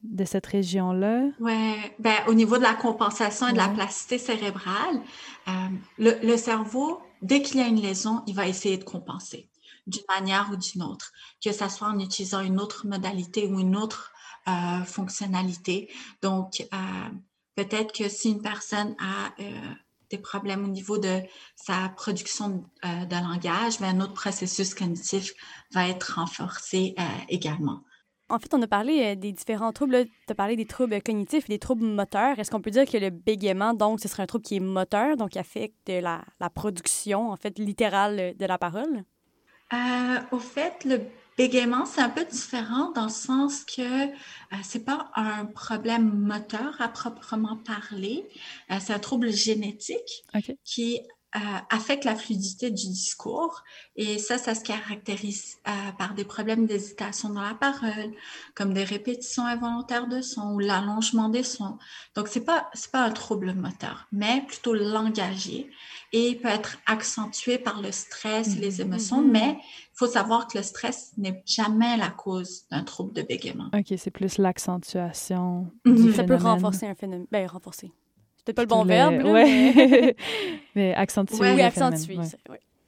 de 0.03 0.25
cette 0.25 0.47
région-là? 0.47 1.29
Oui, 1.39 1.75
ben, 2.01 2.17
au 2.27 2.35
niveau 2.35 2.59
de 2.59 2.63
la 2.63 2.75
compensation 2.75 3.47
et 3.49 3.53
de 3.53 3.59
la 3.59 3.69
plasticité 3.69 4.19
cérébrale, 4.19 5.01
euh, 5.47 5.53
le, 5.99 6.19
le, 6.27 6.37
cerveau, 6.37 7.01
dès 7.23 7.43
qu'il 7.43 7.61
y 7.61 7.63
a 7.63 7.69
une 7.69 7.81
lésion, 7.81 8.23
il 8.27 8.35
va 8.35 8.49
essayer 8.49 8.77
de 8.77 8.85
compenser 8.85 9.49
d'une 9.87 10.05
manière 10.09 10.49
ou 10.53 10.57
d'une 10.57 10.83
autre, 10.83 11.13
que 11.45 11.53
ce 11.53 11.69
soit 11.69 11.89
en 11.89 11.99
utilisant 11.99 12.41
une 12.41 12.61
autre 12.61 12.87
modalité 12.87 13.47
ou 13.47 13.61
une 13.61 13.77
autre 13.77 14.13
euh, 14.49 14.83
fonctionnalité. 14.85 15.89
Donc, 16.21 16.67
euh, 16.73 17.09
peut-être 17.55 17.93
que 17.93 18.09
si 18.09 18.31
une 18.31 18.43
personne 18.43 18.97
a 18.99 19.41
euh, 19.41 19.75
des 20.11 20.19
problèmes 20.19 20.65
au 20.65 20.69
niveau 20.69 20.99
de 20.99 21.21
sa 21.55 21.91
production 21.91 22.65
de 22.83 23.15
langage, 23.15 23.79
mais 23.79 23.87
un 23.87 24.01
autre 24.01 24.15
processus 24.15 24.75
cognitif 24.75 25.33
va 25.73 25.89
être 25.89 26.17
renforcé 26.17 26.95
également. 27.29 27.83
En 28.29 28.39
fait, 28.39 28.53
on 28.53 28.61
a 28.61 28.67
parlé 28.67 29.17
des 29.17 29.33
différents 29.33 29.73
troubles. 29.73 30.05
Tu 30.05 30.33
as 30.33 30.35
parlé 30.35 30.57
des 30.57 30.67
troubles 30.67 31.01
cognitifs 31.01 31.45
et 31.49 31.55
des 31.55 31.59
troubles 31.59 31.85
moteurs. 31.85 32.39
Est-ce 32.39 32.51
qu'on 32.51 32.61
peut 32.61 32.71
dire 32.71 32.85
que 32.85 32.99
le 32.99 33.09
bégaiement, 33.09 33.73
donc, 33.73 34.01
ce 34.01 34.09
serait 34.09 34.25
un 34.25 34.27
trouble 34.27 34.45
qui 34.45 34.57
est 34.57 34.61
moteur, 34.61 35.17
donc 35.17 35.31
qui 35.31 35.39
affecte 35.39 35.89
la, 35.89 36.23
la 36.41 36.51
production, 36.51 37.31
en 37.31 37.37
fait, 37.37 37.59
littérale 37.59 38.35
de 38.37 38.45
la 38.45 38.59
parole? 38.59 39.05
Euh, 39.73 40.21
au 40.33 40.39
fait, 40.39 40.85
le 40.85 41.01
bégaiement, 41.39 41.87
c'est 41.87 42.01
un 42.03 42.11
peu 42.11 42.25
différent 42.25 42.93
dans 42.93 43.05
le 43.05 43.11
sens 43.11 43.65
que 43.65 43.81
euh, 43.83 44.11
c'est 44.63 44.85
pas 44.85 45.11
un 45.15 45.47
problème 45.47 46.11
moteur 46.11 46.81
à 46.81 46.89
proprement 46.89 47.57
parler. 47.57 48.29
Euh, 48.71 48.77
c'est 48.81 48.93
un 48.93 48.99
trouble 48.99 49.31
génétique 49.31 50.25
qui 50.65 51.01
euh, 51.35 51.39
affecte 51.71 52.05
la 52.05 52.15
fluidité 52.15 52.71
du 52.71 52.89
discours 52.89 53.65
et 53.97 54.19
ça, 54.19 54.37
ça 54.37 54.55
se 54.55 54.63
caractérise 54.63 55.57
euh, 55.67 55.71
par 55.97 56.13
des 56.13 56.25
problèmes 56.25 56.67
d'hésitation 56.67 57.31
dans 57.31 57.41
la 57.41 57.55
parole, 57.55 58.13
comme 58.55 58.75
des 58.75 58.85
répétitions 58.85 59.47
involontaires 59.47 60.09
de 60.09 60.21
sons 60.21 60.53
ou 60.53 60.59
l'allongement 60.59 61.31
des 61.31 61.43
sons. 61.43 61.79
Donc, 62.15 62.29
c'est 62.29 62.45
pas 62.45 62.69
c'est 62.75 62.91
pas 62.91 63.03
un 63.03 63.11
trouble 63.11 63.55
moteur, 63.55 64.09
mais 64.13 64.45
plutôt 64.47 64.75
langagier 64.75 65.71
et 66.13 66.35
peut 66.35 66.49
être 66.49 66.77
accentué 66.85 67.57
par 67.57 67.81
le 67.81 67.93
stress 67.93 68.49
et 68.49 68.61
les 68.61 68.77
mm-hmm. 68.77 68.83
émotions, 68.83 69.23
mais 69.23 69.57
il 69.59 69.95
faut 69.95 70.07
savoir 70.07 70.49
que 70.49 70.59
le 70.59 70.65
stress 70.65 71.13
n'est 71.17 71.43
jamais 71.47 71.97
la 71.97 72.11
cause 72.11 72.65
d'un 72.71 72.85
trouble 72.85 73.15
de 73.15 73.23
bégaiement. 73.23 73.71
OK, 73.75 73.95
c'est 73.97 74.11
plus 74.11 74.37
l'accentuation. 74.37 75.73
Mm-hmm. 75.87 76.13
Ça 76.13 76.25
peut 76.25 76.35
renforcer 76.35 76.87
un 76.87 76.95
phénomène. 76.95 77.27
Ben, 77.33 77.47
renforcer 77.47 77.91
peut-être 78.45 78.57
pas 78.57 78.63
le 78.63 78.69
bon 78.69 78.85
verbe. 78.85 79.23
mais... 79.25 80.17
mais 80.75 80.95
accentuer. 80.95 81.53
Oui, 81.53 81.61
accentuer. 81.61 82.19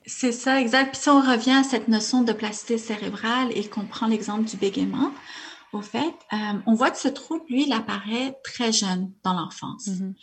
C'est 0.06 0.32
ça, 0.32 0.60
exact. 0.60 0.92
Puis 0.92 1.02
si 1.02 1.08
on 1.08 1.20
revient 1.20 1.52
à 1.52 1.64
cette 1.64 1.88
notion 1.88 2.22
de 2.22 2.32
plasticité 2.32 2.78
cérébrale 2.78 3.48
et 3.54 3.66
qu'on 3.68 3.86
prend 3.86 4.06
l'exemple 4.06 4.44
du 4.44 4.56
bégaiement, 4.56 5.10
au 5.74 5.82
fait, 5.82 6.14
euh, 6.32 6.36
on 6.66 6.74
voit 6.74 6.90
que 6.90 6.98
ce 6.98 7.08
trouble, 7.08 7.44
lui, 7.48 7.64
il 7.66 7.72
apparaît 7.72 8.36
très 8.44 8.72
jeune 8.72 9.12
dans 9.24 9.34
l'enfance. 9.34 9.88
Mm-hmm. 9.88 10.14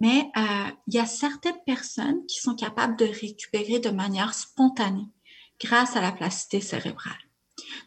Mais 0.00 0.30
euh, 0.36 0.70
il 0.86 0.94
y 0.94 0.98
a 0.98 1.06
certaines 1.06 1.58
personnes 1.66 2.24
qui 2.26 2.40
sont 2.40 2.54
capables 2.54 2.96
de 2.96 3.06
récupérer 3.06 3.78
de 3.80 3.90
manière 3.90 4.32
spontanée 4.34 5.08
grâce 5.60 5.96
à 5.96 6.00
la 6.00 6.12
plasticité 6.12 6.60
cérébrale. 6.60 7.12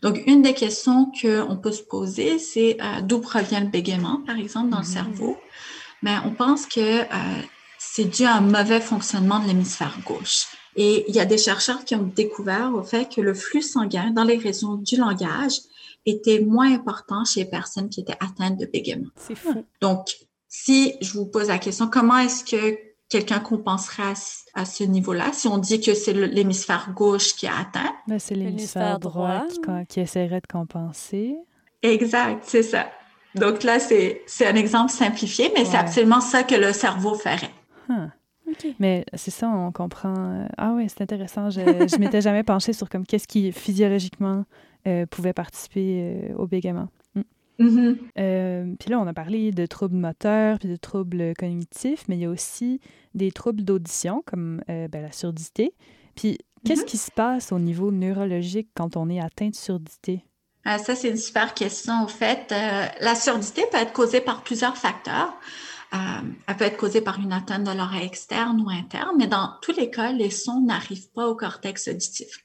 Donc, 0.01 0.21
une 0.27 0.41
des 0.41 0.53
questions 0.53 1.11
qu'on 1.21 1.57
peut 1.57 1.71
se 1.71 1.83
poser, 1.83 2.37
c'est 2.37 2.77
euh, 2.81 3.01
d'où 3.01 3.19
provient 3.19 3.61
le 3.61 3.69
bégaiement, 3.69 4.21
par 4.25 4.37
exemple, 4.37 4.69
dans 4.69 4.79
le 4.79 4.83
mm-hmm. 4.83 4.93
cerveau? 4.93 5.37
Mais 6.05 6.17
on 6.23 6.31
pense 6.31 6.67
que 6.67 7.01
euh, 7.01 7.41
c'est 7.79 8.05
dû 8.05 8.25
à 8.25 8.35
un 8.35 8.41
mauvais 8.41 8.79
fonctionnement 8.79 9.39
de 9.39 9.47
l'hémisphère 9.47 9.97
gauche. 10.05 10.45
Et 10.75 11.03
il 11.07 11.15
y 11.15 11.19
a 11.19 11.25
des 11.25 11.39
chercheurs 11.39 11.83
qui 11.83 11.95
ont 11.95 12.11
découvert 12.15 12.71
au 12.75 12.83
fait 12.83 13.11
que 13.11 13.21
le 13.21 13.33
flux 13.33 13.63
sanguin 13.63 14.11
dans 14.11 14.23
les 14.23 14.37
régions 14.37 14.75
du 14.75 14.97
langage 14.97 15.53
était 16.05 16.41
moins 16.41 16.71
important 16.71 17.25
chez 17.25 17.39
les 17.39 17.49
personnes 17.49 17.89
qui 17.89 18.01
étaient 18.01 18.17
atteintes 18.19 18.59
de 18.59 18.67
bégaiement. 18.67 19.09
C'est 19.15 19.33
fou. 19.33 19.65
Donc, 19.81 20.09
si 20.47 20.93
je 21.01 21.13
vous 21.13 21.25
pose 21.25 21.47
la 21.47 21.57
question, 21.57 21.87
comment 21.87 22.19
est-ce 22.19 22.43
que 22.45 22.77
quelqu'un 23.09 23.39
compenserait 23.39 24.13
à, 24.53 24.65
ce 24.65 24.83
niveau-là 24.83 25.33
si 25.33 25.47
on 25.47 25.57
dit 25.57 25.81
que 25.81 25.95
c'est 25.95 26.13
l'hémisphère 26.13 26.93
gauche 26.95 27.35
qui 27.35 27.47
a 27.47 27.57
atteint? 27.57 27.95
Ben, 28.07 28.19
c'est 28.19 28.35
l'hémisphère 28.35 28.99
droit, 28.99 29.45
qui, 29.47 29.87
qui 29.89 29.99
essaierait 30.01 30.41
de 30.41 30.47
compenser. 30.47 31.35
Exact, 31.81 32.43
c'est 32.45 32.63
ça. 32.63 32.85
Donc 33.35 33.63
là, 33.63 33.79
c'est 33.79 34.45
un 34.45 34.55
exemple 34.55 34.91
simplifié, 34.91 35.51
mais 35.55 35.65
c'est 35.65 35.77
absolument 35.77 36.21
ça 36.21 36.43
que 36.43 36.55
le 36.55 36.73
cerveau 36.73 37.15
ferait. 37.15 37.51
Mais 38.79 39.05
c'est 39.13 39.31
ça, 39.31 39.49
on 39.49 39.71
comprend. 39.71 40.15
Euh, 40.15 40.47
ah 40.57 40.73
oui, 40.75 40.87
c'est 40.87 41.01
intéressant. 41.01 41.49
Je 41.49 41.61
ne 41.61 41.99
m'étais 41.99 42.21
jamais 42.21 42.43
penchée 42.43 42.73
sur 42.73 42.89
comme 42.89 43.05
qu'est-ce 43.05 43.27
qui 43.27 43.51
physiologiquement 43.51 44.45
euh, 44.87 45.05
pouvait 45.05 45.33
participer 45.33 46.29
euh, 46.31 46.35
au 46.35 46.47
bégaiement. 46.47 46.87
Mm. 47.15 47.21
Mm-hmm. 47.57 48.75
puis 48.77 48.89
là, 48.89 48.99
on 48.99 49.07
a 49.07 49.13
parlé 49.13 49.51
de 49.51 49.65
troubles 49.65 49.95
moteurs 49.95 50.59
puis 50.59 50.67
de 50.67 50.75
troubles 50.75 51.33
cognitifs, 51.39 52.03
mais 52.09 52.17
il 52.17 52.21
y 52.21 52.25
a 52.25 52.29
aussi 52.29 52.81
des 53.13 53.31
troubles 53.31 53.63
d'audition 53.63 54.23
comme 54.25 54.61
ben, 54.67 54.89
la 55.01 55.13
surdité. 55.13 55.73
Puis 56.15 56.37
qu'est-ce 56.65 56.81
mm-hmm. 56.81 56.85
qui 56.85 56.97
se 56.97 57.11
passe 57.11 57.53
au 57.53 57.59
niveau 57.59 57.91
neurologique 57.91 58.67
quand 58.75 58.97
on 58.97 59.09
est 59.09 59.21
atteint 59.21 59.47
de 59.47 59.55
surdité? 59.55 60.25
Euh, 60.67 60.77
ça, 60.77 60.95
c'est 60.95 61.09
une 61.09 61.17
super 61.17 61.53
question. 61.53 62.03
Au 62.03 62.07
fait, 62.07 62.51
euh, 62.51 62.85
la 62.99 63.15
surdité 63.15 63.65
peut 63.71 63.77
être 63.77 63.93
causée 63.93 64.21
par 64.21 64.41
plusieurs 64.41 64.77
facteurs. 64.77 65.33
Euh, 65.93 65.97
elle 66.47 66.57
peut 66.57 66.65
être 66.65 66.77
causée 66.77 67.01
par 67.01 67.19
une 67.19 67.31
atteinte 67.31 67.63
de 67.63 67.71
l'oreille 67.71 68.05
externe 68.05 68.61
ou 68.61 68.69
interne, 68.69 69.15
mais 69.17 69.27
dans 69.27 69.53
tous 69.61 69.73
les 69.73 69.89
cas, 69.91 70.11
les 70.11 70.31
sons 70.31 70.61
n'arrivent 70.61 71.11
pas 71.11 71.27
au 71.27 71.35
cortex 71.35 71.87
auditif. 71.87 72.43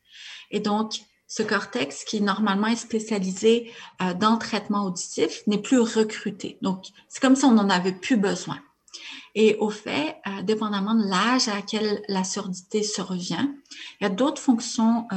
Et 0.51 0.61
donc, 0.61 1.01
ce 1.27 1.43
cortex, 1.43 2.05
qui 2.05 2.21
normalement 2.21 2.67
est 2.67 2.77
spécialisé 2.77 3.73
dans 4.19 4.33
le 4.33 4.39
traitement 4.39 4.85
auditif, 4.85 5.43
n'est 5.47 5.63
plus 5.63 5.79
recruté. 5.79 6.59
Donc, 6.61 6.87
c'est 7.09 7.21
comme 7.23 7.37
si 7.37 7.45
on 7.45 7.53
n'en 7.53 7.71
avait 7.71 7.93
plus 7.93 8.17
besoin. 8.17 8.59
Et 9.35 9.57
au 9.57 9.71
fait, 9.71 10.17
euh, 10.27 10.43
dépendamment 10.43 10.95
de 10.95 11.09
l'âge 11.09 11.49
à 11.49 11.55
laquelle 11.55 12.03
la 12.09 12.25
surdité 12.25 12.83
se 12.83 13.01
revient, 13.01 13.49
il 14.01 14.05
y 14.05 14.07
a 14.07 14.11
d'autres 14.11 14.43
fonctions 14.43 15.07
euh, 15.13 15.17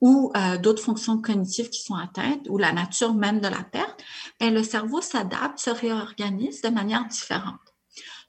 ou 0.00 0.30
euh, 0.36 0.58
d'autres 0.58 0.82
fonctions 0.82 1.20
cognitives 1.20 1.70
qui 1.70 1.82
sont 1.82 1.94
atteintes 1.94 2.46
ou 2.48 2.58
la 2.58 2.72
nature 2.72 3.14
même 3.14 3.40
de 3.40 3.48
la 3.48 3.62
perte, 3.62 4.02
et 4.40 4.50
le 4.50 4.62
cerveau 4.62 5.00
s'adapte, 5.00 5.58
se 5.58 5.70
réorganise 5.70 6.60
de 6.60 6.68
manière 6.68 7.06
différente. 7.06 7.60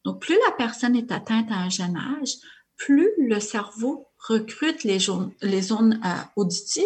Donc, 0.05 0.21
plus 0.21 0.38
la 0.45 0.53
personne 0.53 0.95
est 0.95 1.11
atteinte 1.11 1.51
à 1.51 1.55
un 1.55 1.69
jeune 1.69 1.97
âge, 1.97 2.36
plus 2.78 3.09
le 3.17 3.39
cerveau 3.39 4.07
recrute 4.30 4.84
les, 4.84 4.99
les 5.41 5.61
zones 5.61 5.99
auditives 6.36 6.84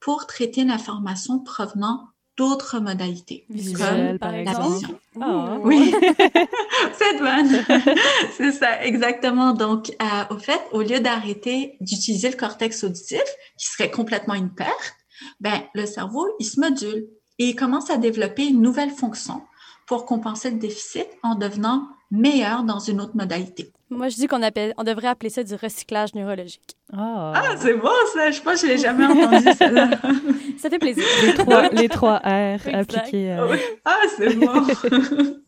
pour 0.00 0.26
traiter 0.26 0.64
l'information 0.64 1.40
provenant 1.40 2.08
d'autres 2.36 2.80
modalités. 2.80 3.46
Visuelles, 3.48 4.18
par 4.18 4.34
exemple. 4.34 4.98
Ah. 5.20 5.58
Oui, 5.62 5.94
c'est 6.98 7.18
bonne. 7.18 7.64
c'est 8.36 8.52
ça, 8.52 8.84
exactement. 8.84 9.52
Donc, 9.52 9.90
euh, 10.02 10.34
au 10.34 10.38
fait, 10.38 10.60
au 10.72 10.82
lieu 10.82 11.00
d'arrêter 11.00 11.76
d'utiliser 11.80 12.30
le 12.30 12.36
cortex 12.36 12.84
auditif, 12.84 13.22
qui 13.58 13.66
serait 13.66 13.90
complètement 13.90 14.34
une 14.34 14.50
perte, 14.50 14.96
ben, 15.40 15.62
le 15.74 15.86
cerveau, 15.86 16.26
il 16.40 16.44
se 16.44 16.60
module 16.60 17.06
et 17.38 17.46
il 17.46 17.56
commence 17.56 17.90
à 17.90 17.96
développer 17.96 18.46
une 18.46 18.60
nouvelle 18.60 18.90
fonction 18.90 19.42
pour 19.86 20.06
compenser 20.06 20.50
le 20.50 20.58
déficit 20.58 21.06
en 21.22 21.34
devenant 21.34 21.88
meilleur 22.14 22.62
dans 22.62 22.78
une 22.78 23.00
autre 23.00 23.16
modalité. 23.16 23.72
Moi, 23.90 24.08
je 24.08 24.16
dis 24.16 24.26
qu'on 24.26 24.42
appelle, 24.42 24.74
on 24.76 24.84
devrait 24.84 25.08
appeler 25.08 25.30
ça 25.30 25.44
du 25.44 25.54
recyclage 25.54 26.14
neurologique. 26.14 26.76
Ah, 26.92 27.32
ah 27.36 27.56
c'est 27.56 27.74
bon 27.74 27.88
ça. 28.12 28.30
Je 28.30 28.40
pense 28.40 28.62
que 28.62 28.66
je 28.66 28.72
l'ai 28.72 28.78
jamais 28.78 29.04
entendu 29.04 29.44
ça. 29.44 29.68
ça 30.58 30.70
fait 30.70 30.78
plaisir. 30.78 31.04
Les 31.22 31.34
trois, 31.34 31.68
les 31.72 31.88
trois 31.88 32.16
R 32.18 32.60
appliqués. 32.72 33.32
Euh. 33.32 33.56
Ah, 33.84 34.00
c'est 34.16 34.34
bon. 34.34 34.66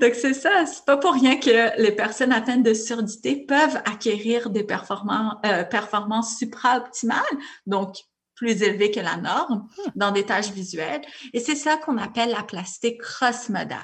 Donc 0.00 0.14
c'est 0.14 0.34
ça, 0.34 0.66
c'est 0.66 0.84
pas 0.84 0.96
pour 0.96 1.12
rien 1.14 1.38
que 1.38 1.80
les 1.80 1.92
personnes 1.92 2.32
atteintes 2.32 2.62
de 2.62 2.74
surdité 2.74 3.36
peuvent 3.36 3.76
acquérir 3.86 4.50
des 4.50 4.64
performances, 4.64 5.34
euh, 5.46 5.64
performances 5.64 6.36
supra-optimales, 6.36 7.22
donc 7.66 7.96
plus 8.40 8.62
élevées 8.62 8.90
que 8.90 9.00
la 9.00 9.18
norme 9.18 9.66
hmm. 9.76 9.90
dans 9.96 10.12
des 10.12 10.24
tâches 10.24 10.50
visuelles. 10.50 11.02
Et 11.34 11.40
c'est 11.40 11.54
ça 11.54 11.76
qu'on 11.76 11.98
appelle 11.98 12.30
la 12.30 12.42
plastique 12.42 12.98
cross-modale. 12.98 13.78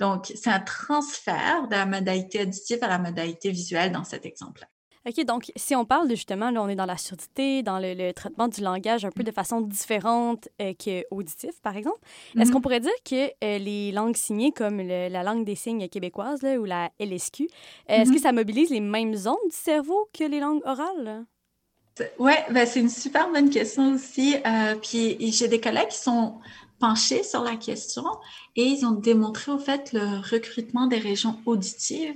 Donc, 0.00 0.32
c'est 0.34 0.50
un 0.50 0.58
transfert 0.58 1.68
de 1.68 1.76
la 1.76 1.86
modalité 1.86 2.42
auditive 2.42 2.78
à 2.82 2.88
la 2.88 2.98
modalité 2.98 3.52
visuelle 3.52 3.92
dans 3.92 4.02
cet 4.02 4.26
exemple-là. 4.26 4.66
OK, 5.08 5.24
donc 5.24 5.52
si 5.56 5.74
on 5.74 5.84
parle 5.84 6.08
de 6.08 6.14
justement, 6.16 6.50
là, 6.50 6.62
on 6.62 6.68
est 6.68 6.76
dans 6.76 6.86
la 6.86 6.96
surdité, 6.96 7.62
dans 7.62 7.78
le, 7.78 8.12
traitement 8.12 8.48
du 8.48 8.60
langage 8.60 9.04
un 9.04 9.10
peu 9.10 9.22
de 9.22 9.30
façon 9.30 9.60
différente 9.60 10.48
euh, 10.60 10.74
qu'auditif, 10.74 11.60
par 11.60 11.76
exemple, 11.76 11.98
est-ce 12.36 12.46
mhm. 12.46 12.52
qu'on 12.52 12.60
pourrait 12.60 12.80
dire 12.80 12.92
que 13.04 13.26
euh, 13.44 13.58
les 13.58 13.92
langues 13.92 14.16
signées, 14.16 14.52
comme 14.52 14.80
la 14.80 15.22
langue 15.22 15.44
des 15.44 15.56
signes 15.56 15.88
québécoise 15.88 16.44
ou 16.58 16.64
la 16.64 16.90
LSQ, 17.00 17.48
est-ce 17.88 18.12
que 18.12 18.20
ça 18.20 18.32
mobilise 18.32 18.70
les 18.70 18.80
mêmes 18.80 19.14
zones 19.14 19.34
du 19.50 19.56
cerveau 19.56 20.08
que 20.12 20.24
les 20.24 20.40
langues 20.40 20.62
orales? 20.64 21.24
Oui, 22.18 22.32
ben 22.50 22.66
c'est 22.66 22.80
une 22.80 22.88
super 22.88 23.30
bonne 23.30 23.50
question 23.50 23.94
aussi. 23.94 24.36
Euh, 24.46 24.74
puis 24.76 25.16
j'ai 25.32 25.48
des 25.48 25.60
collègues 25.60 25.88
qui 25.88 25.98
sont 25.98 26.38
penchés 26.78 27.22
sur 27.22 27.42
la 27.42 27.56
question 27.56 28.04
et 28.56 28.64
ils 28.64 28.84
ont 28.84 28.92
démontré 28.92 29.52
au 29.52 29.58
fait 29.58 29.92
le 29.92 30.20
recrutement 30.30 30.86
des 30.86 30.98
régions 30.98 31.38
auditives 31.46 32.14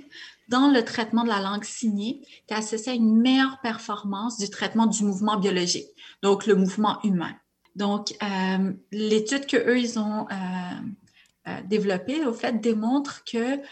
dans 0.48 0.68
le 0.68 0.84
traitement 0.84 1.24
de 1.24 1.28
la 1.28 1.40
langue 1.40 1.64
signée 1.64 2.20
qui 2.46 2.54
est 2.54 2.56
associé 2.56 2.92
à 2.92 2.94
une 2.94 3.20
meilleure 3.20 3.60
performance 3.60 4.38
du 4.38 4.48
traitement 4.48 4.86
du 4.86 5.04
mouvement 5.04 5.38
biologique, 5.38 5.88
donc 6.22 6.46
le 6.46 6.54
mouvement 6.54 6.98
humain. 7.02 7.34
Donc, 7.74 8.14
euh, 8.22 8.72
l'étude 8.90 9.46
que 9.46 9.56
eux 9.56 9.78
ils 9.78 9.98
ont 9.98 10.26
euh, 10.30 10.34
euh, 11.48 11.60
développée, 11.64 12.24
au 12.24 12.32
fait, 12.32 12.60
démontre 12.60 13.24
qu'il 13.24 13.62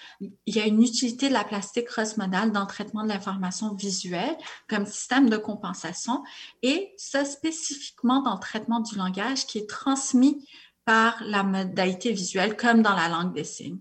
y 0.47 0.61
a 0.61 0.67
une 0.67 0.83
utilité 0.83 1.29
de 1.29 1.33
la 1.33 1.45
plastique 1.45 1.87
cross-modale 1.87 2.53
dans 2.53 2.63
le 2.63 2.67
traitement 2.67 3.03
de 3.03 3.09
l'information 3.09 3.75
visuelle 3.75 4.37
comme 4.69 4.87
système 4.87 5.29
de 5.29 5.37
compensation, 5.37 6.23
et 6.63 6.93
ça 6.97 7.25
spécifiquement 7.25 8.23
dans 8.23 8.35
le 8.35 8.41
traitement 8.41 8.81
du 8.81 8.97
langage 8.97 9.47
qui 9.47 9.59
est 9.59 9.69
transmis 9.69 10.47
par 10.85 11.23
la 11.25 11.43
modalité 11.43 12.13
visuelle, 12.13 12.57
comme 12.57 12.83
dans 12.83 12.95
la 12.95 13.09
langue 13.09 13.35
des 13.35 13.45
signes. 13.45 13.79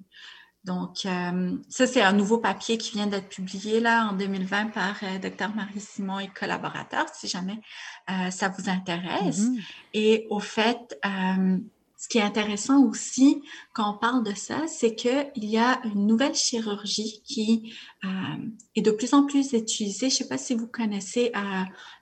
Donc, 0.64 1.06
euh, 1.06 1.58
ça, 1.68 1.88
c'est 1.88 2.02
un 2.02 2.14
nouveau 2.14 2.38
papier 2.38 2.78
qui 2.78 2.94
vient 2.94 3.08
d'être 3.08 3.28
publié 3.28 3.82
là 3.82 4.08
en 4.10 4.14
2020 4.14 4.68
par 4.68 4.96
euh, 5.04 5.20
Dr. 5.20 5.54
Marie-Simon 5.54 6.20
et 6.20 6.30
collaborateurs, 6.30 7.08
si 7.14 7.28
jamais 7.28 7.60
euh, 8.10 8.32
ça 8.32 8.48
vous 8.48 8.70
intéresse. 8.70 9.42
Mm-hmm. 9.42 9.64
Et 9.94 10.28
au 10.30 10.40
fait, 10.40 10.98
ce 12.04 12.10
qui 12.10 12.18
est 12.18 12.22
intéressant 12.22 12.84
aussi 12.84 13.42
quand 13.72 13.96
on 13.96 13.98
parle 13.98 14.26
de 14.26 14.34
ça, 14.36 14.68
c'est 14.68 14.94
qu'il 14.94 15.32
y 15.38 15.58
a 15.58 15.80
une 15.86 16.06
nouvelle 16.06 16.36
chirurgie 16.36 17.22
qui 17.24 17.74
est 18.76 18.82
de 18.82 18.92
plus 18.92 19.14
en 19.14 19.26
plus 19.26 19.54
utilisée. 19.54 20.10
Je 20.10 20.16
ne 20.16 20.18
sais 20.18 20.28
pas 20.28 20.38
si 20.38 20.54
vous 20.54 20.68
connaissez 20.68 21.32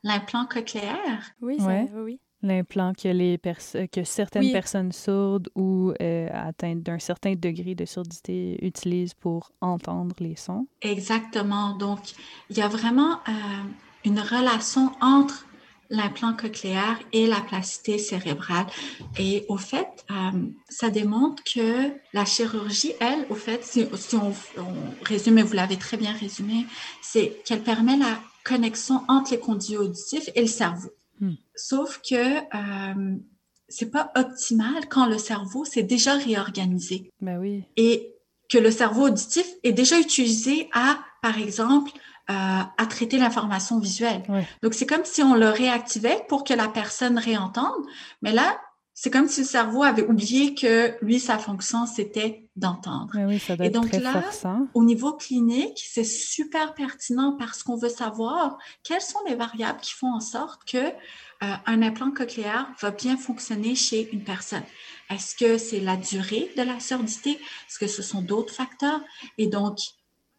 l'implant 0.02 0.48
cochléaire. 0.48 1.30
Oui, 1.40 1.58
oui, 1.60 1.88
oui. 1.94 2.20
L'implant 2.42 2.94
que, 2.94 3.10
les 3.10 3.40
que 3.92 4.04
certaines 4.04 4.52
personnes 4.52 4.92
sourdes 4.92 5.50
ou 5.54 5.94
euh, 6.02 6.28
atteintes 6.34 6.82
d'un 6.82 6.98
certain 6.98 7.36
degré 7.36 7.76
de 7.76 7.86
surdité 7.86 8.58
utilisent 8.66 9.14
pour 9.14 9.52
entendre 9.62 10.16
les 10.20 10.36
sons. 10.36 10.66
Exactement. 10.82 11.78
Donc, 11.78 12.00
il 12.50 12.58
y 12.58 12.62
a 12.64 12.68
vraiment 12.68 13.20
euh, 13.30 13.32
une 14.04 14.20
relation 14.20 14.92
entre 15.00 15.46
l'implant 15.92 16.34
cochléaire 16.34 16.98
et 17.14 17.28
la 17.28 17.42
plasticité 17.42 18.00
cérébrale. 18.00 18.66
Et 19.20 19.46
au 19.50 19.58
fait, 19.58 20.06
euh, 20.10 20.32
ça 20.70 20.90
démontre 20.90 21.44
que 21.44 21.92
la 22.14 22.26
chirurgie, 22.26 22.94
elle, 23.00 23.26
au 23.30 23.36
fait, 23.36 23.64
si, 23.64 23.86
on, 24.14 24.32
on, 24.60 25.06
résume, 25.06 25.38
et 25.38 25.44
vous 25.44 25.54
l'avez 25.54 25.78
très 25.78 25.98
bien 25.98 26.14
résumé, 26.14 26.66
c'est 27.02 27.42
qu'elle 27.46 27.62
permet 27.62 27.98
la 27.98 28.20
connexion 28.44 29.04
entre 29.08 29.32
les 29.32 29.40
conduits 29.40 29.78
auditifs 29.78 30.30
et 30.34 30.42
le 30.42 30.48
cerveau. 30.48 30.90
Hmm. 31.20 31.34
Sauf 31.56 32.02
que 32.10 32.16
euh, 32.16 33.18
c'est 33.68 33.92
pas 33.92 34.12
optimal 34.16 34.88
quand 34.90 35.06
le 35.06 35.18
cerveau 35.18 35.66
s'est 35.66 35.84
déjà 35.84 36.16
réorganisé. 36.16 37.12
Ben 37.22 37.38
oui. 37.40 37.64
Et 37.78 38.14
que 38.50 38.58
le 38.58 38.72
cerveau 38.72 39.08
auditif 39.08 39.46
est 39.64 39.72
déjà 39.72 40.00
utilisé 40.00 40.70
à, 40.74 41.00
par 41.22 41.38
exemple, 41.38 41.92
à 42.28 42.86
traiter 42.90 43.18
l'information 43.18 43.80
visuelle. 43.80 44.24
Donc, 44.64 44.74
c'est 44.74 44.86
comme 44.86 45.06
si 45.06 45.22
on 45.22 45.36
le 45.36 45.50
réactivait 45.50 46.24
pour 46.30 46.44
que 46.44 46.54
la 46.54 46.68
personne 46.68 47.18
réentende. 47.18 47.86
Mais 48.22 48.32
là, 48.32 48.58
c'est 48.94 49.10
comme 49.10 49.28
si 49.28 49.42
le 49.42 49.48
cerveau 49.48 49.84
avait 49.84 50.06
oublié 50.06 50.54
que 50.54 50.94
lui, 51.04 51.20
sa 51.20 51.40
fonction, 51.40 51.86
c'était 51.86 52.50
d'entendre. 52.56 53.10
Oui, 53.16 53.40
ça 53.40 53.56
doit 53.56 53.66
Et 53.66 53.70
donc 53.70 53.92
là, 53.94 54.24
au 54.74 54.84
niveau 54.84 55.14
clinique, 55.14 55.82
c'est 55.84 56.04
super 56.04 56.74
pertinent 56.74 57.36
parce 57.40 57.64
qu'on 57.64 57.78
veut 57.78 57.90
savoir 57.90 58.58
quelles 58.84 59.02
sont 59.02 59.18
les 59.28 59.36
variables 59.36 59.80
qui 59.80 59.94
font 59.94 60.14
en 60.14 60.20
sorte 60.20 60.66
que 60.66 60.78
euh, 60.78 60.92
un 61.40 61.82
implant 61.82 62.12
cochléaire 62.12 62.68
va 62.80 62.92
bien 62.92 63.18
fonctionner 63.18 63.74
chez 63.74 64.08
une 64.14 64.24
personne. 64.24 64.64
Est-ce 65.10 65.36
que 65.36 65.58
c'est 65.58 65.80
la 65.80 65.98
durée 65.98 66.52
de 66.56 66.62
la 66.62 66.80
surdité? 66.80 67.32
Est-ce 67.32 67.80
que 67.80 67.88
ce 67.88 68.04
sont 68.04 68.22
d'autres 68.22 68.54
facteurs? 68.54 69.02
Et 69.40 69.48
donc, 69.48 69.80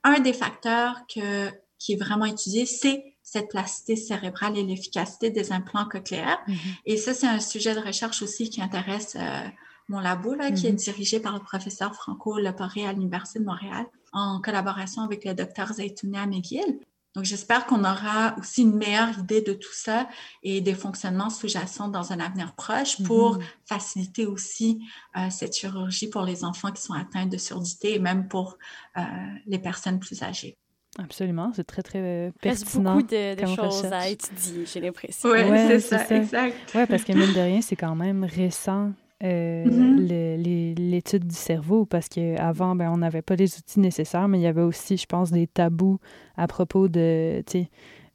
un 0.05 0.21
des 0.21 0.33
facteurs 0.33 1.01
que, 1.13 1.51
qui 1.83 1.95
est 1.95 1.97
vraiment 1.97 2.27
étudié, 2.27 2.65
c'est 2.65 3.17
cette 3.25 3.49
plasticité 3.49 3.97
cérébrale 3.97 4.57
et 4.57 4.63
l'efficacité 4.63 5.31
des 5.31 5.51
implants 5.51 5.87
cochléaires. 5.87 6.39
Mm-hmm. 6.47 6.77
Et 6.87 6.97
ça, 6.97 7.13
c'est 7.13 7.27
un 7.27 7.41
sujet 7.41 7.75
de 7.75 7.81
recherche 7.81 8.23
aussi 8.23 8.49
qui 8.51 8.63
intéresse 8.63 9.17
euh, 9.17 9.49
mon 9.89 9.99
labo, 9.99 10.35
là, 10.35 10.53
qui 10.53 10.69
est 10.69 10.73
mm-hmm. 10.73 10.85
dirigé 10.85 11.19
par 11.19 11.35
le 11.35 11.41
professeur 11.41 11.93
Franco 11.95 12.39
Leporé 12.39 12.87
à 12.87 12.93
l'Université 12.93 13.41
de 13.41 13.45
Montréal, 13.45 13.87
en 14.13 14.41
collaboration 14.41 15.03
avec 15.03 15.25
le 15.25 15.35
docteur 15.35 15.73
Zaytounia 15.73 16.25
McGill. 16.27 16.79
Donc, 17.17 17.25
j'espère 17.25 17.67
qu'on 17.67 17.81
aura 17.81 18.37
aussi 18.39 18.63
une 18.63 18.77
meilleure 18.77 19.19
idée 19.19 19.43
de 19.43 19.53
tout 19.53 19.75
ça 19.75 20.09
et 20.45 20.61
des 20.61 20.75
fonctionnements 20.75 21.31
sous-jacents 21.31 21.89
dans 21.89 22.13
un 22.13 22.21
avenir 22.21 22.55
proche 22.55 23.03
pour 23.03 23.39
mm-hmm. 23.39 23.45
faciliter 23.67 24.27
aussi 24.27 24.81
euh, 25.17 25.31
cette 25.31 25.57
chirurgie 25.57 26.09
pour 26.09 26.23
les 26.23 26.45
enfants 26.45 26.71
qui 26.71 26.81
sont 26.81 26.95
atteints 26.95 27.27
de 27.27 27.37
surdité 27.39 27.95
et 27.95 27.99
même 27.99 28.29
pour 28.29 28.57
euh, 28.97 29.03
les 29.47 29.59
personnes 29.59 29.99
plus 29.99 30.23
âgées. 30.23 30.57
Absolument, 30.99 31.53
c'est 31.55 31.65
très, 31.65 31.83
très 31.83 32.01
euh, 32.01 32.31
pertinent. 32.41 32.99
Il 32.99 33.15
y 33.15 33.17
a 33.17 33.35
beaucoup 33.35 33.51
de, 33.51 33.57
choses 33.57 33.85
à 33.87 34.09
étudier, 34.09 34.67
j'ai 34.67 34.81
l'impression. 34.81 35.31
Oui, 35.31 35.39
ouais, 35.39 35.81
c'est 35.81 35.99
ça, 35.99 36.17
exact. 36.17 36.55
Oui, 36.75 36.83
parce 36.87 37.05
que 37.05 37.13
mine 37.13 37.33
de 37.33 37.41
rien, 37.41 37.63
c'est 37.63 37.77
quand 37.77 37.95
même 37.95 38.25
récent 38.25 38.93
euh, 39.25 39.65
mm-hmm. 39.65 40.77
l'étude 40.91 41.27
du 41.27 41.35
cerveau 41.35 41.87
parce 41.87 42.11
qu'avant, 42.11 42.77
ben, 42.77 42.91
on 42.91 42.99
n'avait 42.99 43.23
pas 43.23 43.37
les 43.37 43.57
outils 43.57 43.81
nécessaires, 43.81 44.29
mais 44.29 44.39
il 44.39 44.43
y 44.43 44.47
avait 44.47 44.63
aussi, 44.63 44.99
je 44.99 45.07
pense, 45.07 45.31
des 45.31 45.47
tabous 45.47 45.99
à 46.37 46.47
propos 46.47 46.89
de, 46.89 47.43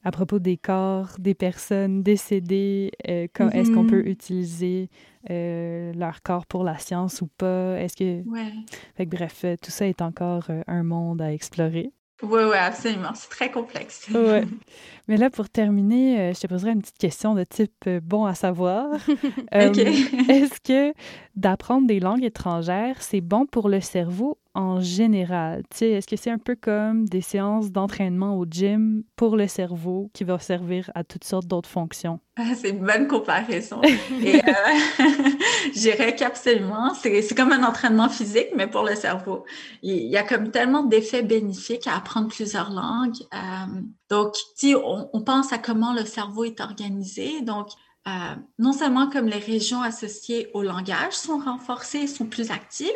à 0.03 0.11
propos 0.11 0.38
des 0.38 0.57
corps 0.57 1.15
des 1.17 1.34
personnes 1.34 2.03
décédées. 2.03 2.91
Euh, 3.07 3.25
est-ce 3.53 3.71
qu'on 3.71 3.86
mm-hmm. 3.86 3.89
peut 3.89 4.07
utiliser 4.07 4.89
leur 5.28 6.21
corps 6.21 6.45
pour 6.45 6.63
la 6.63 6.78
science 6.78 7.23
ou 7.23 7.28
pas? 7.39 7.80
Est-ce 7.80 7.97
que... 7.97 8.30
Ouais. 8.30 8.53
Fait 8.95 9.07
que, 9.07 9.15
bref, 9.15 9.45
tout 9.63 9.71
ça 9.71 9.88
est 9.88 10.03
encore 10.03 10.51
un 10.67 10.84
monde 10.84 11.23
à 11.23 11.34
explorer. 11.34 11.91
Oui, 12.24 12.41
oui, 12.43 12.57
absolument. 12.57 13.11
C'est 13.13 13.30
très 13.30 13.51
complexe. 13.51 14.07
ouais. 14.13 14.45
Mais 15.07 15.15
là, 15.15 15.30
pour 15.30 15.47
terminer, 15.49 16.20
euh, 16.20 16.34
je 16.34 16.41
te 16.41 16.47
poserai 16.47 16.72
une 16.72 16.82
petite 16.82 16.97
question 16.97 17.34
de 17.34 17.43
type 17.45 17.72
euh, 17.88 18.01
bon 18.03 18.26
à 18.26 18.34
savoir. 18.34 18.88
Euh, 19.53 19.72
est-ce 19.74 20.59
que 20.59 20.93
d'apprendre 21.36 21.88
des 21.88 21.99
langues 21.99 22.24
étrangères, 22.24 23.01
c'est 23.01 23.22
bon 23.22 23.45
pour 23.45 23.70
le 23.70 23.80
cerveau 23.80 24.38
en 24.58 24.82
général? 24.82 25.62
Est-ce 25.80 26.08
que 26.08 26.16
c'est 26.16 26.32
un 26.32 26.39
peu 26.39 26.55
comme 26.55 27.08
des 27.08 27.22
séances 27.22 27.72
d'entraînement 27.72 28.38
au 28.38 28.45
gym 28.49 29.03
pour 29.16 29.38
le 29.38 29.47
cerveau 29.47 30.10
qui 30.14 30.24
va 30.24 30.39
servir 30.39 30.89
à 30.95 31.03
toutes 31.03 31.24
sortes 31.24 31.45
d'autres 31.45 31.70
fonctions? 31.70 32.20
Ah, 32.38 32.55
c'est 32.55 32.70
une 32.70 32.84
bonne 32.84 33.08
comparaison. 33.08 33.82
Et 34.24 34.38
euh, 34.38 34.41
je 35.76 35.80
dirais 35.80 36.16
qu'absolument, 36.16 36.95
c'est 36.95 37.36
comme 37.36 37.51
un 37.51 37.64
entraînement 37.64 38.10
physique, 38.10 38.47
mais 38.55 38.66
pour 38.66 38.84
le 38.84 38.95
cerveau. 38.95 39.45
Il 39.84 40.08
y 40.08 40.18
a 40.18 40.24
comme 40.24 40.49
tellement 40.49 40.84
d'effets 40.84 41.22
bénéfiques 41.22 41.86
à 41.86 41.95
apprendre 41.95 42.30
plusieurs 42.30 42.72
langues. 42.72 43.18
Euh, 43.36 43.82
donc, 44.10 44.34
si 44.55 44.74
on, 44.76 45.08
on, 45.14 45.22
pense 45.22 45.53
à 45.53 45.60
comment 45.60 45.93
le 45.93 46.03
cerveau 46.03 46.45
est 46.45 46.62
organisé, 46.62 47.41
donc 47.41 47.68
euh, 48.08 48.36
non 48.58 48.72
seulement 48.72 49.10
comme 49.10 49.28
les 49.28 49.39
régions 49.39 49.82
associées 49.82 50.49
au 50.53 50.64
langage 50.64 51.12
sont 51.12 51.39
renforcées, 51.39 52.08
sont 52.08 52.26
plus 52.26 52.51
actives, 52.51 52.88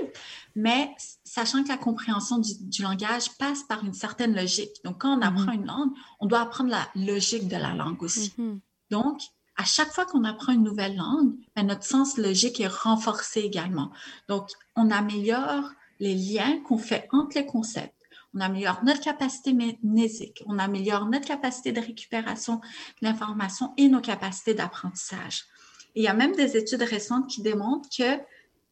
mais 0.55 0.89
sachant 1.32 1.63
que 1.63 1.69
la 1.69 1.77
compréhension 1.77 2.39
du, 2.39 2.82
langage 2.82 3.38
passe 3.38 3.63
par 3.63 3.86
une 3.86 3.93
certaine 3.93 4.36
logique. 4.36 4.84
Donc, 4.84 4.99
quand 4.99 5.17
on 5.17 5.21
apprend 5.21 5.53
une 5.53 5.65
langue, 5.65 5.91
on 6.19 6.25
doit 6.25 6.41
apprendre 6.41 6.71
la 6.71 6.89
logique 6.93 7.47
de 7.47 7.55
la 7.55 7.73
langue 7.73 8.03
aussi. 8.03 8.34
Mm-hmm. 8.38 8.59
Donc, 8.89 9.21
à 9.55 9.63
chaque 9.63 9.93
fois 9.93 10.05
qu'on 10.05 10.25
apprend 10.25 10.51
une 10.51 10.63
nouvelle 10.63 10.97
langue, 10.97 11.34
ben, 11.55 11.67
notre 11.67 11.86
sens 11.86 12.17
logique 12.17 12.59
est 12.59 12.67
renforcé 12.67 13.39
également. 13.39 13.91
Donc, 14.27 14.49
on 14.75 14.91
améliore 14.91 15.71
les 16.01 16.15
liens 16.15 16.59
qu'on 16.67 16.77
fait 16.77 17.07
entre 17.13 17.38
les 17.38 17.45
concepts 17.45 17.95
on 18.34 18.39
améliore 18.39 18.79
notre 18.86 19.01
capacité 19.01 19.53
mnésique, 19.84 20.41
on 20.45 20.57
améliore 20.57 21.05
notre 21.05 21.27
capacité 21.27 21.73
de 21.73 21.82
récupération 21.82 22.55
de 22.55 22.61
l'information 23.01 23.73
et 23.75 23.89
nos 23.89 23.99
capacités 23.99 24.53
d'apprentissage. 24.53 25.43
Il 25.95 26.03
y 26.03 26.07
a 26.07 26.13
même 26.13 26.34
des 26.34 26.55
études 26.55 26.84
récentes 26.84 27.29
qui 27.29 27.41
démontrent 27.41 27.89
que 27.89 28.21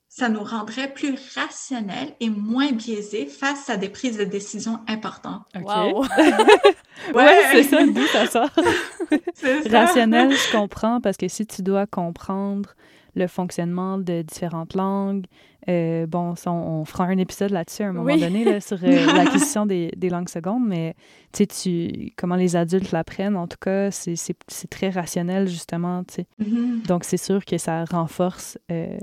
ça 0.10 0.28
nous 0.28 0.44
rendrait 0.44 0.92
plus 0.92 1.16
rationnels 1.36 2.16
et 2.20 2.30
moins 2.30 2.72
biaisés 2.72 3.28
face 3.28 3.70
à 3.70 3.78
des 3.78 3.90
prises 3.90 4.18
de 4.18 4.24
décision 4.24 4.80
importantes. 4.88 5.44
Wow. 5.56 6.04
ouais, 7.14 7.42
c'est 7.52 7.64
ça, 7.64 7.86
d'où 7.86 8.06
ça 8.08 8.26
sort. 8.26 8.50
Rationnel, 9.72 10.32
je 10.32 10.52
comprends, 10.52 11.00
parce 11.00 11.16
que 11.16 11.28
si 11.28 11.46
tu 11.46 11.62
dois 11.62 11.86
comprendre 11.86 12.74
le 13.16 13.28
fonctionnement 13.28 13.98
de 13.98 14.22
différentes 14.22 14.74
langues. 14.74 15.26
Euh, 15.68 16.08
bon, 16.08 16.34
on, 16.46 16.86
fera 16.86 17.04
un 17.04 17.18
épisode 17.18 17.52
là-dessus 17.52 17.84
à 17.84 17.90
un 17.90 17.92
moment 17.92 18.16
donné 18.16 18.44
là, 18.46 18.62
sur 18.62 18.78
euh, 18.84 19.06
l'acquisition 19.14 19.66
des, 19.66 19.92
des, 19.96 20.10
langues 20.10 20.30
secondes, 20.30 20.66
mais 20.66 20.96
tu 21.34 21.46
sais, 21.52 22.14
comment 22.16 22.36
les 22.36 22.56
adultes 22.56 22.92
l'apprennent, 22.92 23.36
en 23.36 23.48
tout 23.48 23.58
cas, 23.60 23.92
c'est 23.92 24.70
très 24.70 24.90
rationnel, 24.90 25.48
justement. 25.48 26.04
tu 26.06 26.16
sais. 26.16 26.28
Mm-hmm. 26.42 26.88
Donc, 26.88 27.04
c'est 27.04 27.18
sûr 27.18 27.44
que 27.46 27.58
ça 27.58 27.84
renforce 27.86 28.58
euh, 28.72 28.98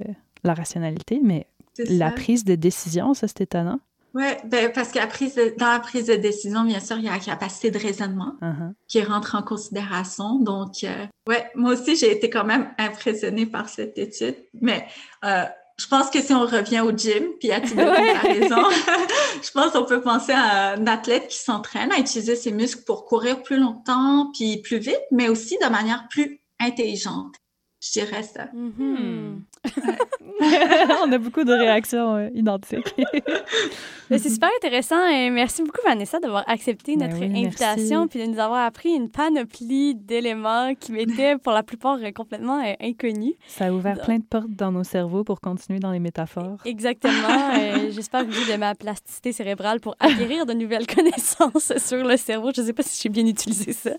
la 0.46 0.54
rationalité, 0.54 1.20
mais 1.22 1.46
la 1.78 2.10
prise 2.10 2.44
de 2.44 2.54
décision, 2.54 3.14
ça, 3.14 3.28
c'est 3.28 3.42
étonnant. 3.42 3.80
Oui, 4.16 4.24
ben, 4.44 4.72
parce 4.72 4.92
que 4.92 5.58
dans 5.58 5.68
la 5.72 5.78
prise 5.78 6.06
de 6.06 6.14
décision, 6.14 6.64
bien 6.64 6.80
sûr, 6.80 6.96
il 6.96 7.04
y 7.04 7.08
a 7.08 7.12
la 7.12 7.18
capacité 7.18 7.70
de 7.70 7.78
raisonnement 7.78 8.34
uh-huh. 8.40 8.72
qui 8.88 9.02
rentre 9.02 9.34
en 9.34 9.42
considération. 9.42 10.38
Donc, 10.38 10.84
euh, 10.84 11.06
ouais, 11.28 11.50
moi 11.54 11.74
aussi, 11.74 11.96
j'ai 11.96 12.12
été 12.12 12.30
quand 12.30 12.44
même 12.44 12.70
impressionnée 12.78 13.44
par 13.44 13.68
cette 13.68 13.98
étude. 13.98 14.36
Mais 14.58 14.86
euh, 15.22 15.44
je 15.78 15.86
pense 15.86 16.08
que 16.08 16.22
si 16.22 16.32
on 16.32 16.46
revient 16.46 16.80
au 16.80 16.96
gym, 16.96 17.24
puis 17.38 17.52
à 17.52 17.60
titre 17.60 17.76
de 17.76 17.82
comparaison, 18.14 18.70
je 19.42 19.50
pense 19.50 19.72
qu'on 19.72 19.84
peut 19.84 20.00
penser 20.00 20.32
à 20.32 20.72
un 20.72 20.86
athlète 20.86 21.28
qui 21.28 21.38
s'entraîne 21.38 21.92
à 21.92 21.98
utiliser 21.98 22.36
ses 22.36 22.52
muscles 22.52 22.84
pour 22.84 23.04
courir 23.04 23.42
plus 23.42 23.58
longtemps, 23.58 24.30
puis 24.32 24.62
plus 24.62 24.78
vite, 24.78 25.02
mais 25.10 25.28
aussi 25.28 25.58
de 25.62 25.68
manière 25.68 26.08
plus 26.08 26.40
intelligente. 26.58 27.34
Je 27.82 28.00
dirais 28.00 28.22
ça. 28.22 28.46
Mm-hmm. 28.46 29.40
On 31.04 31.12
a 31.12 31.18
beaucoup 31.18 31.44
de 31.44 31.52
réactions 31.52 32.16
euh, 32.16 32.28
identiques. 32.34 32.94
c'est 34.10 34.28
super 34.28 34.50
intéressant 34.58 35.08
et 35.08 35.30
merci 35.30 35.62
beaucoup 35.62 35.80
Vanessa 35.84 36.20
d'avoir 36.20 36.44
accepté 36.46 36.96
ben 36.96 37.08
notre 37.08 37.22
invitation 37.22 38.06
puis 38.06 38.20
de 38.20 38.26
nous 38.26 38.38
avoir 38.38 38.64
appris 38.64 38.90
une 38.90 39.10
panoplie 39.10 39.94
d'éléments 39.94 40.74
qui 40.78 40.92
m'étaient 40.92 41.38
pour 41.38 41.52
la 41.52 41.62
plupart 41.62 41.98
euh, 42.02 42.10
complètement 42.12 42.62
euh, 42.62 42.74
inconnus. 42.80 43.34
Ça 43.46 43.66
a 43.66 43.72
ouvert 43.72 44.00
plein 44.02 44.18
de 44.18 44.24
portes 44.24 44.50
dans 44.50 44.72
nos 44.72 44.84
cerveaux 44.84 45.24
pour 45.24 45.40
continuer 45.40 45.80
dans 45.80 45.90
les 45.90 46.00
métaphores. 46.00 46.58
Exactement. 46.64 47.12
J'espère 47.90 48.26
que 48.26 48.32
j'ai 48.32 48.52
de 48.52 48.58
ma 48.58 48.74
plasticité 48.74 49.32
cérébrale 49.32 49.80
pour 49.80 49.96
acquérir 50.00 50.46
de 50.46 50.52
nouvelles 50.52 50.86
connaissances 50.86 51.72
sur 51.78 52.04
le 52.04 52.16
cerveau. 52.16 52.50
Je 52.54 52.60
ne 52.60 52.66
sais 52.66 52.72
pas 52.72 52.82
si 52.82 53.00
j'ai 53.02 53.08
bien 53.08 53.26
utilisé 53.26 53.72
ça. 53.72 53.90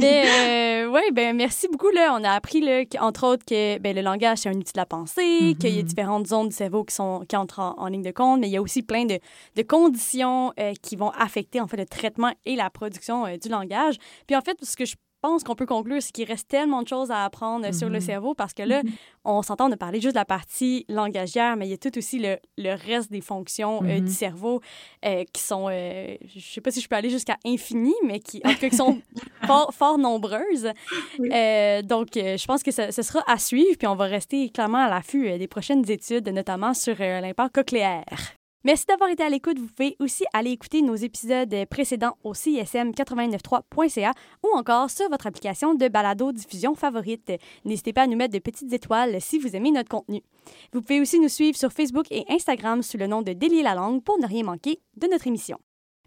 Mais 0.00 0.86
oui, 0.86 1.00
ben 1.12 1.36
merci 1.36 1.68
beaucoup. 1.68 1.90
Là. 1.90 2.16
On 2.18 2.24
a 2.24 2.30
appris 2.30 2.60
là, 2.60 2.82
entre 3.00 3.26
autres 3.26 3.44
que 3.44 3.78
ben, 3.78 3.94
le 3.94 4.02
langage 4.02 4.38
c'est 4.38 4.48
un 4.48 4.54
outil 4.54 4.69
de 4.72 4.78
la 4.80 4.86
pensée, 4.86 5.56
qu'il 5.58 5.70
y 5.70 5.78
a 5.78 5.82
mm-hmm. 5.82 5.84
différentes 5.84 6.26
zones 6.26 6.48
du 6.48 6.54
cerveau 6.54 6.84
qui, 6.84 6.94
sont, 6.94 7.24
qui 7.28 7.36
entrent 7.36 7.60
en, 7.60 7.86
ligne 7.86 8.02
de 8.02 8.10
compte, 8.10 8.40
mais 8.40 8.48
il 8.48 8.52
y 8.52 8.56
a 8.56 8.62
aussi 8.62 8.82
plein 8.82 9.04
de, 9.04 9.18
de 9.56 9.62
conditions 9.62 10.52
euh, 10.58 10.72
qui 10.82 10.96
vont 10.96 11.10
affecter 11.10 11.60
en 11.60 11.66
fait 11.66 11.76
le 11.76 11.86
traitement 11.86 12.32
et 12.44 12.56
la 12.56 12.70
production 12.70 13.26
euh, 13.26 13.36
du 13.36 13.48
langage. 13.48 13.96
Puis 14.26 14.36
en 14.36 14.40
fait, 14.40 14.56
ce 14.62 14.76
que 14.76 14.84
je 14.84 14.94
pense 15.20 15.44
qu'on 15.44 15.54
peut 15.54 15.66
conclure, 15.66 16.02
c'est 16.02 16.12
qu'il 16.12 16.26
reste 16.26 16.48
tellement 16.48 16.82
de 16.82 16.88
choses 16.88 17.10
à 17.10 17.24
apprendre 17.24 17.72
sur 17.74 17.88
le 17.88 17.98
mm-hmm. 17.98 18.02
cerveau 18.02 18.34
parce 18.34 18.52
que 18.52 18.62
là, 18.62 18.82
mm-hmm. 18.82 18.92
on 19.24 19.42
s'entend 19.42 19.68
de 19.68 19.74
parler 19.74 20.00
juste 20.00 20.14
de 20.14 20.18
la 20.20 20.24
partie 20.24 20.84
langagière, 20.88 21.56
mais 21.56 21.66
il 21.66 21.70
y 21.70 21.74
a 21.74 21.78
tout 21.78 21.96
aussi 21.96 22.18
le, 22.18 22.38
le 22.58 22.74
reste 22.74 23.10
des 23.10 23.20
fonctions 23.20 23.82
euh, 23.82 24.00
du 24.00 24.06
mm-hmm. 24.06 24.08
cerveau 24.08 24.60
euh, 25.04 25.24
qui 25.32 25.42
sont, 25.42 25.68
euh, 25.70 26.16
je 26.34 26.40
sais 26.40 26.60
pas 26.60 26.70
si 26.70 26.80
je 26.80 26.88
peux 26.88 26.96
aller 26.96 27.10
jusqu'à 27.10 27.36
infini, 27.44 27.94
mais 28.04 28.20
qui, 28.20 28.40
en 28.44 28.52
tout 28.52 28.60
cas, 28.60 28.68
qui 28.68 28.76
sont 28.76 29.00
fort, 29.46 29.72
fort, 29.74 29.98
nombreuses. 29.98 30.68
donc, 31.18 32.08
je 32.14 32.46
pense 32.46 32.62
que 32.62 32.70
ce, 32.70 32.90
sera 32.90 33.22
à 33.26 33.38
suivre, 33.38 33.76
puis 33.78 33.86
on 33.86 33.96
va 33.96 34.04
rester 34.04 34.50
clairement 34.50 34.78
à 34.78 34.88
l'affût 34.88 35.38
des 35.38 35.48
prochaines 35.48 35.88
études, 35.90 36.28
notamment 36.28 36.74
sur 36.74 36.96
l'impact 36.98 37.54
cochléaire. 37.54 38.39
Merci 38.62 38.84
d'avoir 38.86 39.08
été 39.08 39.22
à 39.22 39.30
l'écoute. 39.30 39.58
Vous 39.58 39.68
pouvez 39.68 39.96
aussi 40.00 40.24
aller 40.34 40.50
écouter 40.50 40.82
nos 40.82 40.94
épisodes 40.94 41.54
précédents 41.70 42.18
au 42.24 42.34
CISM893.ca 42.34 44.12
ou 44.42 44.48
encore 44.54 44.90
sur 44.90 45.08
votre 45.08 45.26
application 45.26 45.74
de 45.74 45.88
balado 45.88 46.30
diffusion 46.30 46.74
favorite. 46.74 47.32
N'hésitez 47.64 47.94
pas 47.94 48.02
à 48.02 48.06
nous 48.06 48.18
mettre 48.18 48.34
de 48.34 48.38
petites 48.38 48.72
étoiles 48.72 49.18
si 49.20 49.38
vous 49.38 49.56
aimez 49.56 49.70
notre 49.70 49.88
contenu. 49.88 50.22
Vous 50.74 50.82
pouvez 50.82 51.00
aussi 51.00 51.18
nous 51.18 51.30
suivre 51.30 51.56
sur 51.56 51.72
Facebook 51.72 52.04
et 52.10 52.26
Instagram 52.28 52.82
sous 52.82 52.98
le 52.98 53.06
nom 53.06 53.22
de 53.22 53.32
Délier 53.32 53.62
la 53.62 53.74
langue 53.74 54.02
pour 54.02 54.18
ne 54.18 54.26
rien 54.26 54.44
manquer 54.44 54.78
de 54.96 55.06
notre 55.06 55.26
émission. 55.26 55.58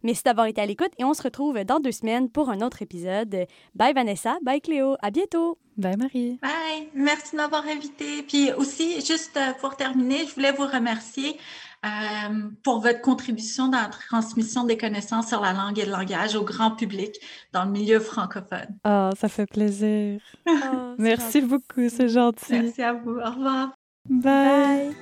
Merci 0.03 0.23
d'avoir 0.23 0.47
été 0.47 0.61
à 0.61 0.65
l'écoute 0.65 0.91
et 0.99 1.03
on 1.03 1.13
se 1.13 1.23
retrouve 1.23 1.63
dans 1.63 1.79
deux 1.79 1.91
semaines 1.91 2.29
pour 2.29 2.49
un 2.49 2.59
autre 2.61 2.81
épisode. 2.81 3.47
Bye 3.75 3.93
Vanessa, 3.93 4.37
bye 4.43 4.61
Cléo, 4.61 4.95
à 5.01 5.11
bientôt. 5.11 5.57
Bye 5.77 5.97
Marie. 5.97 6.39
Bye, 6.41 6.89
merci 6.93 7.31
de 7.31 7.37
m'avoir 7.37 7.65
invité. 7.65 8.23
Puis 8.23 8.51
aussi, 8.53 9.01
juste 9.01 9.37
euh, 9.37 9.53
pour 9.59 9.75
terminer, 9.75 10.25
je 10.27 10.35
voulais 10.35 10.51
vous 10.51 10.67
remercier 10.67 11.37
euh, 11.85 12.49
pour 12.63 12.79
votre 12.79 13.01
contribution 13.01 13.67
dans 13.67 13.81
la 13.81 13.87
transmission 13.87 14.65
des 14.65 14.77
connaissances 14.77 15.29
sur 15.29 15.41
la 15.41 15.53
langue 15.53 15.79
et 15.79 15.85
le 15.85 15.91
langage 15.91 16.35
au 16.35 16.43
grand 16.43 16.71
public 16.71 17.15
dans 17.51 17.65
le 17.65 17.71
milieu 17.71 17.99
francophone. 17.99 18.77
Ah, 18.83 19.09
ça 19.17 19.27
fait 19.29 19.47
plaisir. 19.47 20.21
Ah, 20.47 20.93
Merci 20.97 21.41
beaucoup, 21.41 21.89
c'est 21.89 22.09
gentil. 22.09 22.51
Merci 22.51 22.83
à 22.83 22.93
vous. 22.93 23.17
Au 23.17 23.31
revoir. 23.31 23.71
Bye. 24.09 24.93